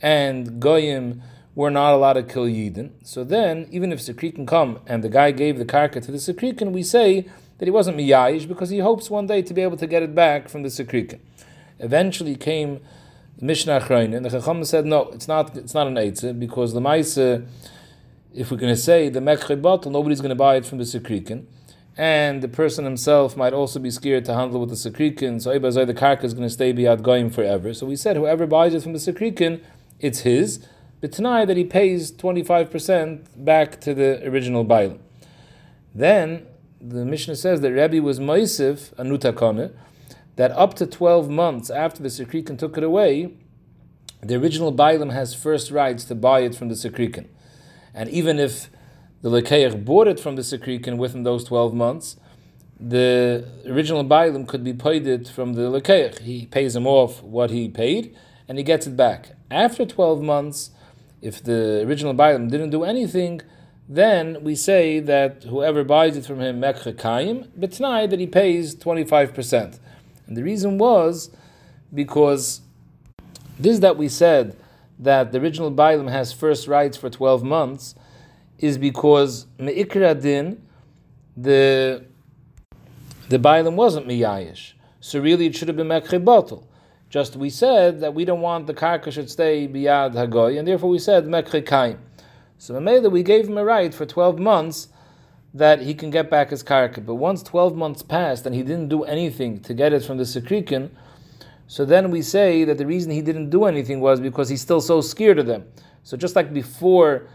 and 0.03 0.61
goyim 0.61 1.23
were 1.59 1.73
not 1.73 1.93
allowed 1.93 2.13
to 2.13 2.23
kill 2.23 2.45
yidden. 2.45 2.93
So 3.03 3.25
then, 3.25 3.67
even 3.73 3.91
if 3.91 3.99
sekrikim 3.99 4.47
come 4.47 4.79
and 4.87 5.03
the 5.03 5.09
guy 5.09 5.33
gave 5.33 5.59
the 5.59 5.65
karka 5.65 6.01
to 6.01 6.13
the 6.13 6.19
sekrikim, 6.19 6.71
we 6.71 6.85
say 6.85 7.29
that 7.59 7.65
he 7.65 7.73
wasn't 7.73 7.97
miyayish 7.97 8.47
because 8.47 8.71
he 8.71 8.79
hopes 8.79 9.11
one 9.11 9.27
day 9.27 9.43
to 9.43 9.53
be 9.53 9.63
able 9.63 9.77
to 9.77 9.89
get 9.89 10.05
it 10.05 10.15
back 10.15 10.49
from 10.49 10.63
the 10.63 10.69
sekrikim. 10.69 11.19
Eventually 11.81 12.37
came 12.37 12.79
Mishnah 13.41 13.81
Achrein, 13.81 14.17
and 14.17 14.25
the 14.25 14.31
Chacham 14.31 14.63
said, 14.63 14.87
no, 14.87 15.09
it's 15.09 15.27
not, 15.27 15.57
it's 15.57 15.75
not 15.75 15.89
an 15.89 15.97
eitzah 15.97 16.39
because 16.39 16.75
the 16.75 16.81
Maisa, 16.81 17.45
if 18.33 18.53
we're 18.53 18.57
going 18.57 18.73
to 18.73 18.81
say 18.81 19.09
the 19.09 19.19
mekha 19.19 19.61
bottle, 19.61 19.91
nobody's 19.91 20.21
going 20.21 20.29
to 20.29 20.37
buy 20.37 20.55
it 20.55 20.65
from 20.65 20.79
the 20.79 20.85
sekrikim 20.85 21.45
and 21.97 22.41
the 22.41 22.49
person 22.49 22.85
himself 22.85 23.37
might 23.37 23.53
also 23.53 23.81
be 23.81 23.91
scared 23.91 24.25
to 24.27 24.33
handle 24.33 24.61
with 24.61 24.69
the 24.69 24.77
sekrikin. 24.77 25.43
So 25.43 25.51
the 25.59 25.95
karka 25.95 26.23
is 26.23 26.33
going 26.33 26.47
to 26.47 26.55
stay 26.55 26.71
beyond 26.71 27.03
going 27.03 27.31
forever. 27.31 27.75
So 27.75 27.85
we 27.87 27.97
said 27.97 28.15
whoever 28.15 28.47
buys 28.47 28.75
it 28.75 28.85
from 28.85 28.93
the 28.93 29.01
sekrikin, 29.01 29.61
it's 29.99 30.21
his. 30.21 30.65
But 31.01 31.13
tonight 31.13 31.47
that 31.47 31.57
he 31.57 31.65
pays 31.65 32.11
25% 32.13 33.45
back 33.45 33.81
to 33.83 33.95
the 33.95 34.27
original 34.27 34.65
bail. 34.65 34.99
Then 35.95 36.47
the 36.81 37.05
Mishnah 37.05 37.37
says 37.37 37.61
that 37.61 37.73
Rabbi 37.73 37.99
was 37.99 38.19
Moisif, 38.19 38.93
a 38.99 39.05
nutakone, 39.05 39.73
that 40.37 40.51
up 40.53 40.75
to 40.75 40.87
12 40.87 41.29
months 41.29 41.71
after 41.71 42.03
the 42.03 42.09
sekrikin 42.09 42.59
took 42.59 42.77
it 42.77 42.85
away, 42.85 43.35
the 44.21 44.35
original 44.35 44.73
bailim 44.73 45.13
has 45.13 45.35
first 45.35 45.71
rights 45.71 46.05
to 46.05 46.15
buy 46.15 46.41
it 46.41 46.55
from 46.55 46.69
the 46.69 46.75
sekrikin. 46.75 47.27
And 47.95 48.09
even 48.11 48.39
if 48.39 48.71
the 49.23 49.31
Lekeich 49.31 49.85
bought 49.85 50.07
it 50.07 50.21
from 50.21 50.37
the 50.37 50.43
Sekrikin 50.43 50.97
within 50.97 51.25
those 51.25 51.45
12 51.45 51.75
months, 51.75 52.17
the 52.79 53.45
original 53.67 54.05
Bailim 54.05 54.47
could 54.47 54.63
be 54.63 54.73
paid 54.73 55.07
it 55.07 55.27
from 55.27 55.55
the 55.55 55.63
Lekeich. 55.63 56.21
He 56.21 56.47
pays 56.47 56.77
him 56.77 56.87
off 56.87 57.23
what 57.23 57.51
he 57.51 57.69
paid 57.69 58.15
and 58.47 58.57
he 58.57 58.63
gets 58.63 58.87
it 58.87 58.97
back. 58.97 59.31
After 59.51 59.85
12 59.85 60.23
months, 60.23 60.71
if 61.21 61.43
the 61.43 61.83
original 61.87 62.15
Bailim 62.15 62.51
didn't 62.51 62.71
do 62.71 62.85
anything, 62.85 63.41
then 63.89 64.43
we 64.45 64.55
say 64.55 65.01
that 65.01 65.45
whoever 65.45 65.83
buys 65.83 66.17
it 66.17 66.27
from 66.27 66.41
him, 66.41 66.61
Mekhe 66.61 66.95
Kayim, 66.95 67.49
betnai 67.59 68.09
that 68.11 68.21
he 68.21 68.27
pays 68.27 68.77
25%. 68.77 69.79
And 70.27 70.37
the 70.37 70.43
reason 70.43 70.77
was 70.77 71.31
because 71.93 72.61
this 73.59 73.79
that 73.79 73.97
we 73.97 74.09
said 74.09 74.57
that 74.99 75.33
the 75.33 75.41
original 75.41 75.73
Bailam 75.73 76.11
has 76.11 76.33
first 76.33 76.69
rights 76.69 76.97
for 76.97 77.09
12 77.09 77.43
months 77.43 77.95
is 78.59 78.77
because 78.77 79.47
Me'ikra 79.59 80.21
Din, 80.21 80.63
the, 81.37 82.05
the 83.29 83.39
Bailam 83.39 83.75
wasn't 83.75 84.07
Miyayish. 84.07 84.73
So 85.01 85.21
really 85.21 85.47
it 85.47 85.57
should 85.57 85.69
have 85.69 85.77
been 85.77 85.89
Mekhe 85.89 86.23
Bottle. 86.23 86.68
Just 87.11 87.37
we 87.37 87.49
said 87.49 88.01
that 88.01 88.13
we 88.13 88.25
don't 88.27 88.43
want 88.43 88.67
the 88.67 88.75
karka 88.75 89.11
should 89.11 89.31
stay 89.31 89.67
biyad 89.67 90.13
hagoy, 90.13 90.59
and 90.59 90.69
therefore 90.69 90.91
we 90.91 90.99
said 90.99 91.25
mekhe 91.25 91.65
kaim. 91.65 91.99
So 92.59 92.75
Mamela, 92.75 93.11
we 93.11 93.23
gave 93.23 93.49
him 93.49 93.57
a 93.57 93.65
right 93.65 93.95
for 93.95 94.05
12 94.05 94.39
months 94.39 94.89
that 95.55 95.81
he 95.81 95.95
can 95.95 96.11
get 96.11 96.29
back 96.29 96.51
his 96.51 96.63
karka. 96.63 97.05
But 97.05 97.15
once 97.15 97.43
12 97.43 97.75
months 97.75 98.03
passed 98.03 98.45
and 98.45 98.55
he 98.55 98.63
didn't 98.63 98.89
do 98.89 99.05
anything 99.05 99.61
to 99.61 99.73
get 99.73 99.93
it 99.93 100.05
from 100.05 100.19
the 100.19 100.25
Sekrikin, 100.25 100.91
so 101.67 101.85
then 101.85 102.11
we 102.11 102.21
say 102.21 102.65
that 102.65 102.79
the 102.79 102.87
reason 102.87 103.11
he 103.11 103.23
didn't 103.23 103.51
do 103.51 103.65
anything 103.65 104.01
was 104.01 104.21
because 104.21 104.49
he's 104.49 104.61
still 104.61 104.81
so 104.81 105.01
scared 105.01 105.39
of 105.39 105.47
them. 105.47 105.65
So 106.03 106.17
just 106.17 106.37
like 106.37 106.53
before 106.53 107.29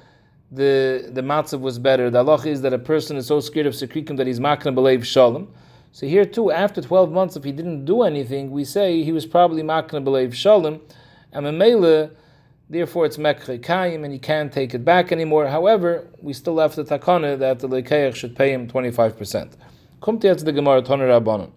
the 0.51 1.09
the 1.11 1.21
matzav 1.21 1.61
was 1.61 1.79
better, 1.79 2.11
the 2.11 2.19
Allah 2.19 2.45
is 2.45 2.61
that 2.61 2.73
a 2.73 2.79
person 2.79 3.17
is 3.17 3.25
so 3.25 3.39
scared 3.39 3.65
of 3.65 3.73
Sekrikim 3.73 4.17
that 4.17 4.27
he's 4.27 4.39
makna 4.39 4.73
believe 4.75 5.05
shalom. 5.07 5.51
So 5.93 6.07
here 6.07 6.25
too, 6.25 6.51
after 6.51 6.81
12 6.81 7.11
months, 7.11 7.35
if 7.35 7.43
he 7.43 7.51
didn't 7.51 7.85
do 7.85 8.01
anything, 8.01 8.51
we 8.51 8.65
say 8.65 9.03
he 9.03 9.11
was 9.11 9.25
probably 9.25 9.61
makna 9.61 10.03
believe 10.03 10.35
shalom, 10.35 10.81
and 11.31 11.45
Mamela, 11.45 12.11
Therefore, 12.69 13.05
it's 13.05 13.17
mekre 13.17 13.59
kayim, 13.59 14.03
and 14.03 14.11
he 14.11 14.17
can't 14.17 14.51
take 14.51 14.73
it 14.73 14.83
back 14.83 15.11
anymore. 15.11 15.47
However, 15.47 16.07
we 16.19 16.33
still 16.33 16.57
have 16.57 16.73
the 16.75 16.83
takana 16.83 17.37
that 17.37 17.59
the 17.59 17.69
lekeich 17.69 18.15
should 18.15 18.35
pay 18.35 18.51
him 18.51 18.67
twenty 18.67 18.89
five 18.89 19.15
percent. 19.15 19.55
Come 20.01 20.17
to 20.19 20.33
the 20.33 20.51
Gemara 20.51 20.81
Toner 20.81 21.07
Rabbanon. 21.07 21.51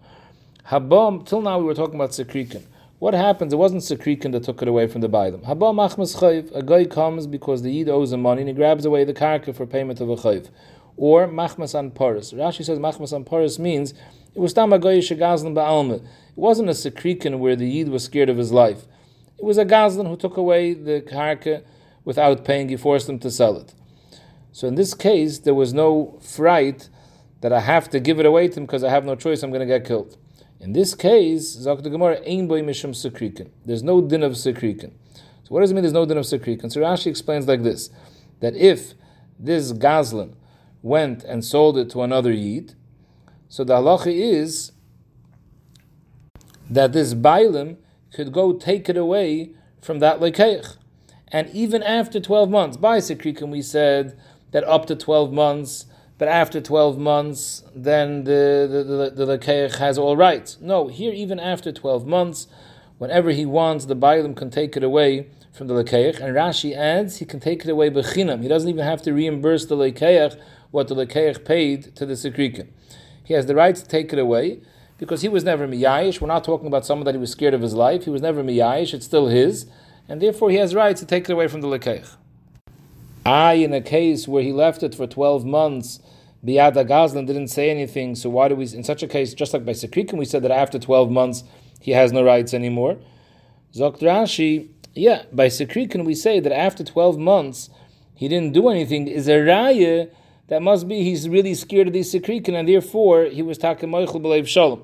Habam. 0.67 1.25
Till 1.25 1.41
now, 1.41 1.57
we 1.57 1.65
were 1.65 1.73
talking 1.73 1.95
about 1.95 2.11
sekrikin. 2.11 2.61
What 2.99 3.15
happens? 3.15 3.51
It 3.51 3.55
wasn't 3.55 3.81
sekrikin 3.81 4.31
that 4.33 4.43
took 4.43 4.61
it 4.61 4.67
away 4.67 4.85
from 4.85 5.01
the 5.01 5.09
bailam. 5.09 5.43
Habam 5.43 5.75
machmas 5.75 6.17
chayv. 6.17 6.53
A 6.55 6.61
guy 6.61 6.85
comes 6.85 7.25
because 7.25 7.63
the 7.63 7.71
yid 7.71 7.89
owes 7.89 8.11
him 8.11 8.21
money, 8.21 8.41
and 8.41 8.49
he 8.49 8.53
grabs 8.53 8.85
away 8.85 9.03
the 9.03 9.13
karka 9.13 9.55
for 9.55 9.65
payment 9.65 9.99
of 9.99 10.09
a 10.09 10.17
chayv. 10.17 10.49
Or 10.97 11.27
machmas 11.27 11.73
an 11.73 11.91
paris. 11.91 12.31
Rashi 12.31 12.63
says 12.63 12.77
machmas 12.77 13.11
an 13.11 13.23
paris 13.23 13.57
means 13.57 13.93
it 14.37 14.39
was 14.39 14.53
tam 14.53 14.71
a 14.71 14.77
guy 14.77 14.99
shegazlan 14.99 15.55
ba'alma. 15.55 15.95
It 15.95 16.03
wasn't 16.35 16.69
a 16.69 16.73
sekrikin 16.73 17.39
where 17.39 17.55
the 17.55 17.67
yid 17.67 17.89
was 17.89 18.03
scared 18.03 18.29
of 18.29 18.37
his 18.37 18.51
life. 18.51 18.85
It 19.39 19.43
was 19.43 19.57
a 19.57 19.65
Gazlan 19.65 20.07
who 20.07 20.15
took 20.15 20.37
away 20.37 20.75
the 20.75 21.01
karka 21.01 21.63
without 22.05 22.45
paying, 22.45 22.69
he 22.69 22.77
forced 22.77 23.07
them 23.07 23.17
to 23.17 23.31
sell 23.31 23.57
it. 23.57 23.73
So 24.51 24.67
in 24.67 24.75
this 24.75 24.93
case, 24.93 25.39
there 25.39 25.55
was 25.55 25.73
no 25.73 26.19
fright 26.21 26.89
that 27.41 27.51
I 27.51 27.61
have 27.61 27.89
to 27.89 27.99
give 27.99 28.19
it 28.19 28.27
away 28.27 28.47
to 28.47 28.59
him 28.59 28.67
because 28.67 28.83
I 28.83 28.91
have 28.91 29.05
no 29.05 29.15
choice, 29.15 29.41
I'm 29.41 29.49
going 29.49 29.59
to 29.59 29.65
get 29.65 29.87
killed. 29.87 30.15
In 30.59 30.73
this 30.73 30.93
case, 30.93 31.53
Zak 31.53 31.81
Gemara, 31.81 32.19
Ein 32.23 32.47
boy 32.47 32.61
mishum 32.61 32.91
sekrikin. 32.91 33.49
There's 33.65 33.81
no 33.81 34.01
din 34.01 34.21
of 34.21 34.33
sekrikin. 34.33 34.91
So 35.15 35.49
what 35.49 35.61
does 35.61 35.71
it 35.71 35.73
mean 35.73 35.81
there's 35.81 35.93
no 35.93 36.05
din 36.05 36.19
of 36.19 36.25
sekrikin? 36.25 36.71
So 36.71 36.81
Rashi 36.81 37.07
explains 37.07 37.47
like 37.47 37.63
this, 37.63 37.89
that 38.39 38.55
if 38.55 38.93
this 39.39 39.73
Gazlan 39.73 40.35
went 40.83 41.23
and 41.23 41.43
sold 41.43 41.79
it 41.79 41.89
to 41.89 42.03
another 42.03 42.31
Yid, 42.31 42.75
so 43.49 43.63
the 43.63 43.75
halacha 43.75 44.13
is 44.13 44.71
that 46.69 46.93
this 46.93 47.13
Bailim 47.13 47.77
could 48.13 48.31
go 48.31 48.53
take 48.53 48.89
it 48.89 48.97
away 48.97 49.51
from 49.81 49.99
that 49.99 50.19
lekeich. 50.19 50.75
And 51.29 51.49
even 51.49 51.83
after 51.83 52.19
12 52.19 52.49
months, 52.49 52.77
by 52.77 52.97
Sekrikim 52.99 53.49
we 53.49 53.61
said 53.61 54.17
that 54.51 54.63
up 54.65 54.85
to 54.87 54.95
12 54.95 55.31
months, 55.31 55.85
but 56.17 56.27
after 56.27 56.59
12 56.59 56.97
months, 56.97 57.63
then 57.75 58.23
the, 58.23 58.67
the, 58.69 58.83
the, 58.83 59.25
the 59.25 59.37
lekeich 59.37 59.77
has 59.77 59.97
all 59.97 60.17
rights. 60.17 60.57
No, 60.59 60.87
here 60.87 61.13
even 61.13 61.39
after 61.39 61.71
12 61.71 62.07
months, 62.07 62.47
whenever 62.97 63.31
he 63.31 63.45
wants, 63.45 63.85
the 63.85 63.95
Bailam 63.95 64.35
can 64.35 64.49
take 64.49 64.75
it 64.75 64.83
away 64.83 65.27
from 65.51 65.67
the 65.67 65.73
lekeich. 65.73 66.19
And 66.19 66.35
Rashi 66.35 66.75
adds, 66.75 67.17
he 67.17 67.25
can 67.25 67.39
take 67.39 67.63
it 67.63 67.69
away 67.69 67.89
bechinam. 67.89 68.41
He 68.41 68.47
doesn't 68.47 68.69
even 68.69 68.85
have 68.85 69.01
to 69.03 69.13
reimburse 69.13 69.65
the 69.65 69.75
lekeich 69.75 70.39
what 70.71 70.87
the 70.87 70.95
lekeich 70.95 71.45
paid 71.45 71.95
to 71.95 72.05
the 72.05 72.13
Sekrikim. 72.13 72.67
He 73.27 73.33
has 73.33 73.45
the 73.45 73.55
right 73.55 73.75
to 73.75 73.85
take 73.85 74.13
it 74.13 74.19
away 74.19 74.61
because 74.97 75.21
he 75.21 75.27
was 75.27 75.43
never 75.43 75.67
miyayish. 75.67 76.21
We're 76.21 76.29
not 76.29 76.45
talking 76.45 76.65
about 76.65 76.85
someone 76.85 77.03
that 77.03 77.13
he 77.13 77.19
was 77.19 77.29
scared 77.29 77.53
of 77.53 77.61
his 77.61 77.73
life. 77.73 78.05
He 78.05 78.09
was 78.09 78.21
never 78.21 78.41
miyayish. 78.41 78.93
It's 78.93 79.05
still 79.05 79.27
his, 79.27 79.65
and 80.07 80.21
therefore 80.21 80.49
he 80.49 80.55
has 80.55 80.73
rights 80.73 81.01
to 81.01 81.05
take 81.05 81.25
it 81.25 81.33
away 81.33 81.49
from 81.49 81.59
the 81.59 81.67
lekeich. 81.67 82.15
I, 83.25 83.55
in 83.55 83.73
a 83.73 83.81
case 83.81 84.29
where 84.29 84.41
he 84.41 84.53
left 84.53 84.81
it 84.81 84.95
for 84.95 85.07
twelve 85.07 85.43
months, 85.43 85.99
Biada 86.41 86.87
Gazlan 86.87 87.27
didn't 87.27 87.49
say 87.49 87.69
anything. 87.69 88.15
So 88.15 88.29
why 88.29 88.47
do 88.47 88.55
we, 88.55 88.63
in 88.73 88.85
such 88.85 89.03
a 89.03 89.07
case, 89.07 89.33
just 89.33 89.53
like 89.53 89.65
by 89.65 89.73
Sekrikim, 89.73 90.17
we 90.17 90.23
said 90.23 90.41
that 90.43 90.51
after 90.51 90.79
twelve 90.79 91.11
months 91.11 91.43
he 91.81 91.91
has 91.91 92.13
no 92.13 92.23
rights 92.23 92.53
anymore. 92.53 92.97
Zokt 93.73 93.99
Rashi, 93.99 94.69
yeah, 94.95 95.23
by 95.33 95.47
Sekrikim 95.47 96.05
we 96.05 96.15
say 96.15 96.39
that 96.39 96.53
after 96.53 96.85
twelve 96.85 97.17
months 97.17 97.69
he 98.15 98.29
didn't 98.29 98.53
do 98.53 98.69
anything. 98.69 99.09
Is 99.09 99.27
a 99.27 99.39
raya 99.39 100.09
that 100.47 100.61
must 100.61 100.87
be 100.87 101.03
he's 101.03 101.27
really 101.27 101.53
scared 101.53 101.87
of 101.87 101.93
these 101.93 102.13
sekrikin, 102.13 102.53
and 102.53 102.67
therefore 102.67 103.25
he 103.25 103.41
was 103.41 103.57
talking 103.57 103.89
moichel 103.89 104.21
b'leiv 104.21 104.47
shalom. 104.47 104.83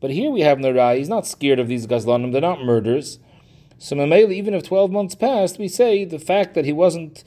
But 0.00 0.10
here 0.10 0.30
we 0.30 0.40
have 0.42 0.58
Narai, 0.58 0.98
he's 0.98 1.08
not 1.08 1.26
scared 1.26 1.58
of 1.58 1.68
these 1.68 1.86
gazlanim, 1.86 2.32
they're 2.32 2.40
not 2.40 2.62
murders. 2.62 3.18
So 3.78 3.96
Mamela, 3.96 4.32
even 4.32 4.54
if 4.54 4.64
12 4.64 4.90
months 4.90 5.14
passed, 5.14 5.58
we 5.58 5.68
say 5.68 6.04
the 6.04 6.18
fact 6.18 6.54
that 6.54 6.64
he 6.64 6.72
wasn't, 6.72 7.24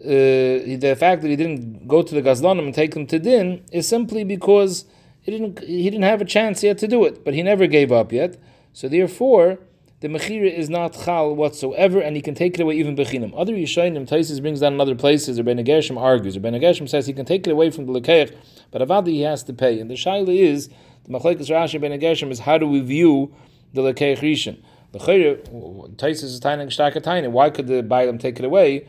uh, 0.00 0.08
the 0.08 0.96
fact 0.98 1.22
that 1.22 1.28
he 1.28 1.36
didn't 1.36 1.88
go 1.88 2.02
to 2.02 2.14
the 2.14 2.22
gazlanim 2.22 2.64
and 2.64 2.74
take 2.74 2.94
them 2.94 3.06
to 3.06 3.18
din 3.18 3.64
is 3.72 3.88
simply 3.88 4.24
because 4.24 4.84
he 5.20 5.30
didn't, 5.30 5.60
he 5.60 5.84
didn't 5.84 6.02
have 6.02 6.20
a 6.20 6.24
chance 6.24 6.62
yet 6.62 6.78
to 6.78 6.88
do 6.88 7.04
it, 7.04 7.24
but 7.24 7.34
he 7.34 7.42
never 7.42 7.66
gave 7.66 7.92
up 7.92 8.12
yet. 8.12 8.36
So 8.72 8.88
therefore, 8.88 9.58
the 10.00 10.08
mechira 10.08 10.50
is 10.50 10.70
not 10.70 10.94
chal 11.04 11.34
whatsoever, 11.34 12.00
and 12.00 12.16
he 12.16 12.22
can 12.22 12.34
take 12.34 12.54
it 12.54 12.60
away 12.60 12.76
even 12.76 12.96
bechinim. 12.96 13.32
Other 13.36 13.52
Yishayim, 13.52 14.08
Taisis 14.08 14.40
brings 14.40 14.60
down 14.60 14.74
in 14.74 14.80
other 14.80 14.94
places, 14.94 15.38
or 15.38 15.42
Ben 15.42 15.58
argues, 15.98 16.36
or 16.36 16.40
Ben 16.40 16.86
says 16.88 17.06
he 17.06 17.12
can 17.12 17.26
take 17.26 17.46
it 17.46 17.50
away 17.50 17.70
from 17.70 17.86
the 17.86 17.92
lekeich, 17.92 18.34
but 18.70 18.80
avadi 18.80 19.08
he 19.08 19.20
has 19.20 19.42
to 19.44 19.52
pay. 19.52 19.78
And 19.78 19.90
the 19.90 19.94
shaila 19.94 20.34
is, 20.34 20.68
the 21.04 21.10
machlekes 21.18 21.50
Rashi 21.50 21.78
Ben 21.78 21.92
is 22.30 22.40
how 22.40 22.56
do 22.56 22.66
we 22.66 22.80
view 22.80 23.34
the 23.74 23.82
lekeich 23.82 24.20
rishon? 24.20 24.62
The 24.92 24.98
Taisis 24.98 26.24
is 26.24 26.40
tiny 26.40 26.66
tiny. 27.00 27.28
Why 27.28 27.50
could 27.50 27.66
the 27.66 27.82
Bailam 27.82 28.18
take 28.18 28.38
it 28.38 28.44
away? 28.44 28.88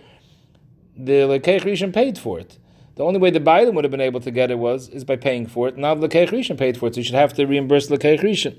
The 0.95 1.21
lekeich 1.27 1.61
rishon 1.61 1.93
paid 1.93 2.17
for 2.17 2.39
it. 2.39 2.57
The 2.95 3.03
only 3.03 3.19
way 3.19 3.31
the 3.31 3.39
Bailam 3.39 3.73
would 3.73 3.83
have 3.83 3.91
been 3.91 4.01
able 4.01 4.21
to 4.21 4.31
get 4.31 4.49
it 4.49 4.59
was 4.59 4.87
is 4.89 5.03
by 5.03 5.17
paying 5.17 5.45
for 5.45 5.67
it. 5.67 5.77
Now 5.77 5.93
the 5.93 6.07
lekeich 6.07 6.29
rishon 6.29 6.57
paid 6.57 6.77
for 6.77 6.87
it, 6.87 6.95
so 6.95 6.99
you 6.99 7.03
should 7.03 7.15
have 7.15 7.33
to 7.33 7.45
reimburse 7.45 7.87
the 7.87 7.97
lekeich 7.97 8.21
rishon. 8.21 8.55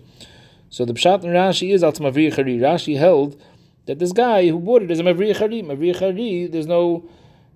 So 0.73 0.87
the 0.87 0.95
pshat 0.95 1.23
in 1.23 1.33
Rashi 1.33 1.75
is 1.75 1.85
al 1.85 1.93
Mavri 1.93 2.33
Chari. 2.33 2.59
Rashi 2.59 2.97
held 2.97 3.39
that 3.85 3.99
this 3.99 4.11
guy 4.11 4.49
who 4.49 4.59
bought 4.59 4.83
it 4.83 4.91
is 4.91 5.01
a 5.01 5.03
Mavri 5.03 5.37
Chari. 5.37 5.63
Mavri 5.63 5.95
Chari, 5.95 6.51
there's 6.51 6.67
no, 6.67 7.07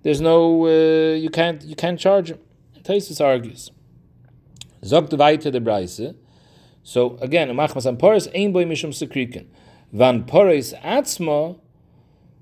there's 0.03 0.21
no, 0.21 0.67
uh, 0.67 1.15
you 1.15 1.31
can't, 1.31 1.63
you 1.63 1.75
can't 1.75 1.99
charge 1.99 2.29
him. 2.29 2.37
Taisus 2.83 3.19
argues. 3.19 3.71
Zog 4.85 5.09
to 5.09 5.17
the 5.17 5.59
Braise. 5.59 6.13
So 6.83 7.17
again, 7.17 7.49
Machmas 7.49 7.87
and 7.87 7.97
Poris, 7.97 8.27
Ein 8.35 8.51
Boy 8.51 8.65
Mishum 8.65 8.91
Sekriken. 8.91 9.47
Van 9.91 10.23
Poris 10.23 10.79
Atzma, 10.81 11.59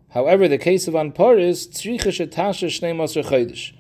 however, 0.09 0.49
the 0.49 0.57
case 0.57 0.89
of 0.89 0.93
Van 0.95 1.13
Poris, 1.13 1.69
Tzricha 1.69 2.07
Shetasha 2.07 2.67
Shnei 2.67 2.93
Maser 2.93 3.23
Chodesh. 3.23 3.71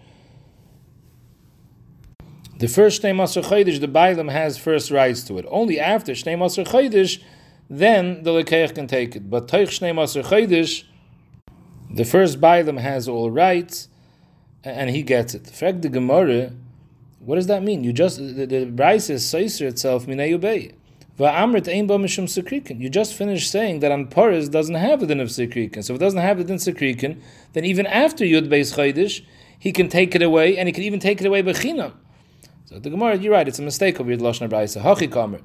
The 2.57 2.69
first 2.69 3.01
Shnei 3.01 3.13
Maser 3.13 3.43
Chodesh, 3.43 3.81
the 3.81 3.87
Bailam 3.87 4.31
has 4.31 4.57
first 4.57 4.89
rights 4.89 5.23
to 5.23 5.37
it. 5.37 5.45
Only 5.49 5.77
after 5.77 6.13
Shnei 6.13 6.37
Maser 6.37 6.65
Chodesh, 6.65 7.21
then 7.69 8.23
the 8.23 8.31
Lekeich 8.31 8.73
can 8.73 8.87
take 8.87 9.13
it. 9.13 9.29
But 9.29 9.49
Teich 9.49 9.67
Shnei 9.77 9.93
Maser 9.93 10.23
Chodesh, 10.23 10.85
the 11.93 12.05
first 12.05 12.39
Bailam 12.39 12.79
has 12.79 13.09
all 13.09 13.29
rights, 13.29 13.89
and 14.63 14.89
he 14.89 15.03
gets 15.03 15.35
it. 15.35 15.47
Frag 15.47 15.81
the 15.81 15.89
Gemara, 15.89 16.53
what 17.19 17.35
does 17.35 17.47
that 17.47 17.61
mean? 17.61 17.83
You 17.83 17.91
just 17.91 18.19
the, 18.19 18.45
the 18.45 18.63
Bryce 18.63 19.09
is 19.09 19.25
Seiser 19.25 19.67
itself 19.67 20.05
minayubei. 20.05 20.75
Va'amrit 21.19 21.67
ein 21.67 21.87
ba 21.87 21.97
mishum. 21.97 22.79
You 22.79 22.89
just 22.89 23.15
finished 23.15 23.51
saying 23.51 23.81
that 23.81 23.91
on 23.91 24.07
Paris 24.07 24.47
doesn't 24.47 24.75
have 24.75 25.01
the 25.01 25.07
din 25.07 25.19
of 25.19 25.27
sekrikin. 25.27 25.83
So 25.83 25.93
if 25.93 25.99
it 25.99 26.03
doesn't 26.03 26.21
have 26.21 26.37
the 26.37 26.45
din 26.45 26.55
sekrikin, 26.55 27.21
then 27.51 27.65
even 27.65 27.85
after 27.85 28.23
Yud 28.23 28.47
Beis 28.47 28.77
Chodesh, 28.77 29.25
he 29.59 29.73
can 29.73 29.89
take 29.89 30.15
it 30.15 30.21
away, 30.21 30.57
and 30.57 30.69
he 30.69 30.71
can 30.71 30.83
even 30.83 31.01
take 31.01 31.19
it 31.19 31.27
away 31.27 31.43
bechinam. 31.43 31.93
So 32.67 32.79
the 32.79 32.89
Gemara, 32.89 33.15
you're 33.15 33.31
right, 33.31 33.47
it's 33.47 33.59
a 33.59 33.61
mistake 33.61 33.99
of 33.99 34.09
your 34.09 34.17
Lashon 34.17 34.49
Braisa. 34.49 34.81
Hachi 34.81 35.07
Kamer. 35.07 35.39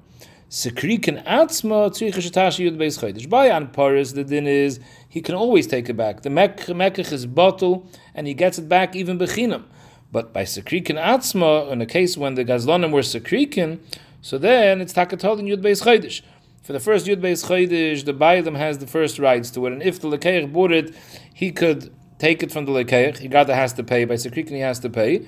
Sekriken 0.48 1.22
atzma 1.26 1.90
tzricha 1.90 2.14
shetashi 2.14 2.64
yud 2.64 2.78
beis 2.78 2.98
chodesh. 2.98 3.28
By 3.28 3.48
an 3.48 3.66
paris, 3.66 4.12
the 4.12 4.24
din 4.24 4.46
is 4.46 4.80
he 5.06 5.20
can 5.20 5.34
always 5.34 5.66
take 5.66 5.90
it 5.90 5.98
back. 5.98 6.22
The 6.22 6.30
mekach 6.30 7.12
is 7.12 7.26
bottle, 7.26 7.86
and 8.14 8.26
he 8.26 8.32
gets 8.32 8.58
it 8.58 8.70
back 8.70 8.96
even 8.96 9.18
bechinam. 9.18 9.64
But 10.10 10.32
by 10.32 10.44
sekriken 10.44 10.98
atzma, 10.98 11.70
in 11.70 11.82
a 11.82 11.86
case 11.86 12.16
when 12.16 12.36
the 12.36 12.44
gazlonim 12.44 12.90
were 12.90 13.02
sekriken, 13.02 13.80
so 14.22 14.38
then 14.38 14.80
it's 14.80 14.94
takatol 14.94 15.38
in 15.40 15.44
yud 15.44 15.60
beis 15.60 15.84
chodesh. 15.84 16.22
For 16.62 16.72
the 16.72 16.80
first 16.80 17.04
yud 17.04 17.20
beis 17.20 17.46
chodesh, 17.46 18.06
the 18.06 18.14
bayadam 18.14 18.56
has 18.56 18.78
the 18.78 18.86
first 18.86 19.18
rights 19.18 19.50
to 19.50 19.66
it, 19.66 19.74
and 19.74 19.82
if 19.82 20.00
the 20.00 20.08
lekeich 20.08 20.50
bought 20.50 20.72
it, 20.72 20.94
he 21.34 21.52
could 21.52 21.94
take 22.18 22.42
it 22.42 22.50
from 22.50 22.64
the 22.64 22.72
lekeich. 22.72 23.18
He 23.18 23.28
got 23.28 23.48
has 23.48 23.72
to 23.74 23.82
pay 23.82 24.04
by 24.04 24.14
Sekrikin. 24.14 24.50
He 24.50 24.60
has 24.60 24.78
to 24.80 24.90
pay. 24.90 25.26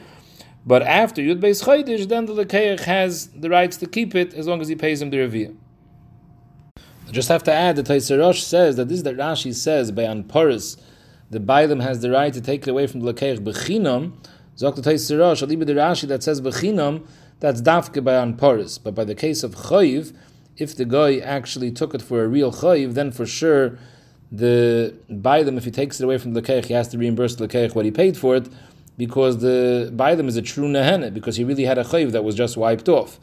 But 0.64 0.82
after 0.82 1.20
Yud 1.20 1.40
Beis 1.40 1.64
Chodesh, 1.64 2.08
then 2.08 2.26
the 2.26 2.32
lekeich 2.32 2.80
has 2.80 3.26
the 3.28 3.50
rights 3.50 3.76
to 3.78 3.86
keep 3.86 4.14
it 4.14 4.32
as 4.34 4.46
long 4.46 4.60
as 4.60 4.68
he 4.68 4.76
pays 4.76 5.02
him 5.02 5.10
the 5.10 5.16
revia. 5.16 5.56
I 6.76 7.10
just 7.10 7.28
have 7.28 7.42
to 7.44 7.52
add 7.52 7.76
that 7.76 7.86
Taisarosh 7.86 8.40
says 8.40 8.76
that 8.76 8.88
this 8.88 8.98
is 8.98 9.02
that 9.04 9.16
Rashi 9.16 9.54
says 9.54 9.90
by 9.90 10.04
Anparis, 10.04 10.80
the 11.30 11.40
Bailam 11.40 11.82
has 11.82 12.00
the 12.00 12.10
right 12.10 12.32
to 12.32 12.40
take 12.40 12.66
it 12.66 12.70
away 12.70 12.86
from 12.86 13.00
the 13.00 13.12
lekeich 13.12 13.38
bechinam. 13.38 14.12
Zok 14.56 14.76
the 14.76 14.82
Taisarosh, 14.82 15.46
Aliba 15.46 15.66
the 15.66 15.74
Rashi 15.74 16.06
that 16.08 16.22
says 16.22 16.40
bechinam, 16.40 17.06
that's 17.40 17.60
dafke 17.60 18.02
by 18.04 18.12
Anparis. 18.12 18.78
But 18.82 18.94
by 18.94 19.04
the 19.04 19.16
case 19.16 19.42
of 19.42 19.56
Chayiv, 19.56 20.14
if 20.56 20.76
the 20.76 20.84
guy 20.84 21.18
actually 21.18 21.72
took 21.72 21.92
it 21.92 22.02
for 22.02 22.22
a 22.22 22.28
real 22.28 22.52
Chayiv, 22.52 22.94
then 22.94 23.10
for 23.10 23.26
sure 23.26 23.78
the 24.30 24.94
Bailam, 25.10 25.56
if 25.56 25.64
he 25.64 25.72
takes 25.72 26.00
it 26.00 26.04
away 26.04 26.18
from 26.18 26.34
the 26.34 26.40
lekeich, 26.40 26.66
he 26.66 26.74
has 26.74 26.88
to 26.88 26.98
reimburse 26.98 27.34
the 27.34 27.48
lekeich 27.48 27.74
what 27.74 27.84
he 27.84 27.90
paid 27.90 28.16
for 28.16 28.36
it 28.36 28.48
because 29.04 29.38
the 29.38 29.90
by 30.02 30.14
them 30.14 30.28
is 30.28 30.36
a 30.36 30.42
true 30.42 30.68
nehene, 30.74 31.12
because 31.12 31.34
he 31.34 31.42
really 31.50 31.64
had 31.64 31.76
a 31.76 31.82
chayiv 31.82 32.12
that 32.12 32.22
was 32.22 32.36
just 32.36 32.56
wiped 32.56 32.88
off. 32.88 33.18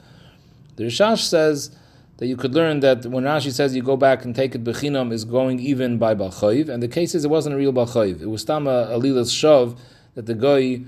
The 0.76 0.84
Rishash 0.84 1.22
says 1.34 1.72
that 2.18 2.28
you 2.28 2.36
could 2.36 2.54
learn 2.54 2.82
that 2.82 3.06
when 3.06 3.24
Rashi 3.24 3.54
says 3.54 3.74
you 3.78 3.82
go 3.82 3.96
back 3.96 4.26
and 4.26 4.36
take 4.36 4.52
it 4.56 4.62
bechinam 4.62 5.14
is 5.14 5.24
going 5.24 5.58
even 5.72 5.98
by 5.98 6.14
balchayiv, 6.16 6.68
and 6.68 6.84
the 6.84 6.90
case 6.90 7.16
is 7.16 7.24
it 7.24 7.30
wasn't 7.30 7.56
a 7.56 7.58
real 7.58 7.72
balchayiv. 7.72 8.22
It 8.22 8.30
was 8.36 8.44
tama 8.44 8.90
alilas 8.92 9.32
shav 9.42 9.78
that 10.16 10.26
the 10.26 10.34
guy 10.34 10.82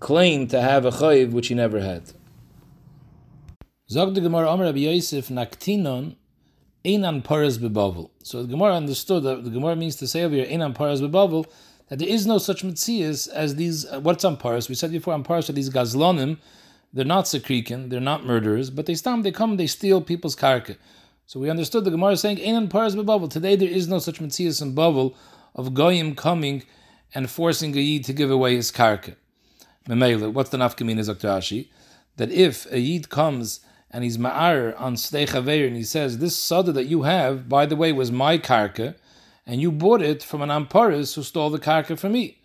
claimed 0.00 0.50
to 0.50 0.60
have 0.60 0.84
a 0.84 0.90
chayiv 0.90 1.30
which 1.30 1.46
he 1.46 1.54
never 1.54 1.78
had. 1.78 2.02
So 3.86 4.04
the 4.10 4.20
Gemara 4.20 4.50
understood 8.82 9.22
that 9.22 9.44
the 9.44 9.50
Gemara 9.56 9.76
means 9.76 9.94
to 9.96 10.08
say 10.08 10.24
over 10.24 10.34
here 10.34 10.46
einan 10.46 10.74
paras 10.74 11.00
bebavel 11.00 11.46
that 11.88 11.98
there 11.98 12.08
is 12.08 12.26
no 12.26 12.38
such 12.38 12.62
mitzias 12.62 13.28
as 13.28 13.56
these. 13.56 13.86
Uh, 13.86 14.00
what's 14.00 14.24
on? 14.24 14.38
We 14.68 14.74
said 14.74 14.92
before 14.92 15.14
on 15.14 15.24
are 15.28 15.42
these 15.52 15.70
gazlonim. 15.70 16.38
They're 16.92 17.04
not 17.04 17.26
sekrikin, 17.26 17.90
they're 17.90 18.00
not 18.00 18.24
murderers, 18.24 18.70
but 18.70 18.86
they 18.86 18.94
stam, 18.94 19.22
they 19.22 19.32
come, 19.32 19.56
they 19.56 19.66
steal 19.66 20.00
people's 20.00 20.34
karka. 20.34 20.76
So 21.26 21.40
we 21.40 21.50
understood 21.50 21.84
the 21.84 21.90
Gemara 21.90 22.16
saying, 22.16 22.38
"Einan 22.38 22.70
paras 22.70 22.94
Bavel." 22.94 23.28
Today 23.28 23.56
there 23.56 23.68
is 23.68 23.88
no 23.88 23.98
such 23.98 24.20
mitzias 24.20 24.62
in 24.62 24.74
Bavel 24.74 25.14
of 25.54 25.74
goyim 25.74 26.14
coming 26.14 26.62
and 27.14 27.28
forcing 27.28 27.76
a 27.76 27.80
yid 27.80 28.04
to 28.04 28.12
give 28.12 28.30
away 28.30 28.56
his 28.56 28.70
karka. 28.70 29.16
Memele, 29.88 30.32
what's 30.32 30.50
the 30.50 30.56
nafkamin 30.56 30.98
is 30.98 31.08
Ashi? 31.08 31.68
That 32.16 32.30
if 32.30 32.70
a 32.72 32.78
yid 32.78 33.10
comes 33.10 33.60
and 33.90 34.04
he's 34.04 34.18
ma'ar 34.18 34.80
on 34.80 34.94
steichaveir 34.94 35.66
and 35.66 35.76
he 35.76 35.82
says, 35.82 36.18
"This 36.18 36.36
sada 36.36 36.72
that 36.72 36.86
you 36.86 37.02
have, 37.02 37.48
by 37.48 37.66
the 37.66 37.76
way, 37.76 37.92
was 37.92 38.10
my 38.10 38.38
karka," 38.38 38.94
and 39.46 39.60
you 39.60 39.70
bought 39.70 40.02
it 40.02 40.22
from 40.22 40.42
an 40.42 40.48
Amparis 40.48 41.14
who 41.14 41.22
stole 41.22 41.50
the 41.50 41.58
karka 41.58 41.98
from 41.98 42.12
me. 42.12 42.38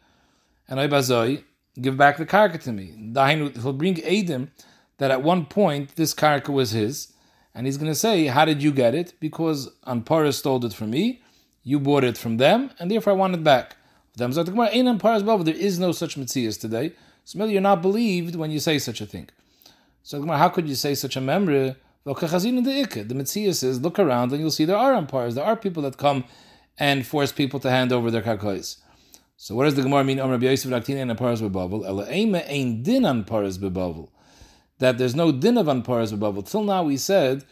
And 0.67 0.79
I 0.79 0.87
bazoi, 0.87 1.43
give 1.79 1.97
back 1.97 2.17
the 2.17 2.25
karka 2.25 2.61
to 2.63 2.71
me. 2.71 2.93
He'll 3.61 3.73
bring 3.73 3.95
Adim 3.95 4.49
that 4.99 5.11
at 5.11 5.23
one 5.23 5.45
point 5.45 5.95
this 5.95 6.13
karka 6.13 6.49
was 6.49 6.71
his, 6.71 7.13
and 7.55 7.65
he's 7.65 7.77
going 7.77 7.91
to 7.91 7.95
say, 7.95 8.27
How 8.27 8.45
did 8.45 8.61
you 8.61 8.71
get 8.71 8.93
it? 8.93 9.13
Because 9.19 9.69
Amparis 9.87 10.35
stole 10.35 10.63
it 10.65 10.73
from 10.73 10.91
me, 10.91 11.21
you 11.63 11.79
bought 11.79 12.03
it 12.03 12.17
from 12.17 12.37
them, 12.37 12.71
and 12.79 12.89
therefore 12.89 13.13
I 13.13 13.15
want 13.15 13.33
it 13.33 13.43
back. 13.43 13.75
There 14.15 14.29
is 14.29 14.37
no 15.79 15.91
such 15.91 16.15
mitzias 16.15 16.59
today. 16.59 16.93
So 17.23 17.45
you're 17.45 17.61
not 17.61 17.81
believed 17.81 18.35
when 18.35 18.51
you 18.51 18.59
say 18.59 18.77
such 18.77 18.99
a 18.99 19.05
thing. 19.05 19.29
So 20.03 20.25
how 20.25 20.49
could 20.49 20.67
you 20.67 20.75
say 20.75 20.95
such 20.95 21.15
a 21.15 21.21
memory? 21.21 21.75
The 22.03 22.13
mitzias 22.13 23.63
is 23.63 23.81
look 23.81 23.99
around 23.99 24.31
and 24.31 24.41
you'll 24.41 24.51
see 24.51 24.65
there 24.65 24.75
are 24.75 24.93
Amparis. 24.93 25.35
There 25.35 25.45
are 25.45 25.55
people 25.55 25.83
that 25.83 25.97
come 25.97 26.25
and 26.81 27.05
force 27.05 27.31
people 27.31 27.59
to 27.59 27.69
hand 27.69 27.91
over 27.93 28.09
their 28.09 28.23
karkois. 28.23 28.77
So 29.37 29.53
what 29.53 29.65
does 29.65 29.75
the 29.75 29.83
Gemara 29.83 30.03
mean? 30.03 30.19
Om 30.19 30.31
Rabbi 30.31 30.47
Yosef 30.47 30.71
Raktina 30.71 31.01
and 31.01 31.15
Paras 31.15 31.39
bebavel. 31.39 32.11
Ema 32.11 32.39
ein 32.39 32.81
din 32.81 33.05
on 33.05 33.23
Paras 33.23 33.59
bebavel. 33.59 34.09
That 34.79 34.97
there's 34.97 35.13
no 35.13 35.31
din 35.31 35.59
of 35.59 35.67
Anparis 35.67 36.11
bebavel. 36.11 36.49
Till 36.49 36.63
now 36.63 36.81
we 36.81 36.97
said 36.97 37.45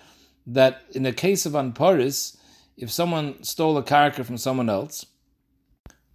that 0.47 0.81
in 0.93 1.03
the 1.03 1.13
case 1.13 1.45
of 1.45 1.53
Anparis, 1.53 2.37
if 2.75 2.89
someone 2.89 3.43
stole 3.43 3.77
a 3.77 3.83
karka 3.83 4.25
from 4.25 4.37
someone 4.37 4.67
else, 4.67 5.05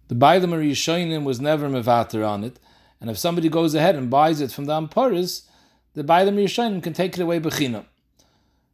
the 0.09 0.15
Bailam 0.15 0.49
Yishoinim 0.49 1.23
was 1.23 1.39
never 1.39 1.69
mevater 1.69 2.27
on 2.27 2.43
it, 2.43 2.59
and 2.99 3.09
if 3.09 3.17
somebody 3.17 3.47
goes 3.47 3.73
ahead 3.75 3.95
and 3.95 4.09
buys 4.09 4.41
it 4.41 4.51
from 4.51 4.65
the 4.65 4.73
Anparis, 4.73 5.47
the 5.93 6.03
Bailam 6.03 6.35
Yishoinim 6.35 6.83
can 6.83 6.91
take 6.91 7.13
it 7.17 7.21
away 7.21 7.39
bechinam. 7.39 7.85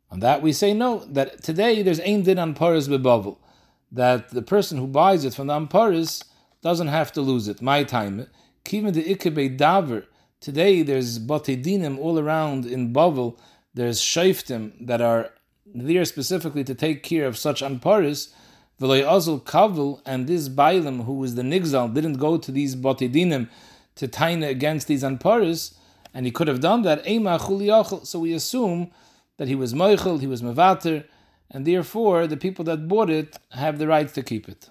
On 0.09 0.19
that 0.19 0.41
we 0.41 0.51
say 0.51 0.73
no, 0.73 1.05
that 1.05 1.43
today 1.43 1.83
there's 1.83 1.99
ein 1.99 2.23
din 2.23 2.39
on 2.39 2.55
Paris 2.55 2.87
bebavel 2.87 3.37
that 3.91 4.29
the 4.29 4.41
person 4.41 4.77
who 4.77 4.87
buys 4.87 5.25
it 5.25 5.33
from 5.33 5.47
the 5.47 5.53
Amparis 5.53 6.23
doesn't 6.61 6.87
have 6.87 7.11
to 7.13 7.21
lose 7.21 7.47
it. 7.47 7.61
My 7.61 7.83
time. 7.83 8.27
Even 8.69 8.93
the 8.93 9.03
Ikebe 9.03 9.57
Daver. 9.57 10.05
Today 10.39 10.81
there's 10.81 11.19
Batedinim 11.19 11.97
all 11.99 12.17
around 12.19 12.65
in 12.65 12.93
Bavel. 12.93 13.37
There's 13.73 13.99
Shaiftim 13.99 14.73
that 14.85 15.01
are 15.01 15.31
there 15.73 16.05
specifically 16.05 16.63
to 16.63 16.75
take 16.75 17.03
care 17.03 17.25
of 17.25 17.37
such 17.37 17.61
Amparis. 17.61 18.33
V'loy 18.79 19.07
Azul 19.07 19.39
Kavel 19.39 20.01
and 20.05 20.27
this 20.27 20.49
Bailim, 20.49 21.05
who 21.05 21.13
was 21.13 21.35
the 21.35 21.43
Nigzal, 21.43 21.93
didn't 21.93 22.17
go 22.17 22.37
to 22.37 22.51
these 22.51 22.75
Batedinim 22.75 23.49
to 23.95 24.07
taina 24.07 24.49
against 24.49 24.87
these 24.87 25.03
Amparis, 25.03 25.75
and 26.13 26.25
he 26.25 26.31
could 26.31 26.47
have 26.47 26.59
done 26.59 26.81
that. 26.81 27.05
So 28.05 28.19
we 28.19 28.33
assume 28.33 28.91
that 29.37 29.47
he 29.47 29.55
was 29.55 29.73
Moichel, 29.73 30.19
he 30.19 30.27
was 30.27 30.41
Mevater, 30.41 31.05
and 31.51 31.67
therefore 31.67 32.25
the 32.27 32.37
people 32.37 32.65
that 32.65 32.87
bought 32.87 33.09
it 33.09 33.37
have 33.51 33.77
the 33.77 33.87
right 33.87 34.11
to 34.13 34.23
keep 34.23 34.49
it. 34.49 34.69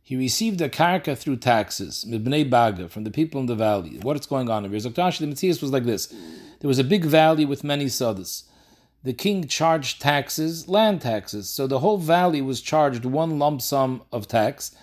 He 0.00 0.16
received 0.16 0.60
a 0.60 0.68
karka 0.70 1.18
through 1.18 1.36
taxes, 1.36 2.04
Baga, 2.04 2.88
from 2.88 3.04
the 3.04 3.10
people 3.10 3.40
in 3.40 3.46
the 3.46 3.54
valley. 3.56 3.98
What 4.00 4.18
is 4.18 4.26
going 4.26 4.48
on 4.48 4.64
here? 4.64 4.78
Zaktashi, 4.78 5.18
the 5.18 5.26
Metzias 5.26 5.60
was 5.60 5.72
like 5.72 5.84
this. 5.84 6.06
There 6.60 6.68
was 6.68 6.78
a 6.78 6.84
big 6.84 7.04
valley 7.04 7.44
with 7.44 7.62
many 7.64 7.86
sadas. 7.86 8.44
The 9.02 9.12
king 9.12 9.46
charged 9.46 10.00
taxes, 10.00 10.68
land 10.68 11.02
taxes. 11.02 11.50
So 11.50 11.66
the 11.66 11.80
whole 11.80 11.98
valley 11.98 12.40
was 12.40 12.60
charged 12.60 13.04
one 13.04 13.38
lump 13.38 13.60
sum 13.62 14.02
of 14.12 14.28
tax, 14.28 14.74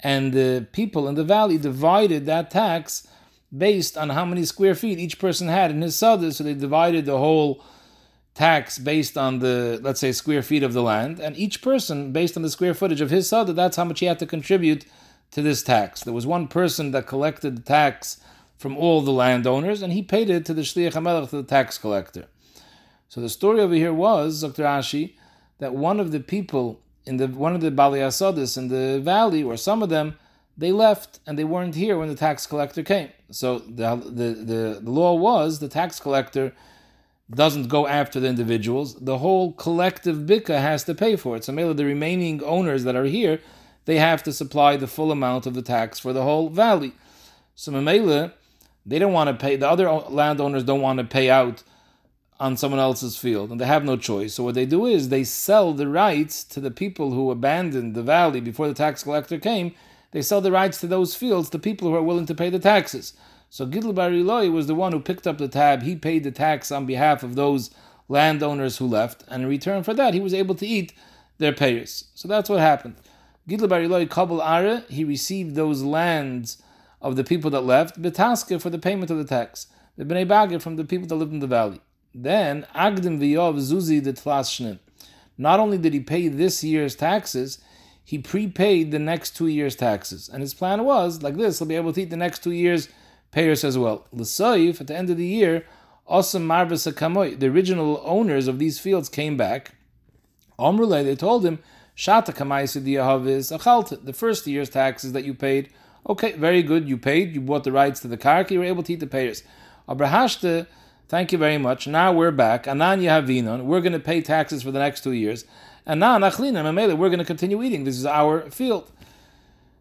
and 0.00 0.32
the 0.32 0.66
people 0.72 1.08
in 1.08 1.14
the 1.14 1.24
valley 1.24 1.58
divided 1.58 2.24
that 2.26 2.50
tax 2.50 3.06
based 3.56 3.96
on 3.96 4.10
how 4.10 4.24
many 4.24 4.44
square 4.44 4.74
feet 4.74 4.98
each 4.98 5.18
person 5.18 5.48
had 5.48 5.70
in 5.70 5.82
his 5.82 5.96
sada. 5.96 6.32
So 6.32 6.44
they 6.44 6.54
divided 6.54 7.04
the 7.06 7.18
whole 7.18 7.64
tax 8.34 8.78
based 8.78 9.18
on 9.18 9.40
the, 9.40 9.80
let's 9.82 10.00
say, 10.00 10.12
square 10.12 10.42
feet 10.42 10.62
of 10.62 10.72
the 10.72 10.82
land. 10.82 11.18
And 11.20 11.36
each 11.36 11.62
person, 11.62 12.12
based 12.12 12.36
on 12.36 12.42
the 12.42 12.50
square 12.50 12.74
footage 12.74 13.00
of 13.00 13.10
his 13.10 13.28
sada, 13.28 13.52
that's 13.52 13.76
how 13.76 13.84
much 13.84 14.00
he 14.00 14.06
had 14.06 14.18
to 14.20 14.26
contribute 14.26 14.84
to 15.32 15.42
this 15.42 15.62
tax. 15.62 16.02
There 16.02 16.14
was 16.14 16.26
one 16.26 16.48
person 16.48 16.90
that 16.92 17.06
collected 17.06 17.56
the 17.56 17.62
tax 17.62 18.20
from 18.56 18.76
all 18.76 19.00
the 19.00 19.10
landowners, 19.10 19.82
and 19.82 19.92
he 19.92 20.02
paid 20.02 20.28
it 20.28 20.44
to 20.44 20.54
the 20.54 20.62
Shliach 20.62 20.92
HaMelech, 20.92 21.30
to 21.30 21.36
the 21.36 21.42
tax 21.42 21.78
collector. 21.78 22.26
So 23.08 23.20
the 23.20 23.28
story 23.28 23.60
over 23.60 23.74
here 23.74 23.94
was, 23.94 24.42
Dr. 24.42 24.64
Ashi, 24.64 25.14
that 25.58 25.74
one 25.74 25.98
of 25.98 26.12
the 26.12 26.20
people 26.20 26.80
in 27.06 27.16
the 27.16 27.26
one 27.26 27.54
of 27.54 27.60
the 27.60 27.70
Bali 27.70 28.00
Asadis 28.00 28.56
in 28.56 28.68
the 28.68 29.00
valley, 29.00 29.42
or 29.42 29.56
some 29.56 29.82
of 29.82 29.88
them, 29.88 30.16
they 30.60 30.72
left 30.72 31.20
and 31.26 31.38
they 31.38 31.44
weren't 31.44 31.74
here 31.74 31.98
when 31.98 32.08
the 32.08 32.14
tax 32.14 32.46
collector 32.46 32.82
came. 32.82 33.08
So 33.30 33.60
the, 33.60 33.96
the, 33.96 34.28
the, 34.50 34.80
the, 34.82 34.90
law 34.90 35.14
was 35.14 35.58
the 35.58 35.68
tax 35.68 35.98
collector 35.98 36.52
doesn't 37.30 37.68
go 37.68 37.86
after 37.86 38.20
the 38.20 38.28
individuals. 38.28 38.94
The 38.96 39.18
whole 39.18 39.52
collective 39.52 40.18
bika 40.18 40.60
has 40.60 40.84
to 40.84 40.94
pay 40.94 41.16
for 41.16 41.34
it. 41.36 41.44
So 41.44 41.52
maybe 41.52 41.72
the 41.72 41.86
remaining 41.86 42.44
owners 42.44 42.84
that 42.84 42.94
are 42.94 43.04
here, 43.04 43.40
they 43.86 43.96
have 43.96 44.22
to 44.24 44.34
supply 44.34 44.76
the 44.76 44.86
full 44.86 45.10
amount 45.10 45.46
of 45.46 45.54
the 45.54 45.62
tax 45.62 45.98
for 45.98 46.12
the 46.12 46.24
whole 46.24 46.50
valley. 46.50 46.92
So 47.54 47.72
Mamela, 47.72 48.32
they 48.84 48.98
don't 48.98 49.14
want 49.14 49.28
to 49.28 49.42
pay, 49.42 49.56
the 49.56 49.68
other 49.68 49.90
landowners 49.90 50.64
don't 50.64 50.82
want 50.82 50.98
to 50.98 51.04
pay 51.04 51.30
out 51.30 51.62
on 52.38 52.58
someone 52.58 52.80
else's 52.80 53.16
field, 53.16 53.50
and 53.50 53.60
they 53.60 53.66
have 53.66 53.84
no 53.84 53.96
choice. 53.96 54.34
So 54.34 54.44
what 54.44 54.54
they 54.54 54.66
do 54.66 54.84
is 54.84 55.08
they 55.08 55.24
sell 55.24 55.72
the 55.72 55.88
rights 55.88 56.44
to 56.44 56.60
the 56.60 56.70
people 56.70 57.12
who 57.12 57.30
abandoned 57.30 57.94
the 57.94 58.02
valley 58.02 58.40
before 58.40 58.68
the 58.68 58.74
tax 58.74 59.02
collector 59.04 59.38
came, 59.38 59.74
they 60.12 60.22
sell 60.22 60.40
the 60.40 60.52
rights 60.52 60.80
to 60.80 60.86
those 60.86 61.14
fields 61.14 61.50
to 61.50 61.58
people 61.58 61.88
who 61.88 61.94
are 61.94 62.02
willing 62.02 62.26
to 62.26 62.34
pay 62.34 62.50
the 62.50 62.58
taxes. 62.58 63.14
So 63.48 63.66
Gidl 63.66 63.94
Bariloi 63.94 64.52
was 64.52 64.66
the 64.66 64.74
one 64.74 64.92
who 64.92 65.00
picked 65.00 65.26
up 65.26 65.38
the 65.38 65.48
tab. 65.48 65.82
He 65.82 65.96
paid 65.96 66.24
the 66.24 66.30
tax 66.30 66.70
on 66.70 66.86
behalf 66.86 67.22
of 67.22 67.34
those 67.34 67.70
landowners 68.08 68.78
who 68.78 68.86
left, 68.86 69.24
and 69.28 69.42
in 69.42 69.48
return 69.48 69.82
for 69.82 69.94
that, 69.94 70.14
he 70.14 70.20
was 70.20 70.34
able 70.34 70.54
to 70.56 70.66
eat 70.66 70.92
their 71.38 71.52
payers. 71.52 72.04
So 72.14 72.28
that's 72.28 72.48
what 72.48 72.60
happened. 72.60 72.96
Gidl 73.48 73.68
Bariloi 73.68 74.08
Kabul 74.08 74.40
Are, 74.40 74.82
he 74.88 75.04
received 75.04 75.54
those 75.54 75.82
lands 75.82 76.62
of 77.00 77.16
the 77.16 77.24
people 77.24 77.50
that 77.50 77.62
left, 77.62 78.00
Betaska 78.00 78.60
for 78.60 78.70
the 78.70 78.78
payment 78.78 79.10
of 79.10 79.18
the 79.18 79.24
tax, 79.24 79.66
the 79.96 80.04
Bnei 80.04 80.26
Bagir 80.26 80.60
from 80.60 80.76
the 80.76 80.84
people 80.84 81.08
that 81.08 81.14
lived 81.14 81.32
in 81.32 81.40
the 81.40 81.46
valley. 81.46 81.80
Then 82.14 82.66
Agdim 82.74 83.18
Viyov 83.18 83.56
Zuzi 83.58 84.02
the 84.02 84.12
Tlasshnin. 84.12 84.78
Not 85.38 85.60
only 85.60 85.78
did 85.78 85.94
he 85.94 86.00
pay 86.00 86.28
this 86.28 86.62
year's 86.62 86.94
taxes, 86.94 87.58
he 88.10 88.18
prepaid 88.18 88.90
the 88.90 88.98
next 88.98 89.36
two 89.36 89.46
years' 89.46 89.76
taxes. 89.76 90.28
And 90.28 90.42
his 90.42 90.52
plan 90.52 90.82
was, 90.82 91.22
like 91.22 91.36
this, 91.36 91.60
he'll 91.60 91.68
be 91.68 91.76
able 91.76 91.92
to 91.92 92.02
eat 92.02 92.10
the 92.10 92.16
next 92.16 92.42
two 92.42 92.50
years' 92.50 92.88
payers 93.30 93.62
as 93.62 93.78
well. 93.78 94.04
L'soif, 94.10 94.80
at 94.80 94.88
the 94.88 94.96
end 94.96 95.10
of 95.10 95.16
the 95.16 95.24
year, 95.24 95.64
Osam 96.10 96.44
Kamoy, 96.48 97.38
the 97.38 97.46
original 97.46 98.02
owners 98.04 98.48
of 98.48 98.58
these 98.58 98.80
fields 98.80 99.08
came 99.08 99.36
back. 99.36 99.76
Omrule, 100.58 101.04
they 101.04 101.14
told 101.14 101.46
him, 101.46 101.60
Shata 101.96 102.34
diyahavis 102.34 103.56
achalta. 103.56 104.04
The 104.04 104.12
first 104.12 104.44
year's 104.44 104.70
taxes 104.70 105.12
that 105.12 105.24
you 105.24 105.32
paid, 105.32 105.72
okay, 106.08 106.32
very 106.32 106.64
good, 106.64 106.88
you 106.88 106.98
paid, 106.98 107.32
you 107.32 107.40
bought 107.40 107.62
the 107.62 107.70
rights 107.70 108.00
to 108.00 108.08
the 108.08 108.18
karka, 108.18 108.50
you 108.50 108.58
were 108.58 108.64
able 108.64 108.82
to 108.82 108.92
eat 108.92 108.98
the 108.98 109.06
payers. 109.06 109.44
Abrahashta, 109.88 110.66
thank 111.08 111.30
you 111.30 111.38
very 111.38 111.58
much. 111.58 111.86
Now 111.86 112.12
we're 112.12 112.32
back. 112.32 112.66
Anan 112.66 113.02
yahavinon, 113.02 113.66
we're 113.66 113.80
going 113.80 113.92
to 113.92 114.00
pay 114.00 114.20
taxes 114.20 114.64
for 114.64 114.72
the 114.72 114.80
next 114.80 115.04
two 115.04 115.12
years. 115.12 115.44
And 115.86 116.00
now 116.00 116.18
we're 116.18 117.08
going 117.08 117.18
to 117.18 117.24
continue 117.24 117.62
eating. 117.62 117.84
This 117.84 117.98
is 117.98 118.06
our 118.06 118.50
field. 118.50 118.90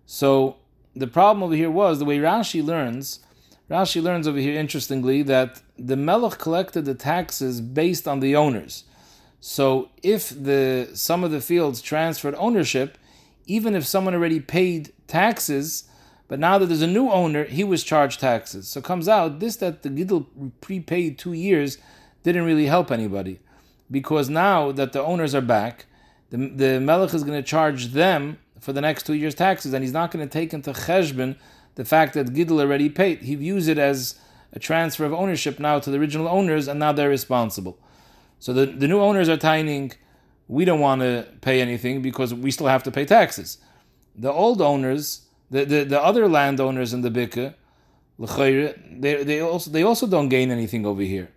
So 0.05 0.57
the 0.95 1.07
problem 1.07 1.43
over 1.43 1.55
here 1.55 1.71
was 1.71 1.99
the 1.99 2.05
way 2.05 2.17
Rashi 2.17 2.63
learns. 2.63 3.19
Rashi 3.69 4.01
learns 4.01 4.27
over 4.27 4.39
here, 4.39 4.59
interestingly, 4.59 5.21
that 5.23 5.61
the 5.77 5.95
Melech 5.95 6.39
collected 6.39 6.85
the 6.85 6.95
taxes 6.95 7.61
based 7.61 8.07
on 8.07 8.19
the 8.19 8.35
owners. 8.35 8.85
So 9.39 9.89
if 10.03 10.29
the 10.29 10.89
some 10.93 11.23
of 11.23 11.31
the 11.31 11.41
fields 11.41 11.81
transferred 11.81 12.35
ownership, 12.35 12.97
even 13.45 13.75
if 13.75 13.85
someone 13.85 14.13
already 14.13 14.39
paid 14.39 14.91
taxes, 15.07 15.85
but 16.27 16.39
now 16.39 16.57
that 16.57 16.67
there's 16.67 16.81
a 16.81 16.87
new 16.87 17.09
owner, 17.09 17.45
he 17.45 17.63
was 17.63 17.83
charged 17.83 18.19
taxes. 18.19 18.67
So 18.67 18.81
comes 18.81 19.07
out 19.07 19.39
this 19.39 19.55
that 19.57 19.83
the 19.83 19.89
Gidl 19.89 20.25
prepaid 20.61 21.17
two 21.17 21.33
years 21.33 21.77
didn't 22.23 22.45
really 22.45 22.67
help 22.67 22.91
anybody. 22.91 23.39
Because 23.89 24.29
now 24.29 24.71
that 24.71 24.91
the 24.91 25.01
owners 25.01 25.33
are 25.33 25.41
back, 25.41 25.85
the, 26.29 26.37
the 26.37 26.79
Melech 26.79 27.13
is 27.13 27.23
going 27.23 27.41
to 27.41 27.47
charge 27.47 27.87
them 27.87 28.39
for 28.59 28.73
the 28.73 28.81
next 28.81 29.05
two 29.05 29.13
years' 29.13 29.35
taxes, 29.35 29.73
and 29.73 29.83
he's 29.83 29.93
not 29.93 30.11
going 30.11 30.27
to 30.27 30.31
take 30.31 30.53
into 30.53 30.71
Cheshbon 30.71 31.35
the 31.75 31.85
fact 31.85 32.13
that 32.13 32.33
Gidl 32.33 32.59
already 32.59 32.89
paid. 32.89 33.21
He 33.23 33.35
views 33.35 33.67
it 33.67 33.77
as 33.77 34.19
a 34.51 34.59
transfer 34.59 35.05
of 35.05 35.13
ownership 35.13 35.59
now 35.59 35.79
to 35.79 35.89
the 35.89 35.97
original 35.97 36.27
owners, 36.27 36.67
and 36.67 36.79
now 36.79 36.91
they're 36.91 37.09
responsible. 37.09 37.79
So 38.39 38.53
the, 38.53 38.65
the 38.65 38.87
new 38.87 38.99
owners 38.99 39.29
are 39.29 39.37
tining, 39.37 39.93
we 40.47 40.65
don't 40.65 40.79
want 40.79 41.01
to 41.01 41.27
pay 41.41 41.61
anything 41.61 42.01
because 42.01 42.33
we 42.33 42.51
still 42.51 42.67
have 42.67 42.83
to 42.83 42.91
pay 42.91 43.05
taxes. 43.05 43.59
The 44.15 44.31
old 44.31 44.61
owners, 44.61 45.27
the, 45.51 45.65
the, 45.65 45.83
the 45.83 46.01
other 46.01 46.27
landowners 46.27 46.93
in 46.93 47.01
the 47.01 47.11
Bika, 47.11 47.53
they, 48.19 49.23
they, 49.23 49.39
also, 49.39 49.71
they 49.71 49.83
also 49.83 50.07
don't 50.07 50.29
gain 50.29 50.51
anything 50.51 50.85
over 50.85 51.01
here. 51.01 51.29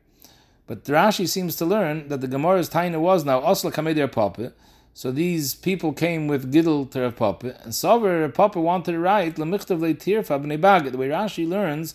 But 0.66 0.84
Rashi 0.84 1.28
seems 1.28 1.54
to 1.56 1.64
learn 1.64 2.08
that 2.08 2.20
the 2.20 2.28
Gemara's 2.28 2.70
taina 2.70 2.98
was 2.98 3.24
now 3.24 3.40
Osla 3.40 3.72
Kameder 3.72 4.10
Papa. 4.10 4.52
So 4.94 5.10
these 5.10 5.54
people 5.54 5.92
came 5.92 6.28
with 6.28 6.52
Gidl 6.52 6.90
to 6.90 7.00
Rav 7.00 7.16
Papa, 7.16 7.56
and 7.62 7.72
Sover 7.72 8.32
Papa 8.32 8.60
wanted 8.60 8.92
to 8.92 8.98
write 8.98 9.36
Lamichtav 9.36 9.78
Leitirfa 9.78 10.42
B'nei 10.44 10.60
Bagit. 10.60 10.92
The 10.92 10.98
way 10.98 11.08
Rashi 11.08 11.48
learns 11.48 11.94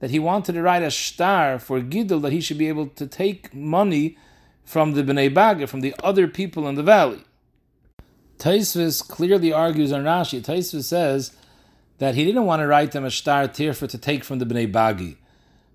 that 0.00 0.10
he 0.10 0.18
wanted 0.18 0.52
to 0.52 0.62
write 0.62 0.82
a 0.82 0.90
star 0.90 1.58
for 1.58 1.80
Gidl 1.80 2.20
that 2.22 2.32
he 2.32 2.40
should 2.40 2.58
be 2.58 2.68
able 2.68 2.88
to 2.88 3.06
take 3.06 3.54
money 3.54 4.18
from 4.64 4.94
the 4.94 5.02
Bnei 5.02 5.32
Baga, 5.32 5.66
from 5.66 5.80
the 5.80 5.94
other 6.02 6.26
people 6.26 6.66
in 6.66 6.74
the 6.74 6.82
valley. 6.82 7.24
Taisvis 8.38 9.06
clearly 9.06 9.52
argues 9.52 9.92
on 9.92 10.02
Rashi. 10.02 10.42
Taisvis 10.42 10.84
says 10.84 11.36
that 11.98 12.14
he 12.16 12.24
didn't 12.24 12.46
want 12.46 12.60
to 12.60 12.66
write 12.66 12.92
them 12.92 13.04
a 13.04 13.10
star 13.10 13.46
tirfa 13.46 13.88
to 13.88 13.98
take 13.98 14.24
from 14.24 14.40
the 14.40 14.46
Bnei 14.46 14.70
Bagi. 14.70 15.18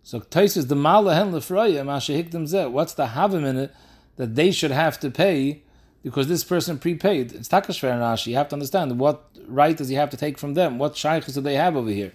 So 0.03 0.19
Taisvis 0.19 0.67
the 0.67 0.75
Malahen 0.75 1.31
Lefroya 1.31 1.83
Mashahikdim 1.85 2.43
Zeh. 2.43 2.69
What's 2.69 2.93
the 2.93 3.07
havim 3.07 3.45
in 3.45 3.57
it 3.57 3.73
that 4.17 4.35
they 4.35 4.51
should 4.51 4.71
have 4.71 4.99
to 4.99 5.09
pay 5.09 5.63
because 6.03 6.27
this 6.27 6.43
person 6.43 6.79
prepaid? 6.79 7.33
It's 7.33 7.49
Takashver 7.49 7.91
and 7.91 8.01
Rashi. 8.01 8.27
You 8.27 8.35
have 8.35 8.49
to 8.49 8.55
understand 8.55 8.99
what 8.99 9.25
right 9.47 9.75
does 9.75 9.89
he 9.89 9.95
have 9.95 10.09
to 10.11 10.17
take 10.17 10.37
from 10.37 10.53
them? 10.53 10.77
What 10.77 10.95
shaykhs 10.95 11.33
do 11.33 11.41
they 11.41 11.55
have 11.55 11.75
over 11.75 11.89
here? 11.89 12.13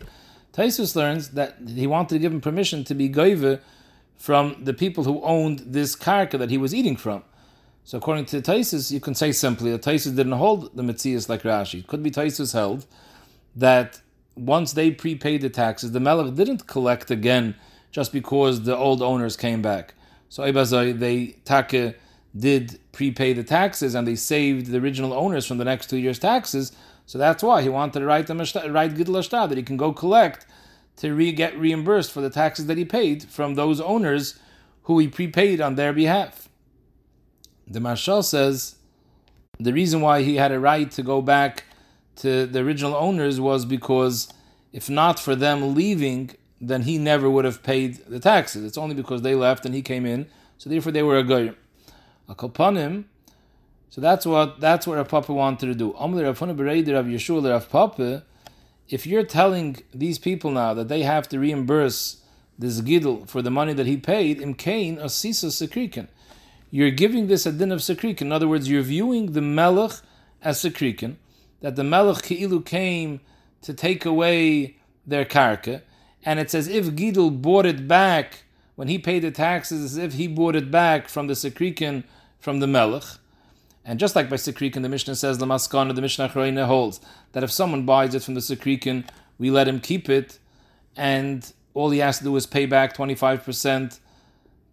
Taisus 0.52 0.94
learns 0.94 1.30
that 1.30 1.56
he 1.66 1.86
wanted 1.86 2.14
to 2.14 2.18
give 2.20 2.32
him 2.32 2.40
permission 2.40 2.84
to 2.84 2.94
be 2.94 3.08
goive 3.08 3.60
from 4.16 4.56
the 4.62 4.72
people 4.72 5.04
who 5.04 5.20
owned 5.22 5.58
this 5.66 5.96
karka 5.96 6.38
that 6.38 6.50
he 6.50 6.56
was 6.56 6.74
eating 6.74 6.96
from. 6.96 7.24
So 7.82 7.98
according 7.98 8.26
to 8.26 8.40
Taisus, 8.40 8.90
you 8.90 9.00
can 9.00 9.14
say 9.14 9.32
simply 9.32 9.70
that 9.72 9.82
Taisus 9.82 10.16
didn't 10.16 10.32
hold 10.32 10.74
the 10.76 10.82
Metzias 10.82 11.28
like 11.28 11.42
Rashi. 11.42 11.80
It 11.80 11.86
could 11.88 12.02
be 12.02 12.10
Taisus 12.10 12.54
held 12.54 12.86
that 13.56 14.00
once 14.36 14.72
they 14.72 14.90
prepaid 14.90 15.42
the 15.42 15.50
taxes, 15.50 15.92
the 15.92 16.00
Melech 16.00 16.34
didn't 16.34 16.66
collect 16.66 17.10
again 17.10 17.56
just 17.90 18.12
because 18.12 18.62
the 18.62 18.76
old 18.76 19.02
owners 19.02 19.36
came 19.36 19.60
back. 19.60 19.94
So 20.28 20.42
Ibazai, 20.42 20.98
they 20.98 21.36
take 21.44 21.96
did 22.36 22.80
prepay 22.94 23.32
the 23.32 23.44
taxes 23.44 23.94
and 23.94 24.06
they 24.06 24.14
saved 24.14 24.66
the 24.66 24.78
original 24.78 25.12
owners 25.12 25.46
from 25.46 25.58
the 25.58 25.64
next 25.64 25.90
two 25.90 25.98
years' 25.98 26.18
taxes. 26.18 26.72
So 27.06 27.18
that's 27.18 27.42
why 27.42 27.62
he 27.62 27.68
wanted 27.68 28.00
to 28.00 28.06
write 28.06 28.26
them 28.26 28.40
a 28.40 28.44
write 28.70 28.94
Gidl 28.94 29.48
that 29.48 29.58
he 29.58 29.62
can 29.62 29.76
go 29.76 29.92
collect 29.92 30.46
to 30.96 31.12
re- 31.12 31.32
get 31.32 31.58
reimbursed 31.58 32.12
for 32.12 32.20
the 32.20 32.30
taxes 32.30 32.66
that 32.66 32.78
he 32.78 32.84
paid 32.84 33.24
from 33.24 33.54
those 33.54 33.80
owners 33.80 34.38
who 34.84 34.98
he 34.98 35.08
prepaid 35.08 35.60
on 35.60 35.74
their 35.74 35.92
behalf. 35.92 36.48
The 37.66 37.80
Marshal 37.80 38.22
says 38.22 38.76
the 39.58 39.72
reason 39.72 40.00
why 40.00 40.22
he 40.22 40.36
had 40.36 40.52
a 40.52 40.60
right 40.60 40.90
to 40.92 41.02
go 41.02 41.20
back 41.20 41.64
to 42.16 42.46
the 42.46 42.60
original 42.60 42.94
owners 42.94 43.40
was 43.40 43.64
because 43.64 44.32
if 44.72 44.88
not 44.88 45.18
for 45.18 45.34
them 45.34 45.74
leaving, 45.74 46.30
then 46.60 46.82
he 46.82 46.98
never 46.98 47.28
would 47.28 47.44
have 47.44 47.62
paid 47.62 47.96
the 48.06 48.20
taxes. 48.20 48.64
It's 48.64 48.78
only 48.78 48.94
because 48.94 49.22
they 49.22 49.34
left 49.34 49.66
and 49.66 49.74
he 49.74 49.82
came 49.82 50.06
in, 50.06 50.26
so 50.58 50.70
therefore 50.70 50.92
they 50.92 51.02
were 51.02 51.18
a 51.18 51.24
goyim. 51.24 51.56
A 52.28 52.34
kopanim. 52.34 53.04
So 53.90 54.00
that's 54.00 54.26
what 54.26 54.60
that's 54.60 54.86
what 54.86 54.96
Rav 54.96 55.08
Papa 55.08 55.32
wanted 55.32 55.66
to 55.66 55.74
do. 55.74 55.92
Rav 55.92 56.14
Rav 56.14 56.38
Yeshua 56.38 57.50
Rav 57.50 57.68
Papa 57.68 58.24
if 58.88 59.06
you're 59.06 59.24
telling 59.24 59.78
these 59.94 60.18
people 60.18 60.50
now 60.50 60.74
that 60.74 60.88
they 60.88 61.02
have 61.02 61.28
to 61.30 61.38
reimburse 61.38 62.18
this 62.58 62.80
gidl 62.80 63.26
for 63.28 63.42
the 63.42 63.50
money 63.50 63.72
that 63.72 63.86
he 63.86 63.96
paid, 63.96 64.40
im 64.40 64.54
kain 64.54 64.98
asisa 64.98 65.46
sekriken, 65.46 66.06
you're 66.70 66.90
giving 66.90 67.26
this 67.26 67.46
a 67.46 67.52
din 67.52 67.72
of 67.72 67.80
sekriken. 67.80 68.22
In 68.22 68.32
other 68.32 68.48
words, 68.48 68.68
you're 68.68 68.82
viewing 68.82 69.32
the 69.32 69.40
melech 69.40 69.92
as 70.42 70.62
sekriken, 70.62 71.16
that 71.60 71.76
the 71.76 71.84
melech 71.84 72.18
keilu 72.18 72.64
came 72.64 73.20
to 73.62 73.72
take 73.72 74.04
away 74.04 74.76
their 75.06 75.24
karka, 75.24 75.82
and 76.24 76.38
it's 76.38 76.54
as 76.54 76.68
if 76.68 76.86
gidl 76.86 77.40
bought 77.40 77.66
it 77.66 77.88
back 77.88 78.43
when 78.76 78.88
he 78.88 78.98
paid 78.98 79.20
the 79.20 79.30
taxes, 79.30 79.84
as 79.84 79.96
if 79.96 80.14
he 80.14 80.26
bought 80.26 80.56
it 80.56 80.70
back 80.70 81.08
from 81.08 81.26
the 81.26 81.34
sekriken 81.34 82.04
from 82.38 82.60
the 82.60 82.66
melech. 82.66 83.04
And 83.84 83.98
just 83.98 84.16
like 84.16 84.30
by 84.30 84.36
Sikrikin, 84.36 84.82
the 84.82 84.88
Mishnah 84.88 85.16
says, 85.16 85.38
the 85.38 85.46
Maskana, 85.46 85.94
the 85.94 86.00
Mishnah 86.00 86.28
Acharayna 86.28 86.66
holds 86.66 87.00
that 87.32 87.42
if 87.42 87.50
someone 87.50 87.84
buys 87.84 88.14
it 88.14 88.22
from 88.22 88.34
the 88.34 88.40
Sikrikin, 88.40 89.06
we 89.38 89.50
let 89.50 89.68
him 89.68 89.80
keep 89.80 90.08
it, 90.08 90.38
and 90.96 91.52
all 91.74 91.90
he 91.90 91.98
has 91.98 92.18
to 92.18 92.24
do 92.24 92.34
is 92.36 92.46
pay 92.46 92.66
back 92.66 92.96
25% 92.96 93.98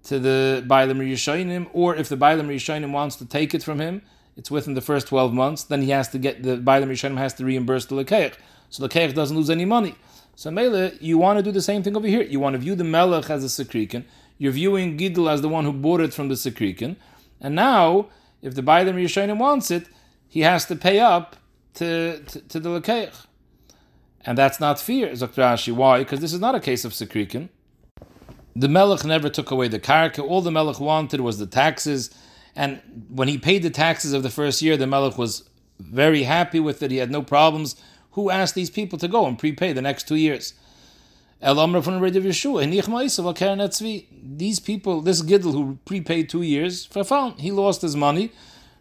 to 0.03 0.19
the 0.19 0.63
Bailam 0.67 0.99
Rishainim, 0.99 1.69
or 1.73 1.95
if 1.95 2.07
the 2.09 2.15
Bailam 2.15 2.47
Rishainim 2.47 2.91
wants 2.91 3.15
to 3.17 3.25
take 3.25 3.53
it 3.53 3.63
from 3.63 3.79
him, 3.79 4.01
it's 4.37 4.49
within 4.49 4.75
the 4.75 4.81
first 4.81 5.07
12 5.07 5.33
months, 5.33 5.63
then 5.63 5.81
he 5.81 5.89
has 5.89 6.07
to 6.09 6.17
get, 6.17 6.43
the 6.43 6.57
Bailam 6.57 6.89
Rishainim 6.89 7.17
has 7.17 7.33
to 7.35 7.45
reimburse 7.45 7.85
the 7.85 7.95
Lekeich. 7.95 8.35
So 8.69 8.87
the 8.87 8.89
Lekeich 8.89 9.13
doesn't 9.13 9.35
lose 9.35 9.49
any 9.49 9.65
money. 9.65 9.95
So 10.41 10.49
Mele, 10.49 10.89
you 10.99 11.19
want 11.19 11.37
to 11.37 11.43
do 11.43 11.51
the 11.51 11.61
same 11.61 11.83
thing 11.83 11.95
over 11.95 12.07
here. 12.07 12.23
You 12.23 12.39
want 12.39 12.53
to 12.55 12.57
view 12.57 12.73
the 12.73 12.83
Melech 12.83 13.29
as 13.29 13.43
a 13.43 13.63
Sikrikin, 13.63 14.05
you're 14.39 14.51
viewing 14.51 14.97
Gidl 14.97 15.31
as 15.31 15.43
the 15.43 15.47
one 15.47 15.65
who 15.65 15.71
bought 15.71 16.01
it 16.01 16.15
from 16.15 16.29
the 16.29 16.33
Sikrikin, 16.33 16.95
and 17.39 17.53
now 17.53 18.07
if 18.41 18.55
the 18.55 18.63
Bailam 18.63 18.95
Rishonim 18.95 19.37
wants 19.37 19.69
it, 19.69 19.85
he 20.27 20.39
has 20.39 20.65
to 20.65 20.75
pay 20.75 20.99
up 20.99 21.35
to, 21.75 22.23
to, 22.23 22.41
to 22.41 22.59
the 22.59 22.69
Lekeich. 22.69 23.27
And 24.21 24.35
that's 24.35 24.59
not 24.59 24.79
fear, 24.79 25.09
Zok 25.09 25.35
Rashi. 25.35 25.73
Why? 25.73 25.99
Because 25.99 26.21
this 26.21 26.33
is 26.33 26.39
not 26.39 26.55
a 26.55 26.59
case 26.59 26.85
of 26.85 26.93
Sekrikin. 26.93 27.49
The 28.55 28.67
Melech 28.67 29.05
never 29.05 29.29
took 29.29 29.51
away 29.51 29.67
the 29.67 29.79
karka. 29.79 30.27
All 30.27 30.41
the 30.41 30.49
Melech 30.49 30.79
wanted 30.79 31.21
was 31.21 31.37
the 31.37 31.45
taxes. 31.45 32.09
And 32.55 32.81
when 33.09 33.27
he 33.27 33.37
paid 33.37 33.61
the 33.61 33.69
taxes 33.69 34.11
of 34.11 34.23
the 34.23 34.31
first 34.31 34.63
year, 34.63 34.75
the 34.75 34.87
Melech 34.87 35.19
was 35.19 35.47
very 35.79 36.23
happy 36.23 36.59
with 36.59 36.81
it. 36.81 36.89
He 36.89 36.97
had 36.97 37.11
no 37.11 37.21
problems. 37.21 37.75
Who 38.11 38.29
asked 38.29 38.55
these 38.55 38.69
people 38.69 38.99
to 38.99 39.07
go 39.07 39.25
and 39.25 39.39
prepay 39.39 39.73
the 39.73 39.81
next 39.81 40.07
two 40.07 40.15
years? 40.15 40.53
These 41.41 41.55
people, 44.59 45.01
this 45.01 45.21
Giddel 45.23 45.53
who 45.53 45.79
prepaid 45.85 46.29
two 46.29 46.43
years, 46.43 46.87
he 47.37 47.51
lost 47.51 47.81
his 47.81 47.95
money. 47.95 48.31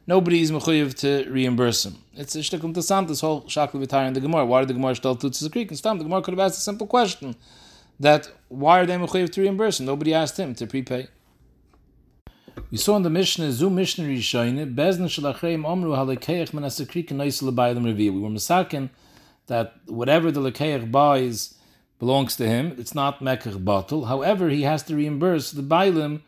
Nobody 0.06 0.42
is 0.42 0.50
mechuyev 0.50 0.94
to 0.96 1.30
reimburse 1.30 1.86
him. 1.86 1.96
It's 2.14 2.34
a 2.34 2.42
to 2.42 2.82
sam, 2.82 3.06
this 3.06 3.20
whole 3.20 3.42
shakli 3.42 3.84
v'tar 3.84 4.06
in 4.08 4.12
the 4.12 4.20
Gemara. 4.20 4.44
Why 4.44 4.60
did 4.60 4.68
the 4.68 4.74
Gemara 4.74 4.94
tell 4.96 5.14
to 5.14 5.30
the 5.30 5.48
creek? 5.48 5.68
The 5.70 5.76
Gemara 5.76 6.20
could 6.20 6.32
have 6.32 6.40
asked 6.40 6.58
a 6.58 6.62
simple 6.62 6.86
question 6.86 7.36
that 7.98 8.28
why 8.48 8.80
are 8.80 8.86
they 8.86 8.96
mechuyev 8.96 9.30
to 9.30 9.40
reimburse 9.40 9.78
him? 9.80 9.86
Nobody 9.86 10.12
asked 10.12 10.36
him 10.38 10.54
to 10.56 10.66
prepay. 10.66 11.08
We 12.70 12.78
saw 12.78 12.96
in 12.96 13.02
the 13.04 13.10
Mishnah, 13.10 13.52
Zu 13.52 13.70
Mishnah 13.70 14.04
Rishayne, 14.04 14.74
Bezna 14.74 15.06
Shalachreim 15.08 15.64
Omru 15.64 15.96
Halekeich 15.96 16.50
Nois 16.52 17.40
Lebayim 17.42 17.84
Revi. 17.84 18.10
We 18.12 18.20
were 18.20 18.28
misakin 18.28 18.90
that 19.50 19.74
whatever 19.86 20.30
the 20.30 20.40
Lekeich 20.40 20.90
buys 20.90 21.54
belongs 21.98 22.36
to 22.36 22.46
him. 22.46 22.74
It's 22.78 22.94
not 22.94 23.20
Mekach 23.20 23.62
bottle. 23.64 24.06
However, 24.06 24.48
he 24.48 24.62
has 24.62 24.82
to 24.84 24.96
reimburse 24.96 25.50
the 25.50 25.62
Bailim 25.62 26.22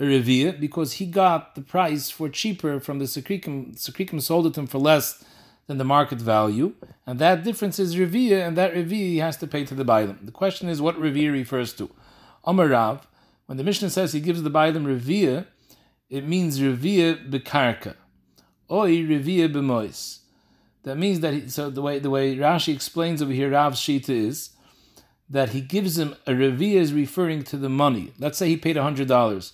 Revia 0.00 0.58
because 0.58 0.94
he 0.94 1.06
got 1.06 1.54
the 1.56 1.60
price 1.60 2.08
for 2.08 2.28
cheaper 2.28 2.78
from 2.80 3.00
the 3.00 3.04
Sekrikim. 3.04 3.76
Sekrikim 3.76 4.22
sold 4.22 4.46
it 4.46 4.54
to 4.54 4.60
him 4.60 4.66
for 4.68 4.78
less 4.78 5.24
than 5.66 5.76
the 5.76 5.84
market 5.84 6.18
value, 6.18 6.72
and 7.04 7.18
that 7.18 7.44
difference 7.44 7.78
is 7.78 7.96
Revia, 7.96 8.46
and 8.46 8.56
that 8.56 8.72
Revia 8.72 9.08
he 9.14 9.18
has 9.18 9.36
to 9.38 9.46
pay 9.46 9.64
to 9.66 9.74
the 9.74 9.84
Bailim. 9.84 10.24
The 10.24 10.32
question 10.32 10.68
is 10.70 10.80
what 10.80 10.96
Revia 10.96 11.30
refers 11.30 11.74
to. 11.74 11.90
Amarav, 12.46 13.02
when 13.46 13.58
the 13.58 13.64
Mishnah 13.64 13.90
says 13.90 14.12
he 14.12 14.20
gives 14.20 14.42
the 14.42 14.50
Bailim 14.50 14.86
Revia, 14.86 15.46
it 16.08 16.26
means 16.26 16.60
Revia 16.60 17.28
Bekarka. 17.28 17.96
Oi 18.70 18.98
revia 18.98 19.52
b'mois. 19.52 20.20
That 20.84 20.96
means 20.96 21.20
that 21.20 21.34
he, 21.34 21.48
so 21.48 21.70
the 21.70 21.82
way 21.82 21.98
the 21.98 22.10
way 22.10 22.36
Rashi 22.36 22.74
explains 22.74 23.20
over 23.20 23.32
here 23.32 23.50
Rav's 23.50 23.80
shita 23.80 24.10
is 24.10 24.50
that 25.28 25.50
he 25.50 25.60
gives 25.60 25.98
him 25.98 26.14
a 26.26 26.32
revia 26.32 26.76
is 26.76 26.92
referring 26.92 27.42
to 27.44 27.56
the 27.56 27.68
money. 27.68 28.12
Let's 28.18 28.38
say 28.38 28.48
he 28.48 28.56
paid 28.56 28.76
hundred 28.76 29.08
dollars, 29.08 29.52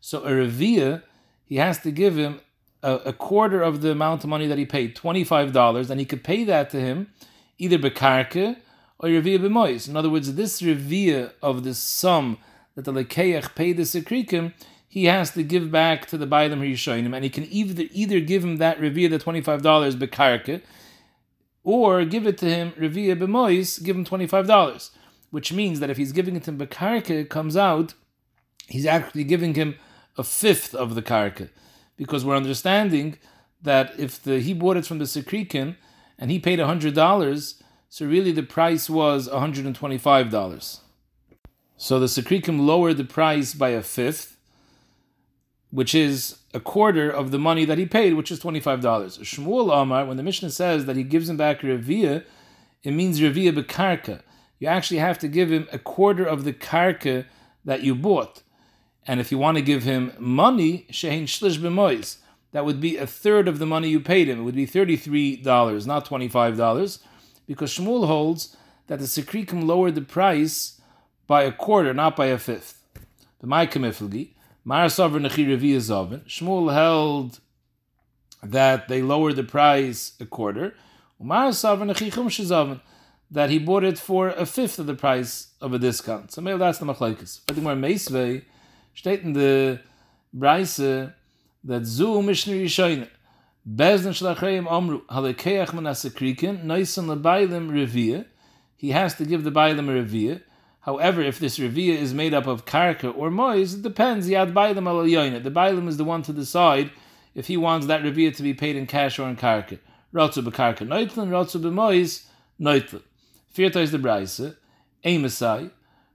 so 0.00 0.22
a 0.24 0.30
revia 0.30 1.02
he 1.44 1.56
has 1.56 1.78
to 1.80 1.90
give 1.90 2.16
him 2.16 2.40
a, 2.82 2.94
a, 3.06 3.12
quarter 3.12 3.62
of 3.62 3.80
the 3.80 3.90
amount 3.90 4.24
of 4.24 4.30
money 4.30 4.46
that 4.46 4.58
he 4.58 4.66
paid, 4.66 4.94
twenty 4.94 5.24
five 5.24 5.52
dollars, 5.52 5.90
and 5.90 5.98
he 5.98 6.06
could 6.06 6.22
pay 6.22 6.44
that 6.44 6.70
to 6.70 6.80
him 6.80 7.08
either 7.58 7.78
bekarke 7.78 8.56
or 8.98 9.08
revia 9.08 9.38
b'mois. 9.38 9.88
In 9.88 9.96
other 9.96 10.10
words, 10.10 10.34
this 10.34 10.62
revia 10.62 11.32
of 11.42 11.64
the 11.64 11.74
sum 11.74 12.38
that 12.74 12.84
the 12.84 12.92
lekeach 12.92 13.54
paid 13.54 13.76
the 13.76 13.82
sekrikim, 13.82 14.52
he 14.96 15.04
has 15.04 15.32
to 15.32 15.42
give 15.42 15.70
back 15.70 16.06
to 16.06 16.16
the 16.16 16.26
Bailam 16.26 16.60
Rishonim, 16.60 17.14
and 17.14 17.22
he 17.22 17.28
can 17.28 17.44
either 17.50 17.84
either 17.92 18.20
give 18.20 18.42
him 18.42 18.56
that 18.56 18.78
revia, 18.78 19.10
the 19.10 19.18
twenty 19.18 19.42
five 19.42 19.60
dollars 19.60 19.94
bekarke, 19.94 20.62
or 21.62 22.04
give 22.04 22.26
it 22.26 22.38
to 22.38 22.48
him 22.48 22.72
revia 22.72 23.14
b'mois, 23.18 23.82
give 23.84 23.94
him 23.94 24.06
twenty 24.06 24.26
five 24.26 24.46
dollars, 24.46 24.92
which 25.30 25.52
means 25.52 25.80
that 25.80 25.90
if 25.90 25.98
he's 25.98 26.12
giving 26.12 26.36
it 26.36 26.44
to 26.44 26.50
him 26.50 26.58
bekarke, 26.58 27.10
it 27.10 27.28
comes 27.28 27.56
out 27.56 27.92
he's 28.68 28.86
actually 28.86 29.24
giving 29.24 29.52
him 29.54 29.76
a 30.16 30.24
fifth 30.24 30.74
of 30.74 30.94
the 30.94 31.02
karka, 31.02 31.50
because 31.98 32.24
we're 32.24 32.36
understanding 32.36 33.18
that 33.60 33.92
if 33.98 34.22
the 34.22 34.40
he 34.40 34.54
bought 34.54 34.78
it 34.78 34.86
from 34.86 34.98
the 34.98 35.04
sekrikim 35.04 35.76
and 36.18 36.30
he 36.30 36.38
paid 36.38 36.58
hundred 36.58 36.94
dollars 36.94 37.62
so 37.88 38.06
really 38.06 38.32
the 38.32 38.42
price 38.42 38.90
was 38.90 39.28
$125. 39.28 40.80
So 41.78 41.98
the 41.98 42.06
Sekrikim 42.06 42.66
lowered 42.66 42.96
the 42.96 43.04
price 43.04 43.54
by 43.54 43.70
a 43.70 43.82
fifth, 43.82 44.35
which 45.76 45.94
is 45.94 46.38
a 46.54 46.58
quarter 46.58 47.10
of 47.10 47.30
the 47.30 47.38
money 47.38 47.66
that 47.66 47.76
he 47.76 47.84
paid, 47.84 48.14
which 48.14 48.30
is 48.30 48.40
$25. 48.40 48.80
Shmuel 49.20 49.82
Amar, 49.82 50.06
when 50.06 50.16
the 50.16 50.22
Mishnah 50.22 50.48
says 50.48 50.86
that 50.86 50.96
he 50.96 51.02
gives 51.02 51.28
him 51.28 51.36
back 51.36 51.60
Revia, 51.60 52.24
it 52.82 52.92
means 52.92 53.20
Revia 53.20 53.54
bekarka. 53.54 54.22
You 54.58 54.68
actually 54.68 55.00
have 55.00 55.18
to 55.18 55.28
give 55.28 55.52
him 55.52 55.68
a 55.70 55.78
quarter 55.78 56.24
of 56.24 56.44
the 56.44 56.54
karka 56.54 57.26
that 57.66 57.82
you 57.82 57.94
bought. 57.94 58.42
And 59.06 59.20
if 59.20 59.30
you 59.30 59.36
want 59.36 59.58
to 59.58 59.62
give 59.62 59.82
him 59.82 60.14
money, 60.18 60.86
shehin 60.90 61.24
shlish 61.24 61.58
b'mois, 61.58 62.20
that 62.52 62.64
would 62.64 62.80
be 62.80 62.96
a 62.96 63.06
third 63.06 63.46
of 63.46 63.58
the 63.58 63.66
money 63.66 63.90
you 63.90 64.00
paid 64.00 64.30
him. 64.30 64.40
It 64.40 64.44
would 64.44 64.54
be 64.54 64.66
$33, 64.66 65.86
not 65.86 66.08
$25 66.08 66.98
because 67.46 67.70
Shmuel 67.70 68.06
holds 68.06 68.56
that 68.86 68.98
the 68.98 69.04
Sekrikim 69.04 69.66
lowered 69.66 69.94
the 69.94 70.00
price 70.00 70.80
by 71.26 71.42
a 71.42 71.52
quarter, 71.52 71.92
not 71.92 72.16
by 72.16 72.28
a 72.28 72.38
fifth. 72.38 72.80
The 73.40 73.46
Maikamiflgi, 73.46 74.30
Mar 74.68 74.88
Sovereign 74.88 75.22
Shmuel 75.22 76.74
held 76.74 77.38
that 78.42 78.88
they 78.88 79.00
lowered 79.00 79.36
the 79.36 79.44
price 79.44 80.14
a 80.18 80.26
quarter. 80.26 80.74
Mar 81.20 81.52
Sovereign 81.52 81.94
that 83.30 83.50
he 83.50 83.60
bought 83.60 83.84
it 83.84 83.96
for 83.96 84.30
a 84.30 84.44
fifth 84.44 84.80
of 84.80 84.86
the 84.86 84.94
price 84.94 85.52
of 85.60 85.72
a 85.72 85.78
discount. 85.78 86.32
So 86.32 86.40
maybe 86.40 86.58
that's 86.58 86.78
the 86.78 86.86
machlekes. 86.86 87.42
I 87.48 87.52
think 87.52 87.62
more 87.62 87.74
Meisvei 87.74 88.42
steht 88.96 89.22
in 89.22 89.34
the 89.34 89.78
Breise 90.36 91.14
that 91.62 91.84
Zu 91.84 92.20
Mishnah 92.20 92.54
Yishoyne 92.54 93.08
Bezdin 93.64 94.14
Shlachayim 94.18 94.66
Omru 94.66 95.02
Halekeach 95.06 95.68
Manasekrikin 95.68 96.64
Noisan 96.64 97.06
Lebailim 97.06 97.70
Revia. 97.70 98.26
He 98.76 98.90
has 98.90 99.14
to 99.14 99.24
give 99.24 99.44
the 99.44 99.52
Bailim 99.52 99.88
a 99.88 100.04
Revia. 100.04 100.42
However, 100.86 101.20
if 101.20 101.38
this 101.38 101.58
Revia 101.58 101.98
is 101.98 102.14
made 102.14 102.32
up 102.32 102.46
of 102.46 102.64
Karka 102.64 103.14
or 103.14 103.30
Mois, 103.30 103.74
it 103.74 103.82
depends. 103.82 104.28
Yad 104.28 104.54
Bailim 104.54 104.86
al 104.86 105.02
The 105.40 105.50
Bailim 105.50 105.88
is 105.88 105.98
the 105.98 106.04
one 106.04 106.22
to 106.22 106.32
decide 106.32 106.90
if 107.34 107.48
he 107.48 107.58
wants 107.58 107.86
that 107.88 108.02
Revia 108.02 108.34
to 108.36 108.42
be 108.42 108.54
paid 108.54 108.76
in 108.76 108.86
cash 108.86 109.18
or 109.18 109.28
in 109.28 109.36
Karka. 109.36 109.78
Rotzu 110.14 110.42
Bekarka 110.42 110.86
Noitlin, 110.86 111.28
Rotzu 111.28 111.60
Bemois 111.60 112.24
Noitlin. 112.58 113.02
Firta 113.54 113.76
is 113.76 113.90
the 113.90 113.98
Braise. 113.98 114.54
Amesai. 115.04 115.70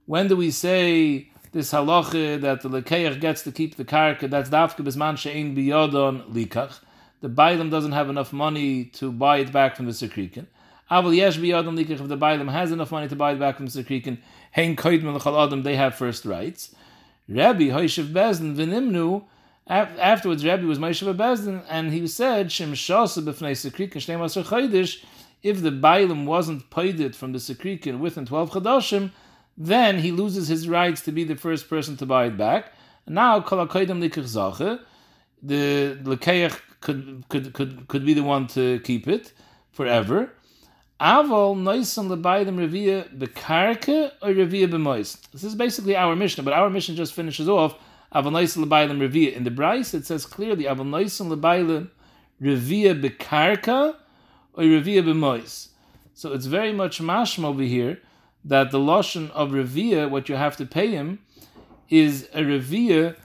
When 0.06 0.26
do 0.26 0.36
we 0.36 0.50
say 0.50 1.30
this 1.52 1.70
halacha 1.70 2.40
that 2.40 2.62
the 2.62 2.68
Lekeach 2.68 3.20
gets 3.20 3.42
to 3.42 3.52
keep 3.52 3.76
the 3.76 3.84
Karka? 3.84 4.28
That's 4.28 4.50
Dafka 4.50 4.84
Bisman 4.84 5.14
Shein 5.14 5.54
Biyodon 5.56 6.32
Likach 6.32 6.80
the 7.22 7.28
Bailam 7.28 7.70
doesn't 7.70 7.92
have 7.92 8.10
enough 8.10 8.32
money 8.32 8.84
to 8.84 9.10
buy 9.10 9.38
it 9.38 9.52
back 9.52 9.76
from 9.76 9.86
the 9.86 9.92
Sekrikin. 9.92 10.46
Aval 10.90 11.16
yesh 11.16 11.38
biyadam 11.38 11.78
likach, 11.78 12.00
if 12.00 12.08
the 12.08 12.18
Bailam 12.18 12.50
has 12.50 12.72
enough 12.72 12.90
money 12.90 13.08
to 13.08 13.16
buy 13.16 13.32
it 13.32 13.38
back 13.38 13.56
from 13.56 13.66
the 13.66 13.82
Sekrikin, 13.82 14.18
hein 14.52 15.62
they 15.62 15.76
have 15.76 15.94
first 15.94 16.24
rights. 16.24 16.74
Rabbi 17.28 17.68
Hoishev 17.68 18.12
Bezdin 18.12 18.54
Vinimnu, 18.56 19.24
afterwards 19.66 20.44
Rabbi 20.44 20.64
was 20.64 20.78
Moshe 20.78 21.02
Bezdin, 21.16 21.62
and 21.68 21.92
he 21.92 22.06
said, 22.06 22.52
Shem 22.52 22.72
shasa 22.72 23.22
b'fnei 23.24 23.52
Sekrikin 23.52 23.94
shnei 23.94 24.18
maser 24.18 24.44
chaydish, 24.44 25.04
if 25.42 25.62
the 25.62 25.70
Bailam 25.70 26.24
wasn't 26.24 26.70
paid 26.70 27.00
it 27.00 27.14
from 27.16 27.32
the 27.32 27.38
Sekrikin 27.38 27.98
within 27.98 28.26
12 28.26 28.50
chadashim, 28.50 29.10
then 29.56 29.98
he 29.98 30.12
loses 30.12 30.48
his 30.48 30.68
rights 30.68 31.02
to 31.02 31.12
be 31.12 31.24
the 31.24 31.36
first 31.36 31.68
person 31.68 31.96
to 31.96 32.06
buy 32.06 32.26
it 32.26 32.36
back. 32.36 32.72
Now, 33.06 33.40
kol 33.40 33.58
ha-koidem 33.58 34.00
likach 34.00 34.80
the 35.42 35.98
lekeach 36.02 36.58
could 36.80 37.24
could 37.28 37.52
could 37.52 37.88
could 37.88 38.06
be 38.06 38.14
the 38.14 38.22
one 38.22 38.46
to 38.48 38.80
keep 38.80 39.08
it 39.08 39.32
forever. 39.72 40.32
Aval 41.02 41.56
noisan 41.56 42.06
lebaydim 42.08 42.58
revia 42.58 43.08
bekarke 43.18 44.12
or 44.22 44.28
revia 44.28 44.70
b'mois. 44.70 45.20
This 45.32 45.42
is 45.42 45.56
basically 45.56 45.96
our 45.96 46.14
mission, 46.14 46.44
but 46.44 46.54
our 46.54 46.70
mission 46.70 46.94
just 46.94 47.12
finishes 47.12 47.48
off 47.48 47.74
aval 48.14 48.30
noisan 48.30 48.64
lebaydim 48.64 49.00
revia. 49.00 49.32
In 49.32 49.42
the 49.42 49.50
Bryce, 49.50 49.94
it 49.94 50.06
says 50.06 50.24
clearly 50.24 50.62
aval 50.62 50.86
noisan 50.86 51.36
lebaydim 51.36 51.88
revia 52.40 52.94
bekarka 53.02 53.96
or 54.54 54.62
revia 54.62 55.02
b'mois. 55.02 55.70
So 56.14 56.32
it's 56.34 56.46
very 56.46 56.72
much 56.72 57.00
mashma 57.00 57.46
over 57.46 57.62
here 57.62 57.98
that 58.44 58.70
the 58.70 58.78
lashon 58.78 59.28
of 59.32 59.50
revia, 59.50 60.08
what 60.08 60.28
you 60.28 60.36
have 60.36 60.56
to 60.58 60.64
pay 60.64 60.92
him, 60.92 61.18
is 61.88 62.28
a 62.32 62.42
revia 62.42 63.16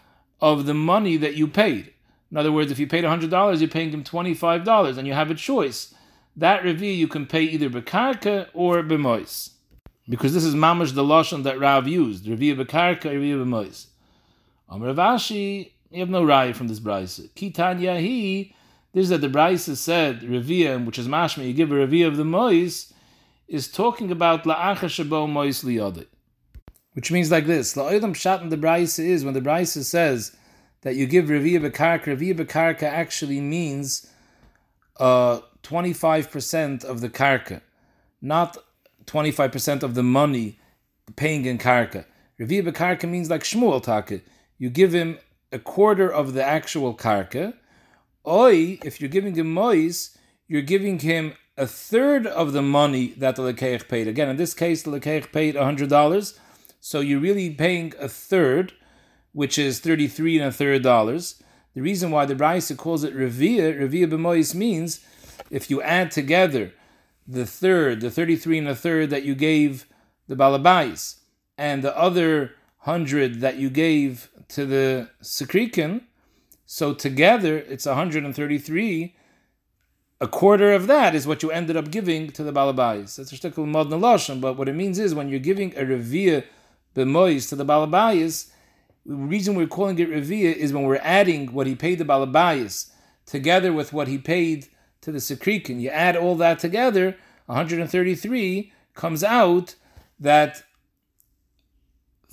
of 0.41 0.65
the 0.65 0.73
money 0.73 1.15
that 1.17 1.35
you 1.35 1.47
paid. 1.47 1.93
In 2.31 2.37
other 2.37 2.51
words, 2.51 2.71
if 2.71 2.79
you 2.79 2.87
paid 2.87 3.03
$100, 3.03 3.59
you're 3.59 3.69
paying 3.69 3.91
him 3.91 4.03
$25, 4.03 4.97
and 4.97 5.07
you 5.07 5.13
have 5.13 5.29
a 5.29 5.35
choice. 5.35 5.93
That 6.37 6.63
review 6.63 6.91
you 6.91 7.07
can 7.07 7.25
pay 7.25 7.41
either 7.41 7.69
bekarka 7.69 8.47
or 8.53 8.83
bemois. 8.83 9.49
Because 10.07 10.33
this 10.33 10.45
is 10.45 10.55
mamash 10.55 10.93
the 10.93 11.03
lashon 11.03 11.43
that 11.43 11.59
Rav 11.59 11.87
used, 11.87 12.27
review 12.27 12.55
bekarka, 12.55 13.11
review 13.11 13.43
bemois. 13.43 13.87
Amr 14.69 14.93
Ravashi, 14.93 15.71
you 15.91 15.99
have 15.99 16.09
no 16.09 16.23
raya 16.23 16.55
from 16.55 16.67
this 16.67 16.79
brisa. 16.79 17.29
Kitanya 17.31 17.99
he, 17.99 18.53
this 18.93 19.03
is 19.03 19.09
that 19.09 19.21
the 19.21 19.29
brisa 19.29 19.75
said 19.75 20.23
review, 20.23 20.77
which 20.79 20.99
is 20.99 21.07
mashma, 21.07 21.45
you 21.45 21.53
give 21.53 21.71
a 21.71 21.75
review 21.75 22.07
of 22.07 22.17
the 22.17 22.25
mois, 22.25 22.93
is 23.47 23.67
talking 23.69 24.11
about 24.11 24.43
la'acha 24.43 24.85
shabo 24.85 25.27
mois 25.27 25.63
liyodit. 25.63 26.07
Which 26.93 27.11
means 27.11 27.31
like 27.31 27.47
this, 27.47 27.75
la'oidam 27.75 28.15
shat 28.15 28.41
in 28.41 28.49
the 28.49 28.57
brisa 28.57 29.03
is, 29.03 29.25
when 29.25 29.33
the 29.33 29.41
brisa 29.41 29.83
says, 29.83 30.35
that 30.81 30.95
you 30.95 31.05
give 31.07 31.25
Reviya 31.25 31.59
Bekarka, 31.59 32.15
Reviya 32.15 32.37
Bekarka 32.37 32.83
actually 32.83 33.41
means 33.41 34.07
uh, 34.99 35.39
25% 35.67 36.85
of 36.85 37.01
the 37.01 37.09
Karka, 37.09 37.61
not 38.21 38.57
25% 39.05 39.83
of 39.83 39.95
the 39.95 40.03
money 40.03 40.59
paying 41.15 41.45
in 41.45 41.57
Karka. 41.57 42.05
Reviya 42.39 42.65
Bekarka 42.67 43.09
means 43.09 43.29
like 43.29 43.43
Shmuel 43.43 43.83
Taka. 43.83 44.21
You 44.57 44.69
give 44.69 44.93
him 44.93 45.17
a 45.51 45.59
quarter 45.59 46.09
of 46.11 46.33
the 46.33 46.43
actual 46.43 46.95
Karka. 46.95 47.53
Oi, 48.25 48.79
if 48.83 49.01
you're 49.01 49.09
giving 49.09 49.35
him 49.35 49.53
Mois, 49.53 50.17
you're 50.47 50.61
giving 50.61 50.99
him 50.99 51.33
a 51.57 51.67
third 51.67 52.25
of 52.25 52.53
the 52.53 52.61
money 52.61 53.07
that 53.17 53.35
the 53.35 53.41
Lekeich 53.41 53.89
paid. 53.89 54.07
Again, 54.07 54.29
in 54.29 54.37
this 54.37 54.53
case, 54.53 54.83
the 54.83 54.91
Lekeich 54.91 55.31
paid 55.31 55.55
$100, 55.55 56.39
so 56.79 56.99
you're 57.01 57.19
really 57.19 57.49
paying 57.49 57.93
a 57.99 58.07
third 58.07 58.73
which 59.33 59.57
is 59.57 59.79
33 59.79 60.39
and 60.39 60.47
a 60.47 60.51
third 60.51 60.81
dollars. 60.81 61.43
The 61.73 61.81
reason 61.81 62.09
why 62.09 62.25
the 62.25 62.35
Brisa 62.35 62.75
calls 62.75 63.03
it 63.03 63.15
Revia, 63.15 63.79
Revia 63.79 64.09
B'mois 64.09 64.55
means 64.55 65.05
if 65.49 65.69
you 65.69 65.81
add 65.81 66.11
together 66.11 66.73
the 67.27 67.45
third, 67.45 68.01
the 68.01 68.09
33 68.09 68.59
and 68.59 68.67
a 68.69 68.75
third 68.75 69.09
that 69.09 69.23
you 69.23 69.35
gave 69.35 69.85
the 70.27 70.35
Balabais, 70.35 71.17
and 71.57 71.83
the 71.83 71.97
other 71.97 72.51
hundred 72.79 73.41
that 73.41 73.57
you 73.57 73.69
gave 73.69 74.29
to 74.49 74.65
the 74.65 75.09
Sekrikin, 75.21 76.01
so 76.65 76.93
together 76.93 77.57
it's 77.57 77.85
133. 77.85 79.15
A 80.19 80.27
quarter 80.27 80.73
of 80.73 80.87
that 80.87 81.13
is 81.13 81.27
what 81.27 81.43
you 81.43 81.51
ended 81.51 81.77
up 81.77 81.91
giving 81.91 82.29
to 82.31 82.43
the 82.43 82.51
Balabais. 82.51 83.15
That's 83.15 83.31
a 83.31 83.35
shtickle 83.35 83.67
mod 83.67 84.41
but 84.41 84.57
what 84.57 84.67
it 84.67 84.73
means 84.73 84.97
is 84.97 85.13
when 85.13 85.29
you're 85.29 85.39
giving 85.39 85.75
a 85.77 85.81
Revia 85.81 86.43
B'mois 86.95 87.47
to 87.49 87.55
the 87.55 87.65
Balabais, 87.65 88.49
the 89.05 89.15
reason 89.15 89.55
we're 89.55 89.67
calling 89.67 89.99
it 89.99 90.09
Revia 90.09 90.53
is 90.53 90.73
when 90.73 90.83
we're 90.83 90.97
adding 90.97 91.53
what 91.53 91.67
he 91.67 91.75
paid 91.75 91.99
the 91.99 92.05
Balabayas 92.05 92.89
together 93.25 93.71
with 93.71 93.93
what 93.93 94.07
he 94.07 94.17
paid 94.17 94.67
to 95.07 95.13
the 95.13 95.19
Sekrikin. 95.19 95.79
You 95.79 95.89
add 95.89 96.17
all 96.17 96.35
that 96.35 96.59
together, 96.59 97.15
133 97.45 98.73
comes 98.93 99.23
out 99.23 99.75
that 100.19 100.63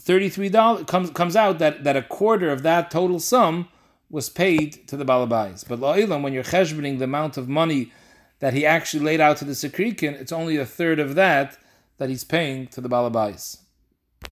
$33 0.01 0.85
comes 0.89 1.11
comes 1.11 1.37
out 1.37 1.61
that, 1.61 1.85
that 1.85 1.97
a 1.97 2.03
quarter 2.03 2.51
of 2.51 2.64
that 2.64 2.91
total 2.91 3.20
sum 3.20 3.68
was 4.11 4.29
paid 4.29 4.89
to 4.89 4.97
the 4.97 5.05
balabais. 5.05 5.64
But 5.68 5.79
la'ilam, 5.79 6.22
when 6.22 6.33
you're 6.33 6.43
cheshboning 6.43 6.99
the 6.99 7.05
amount 7.05 7.37
of 7.37 7.49
money 7.49 7.93
that 8.41 8.55
he 8.55 8.66
actually 8.66 9.05
laid 9.05 9.20
out 9.20 9.37
to 9.37 9.45
the 9.45 9.53
sekrikin, 9.53 10.20
it's 10.20 10.33
only 10.33 10.57
a 10.57 10.66
third 10.66 10.99
of 10.99 11.14
that 11.14 11.57
that 11.99 12.09
he's 12.09 12.25
paying 12.25 12.66
to 12.68 12.81
the 12.81 12.89
balabais. 12.89 13.59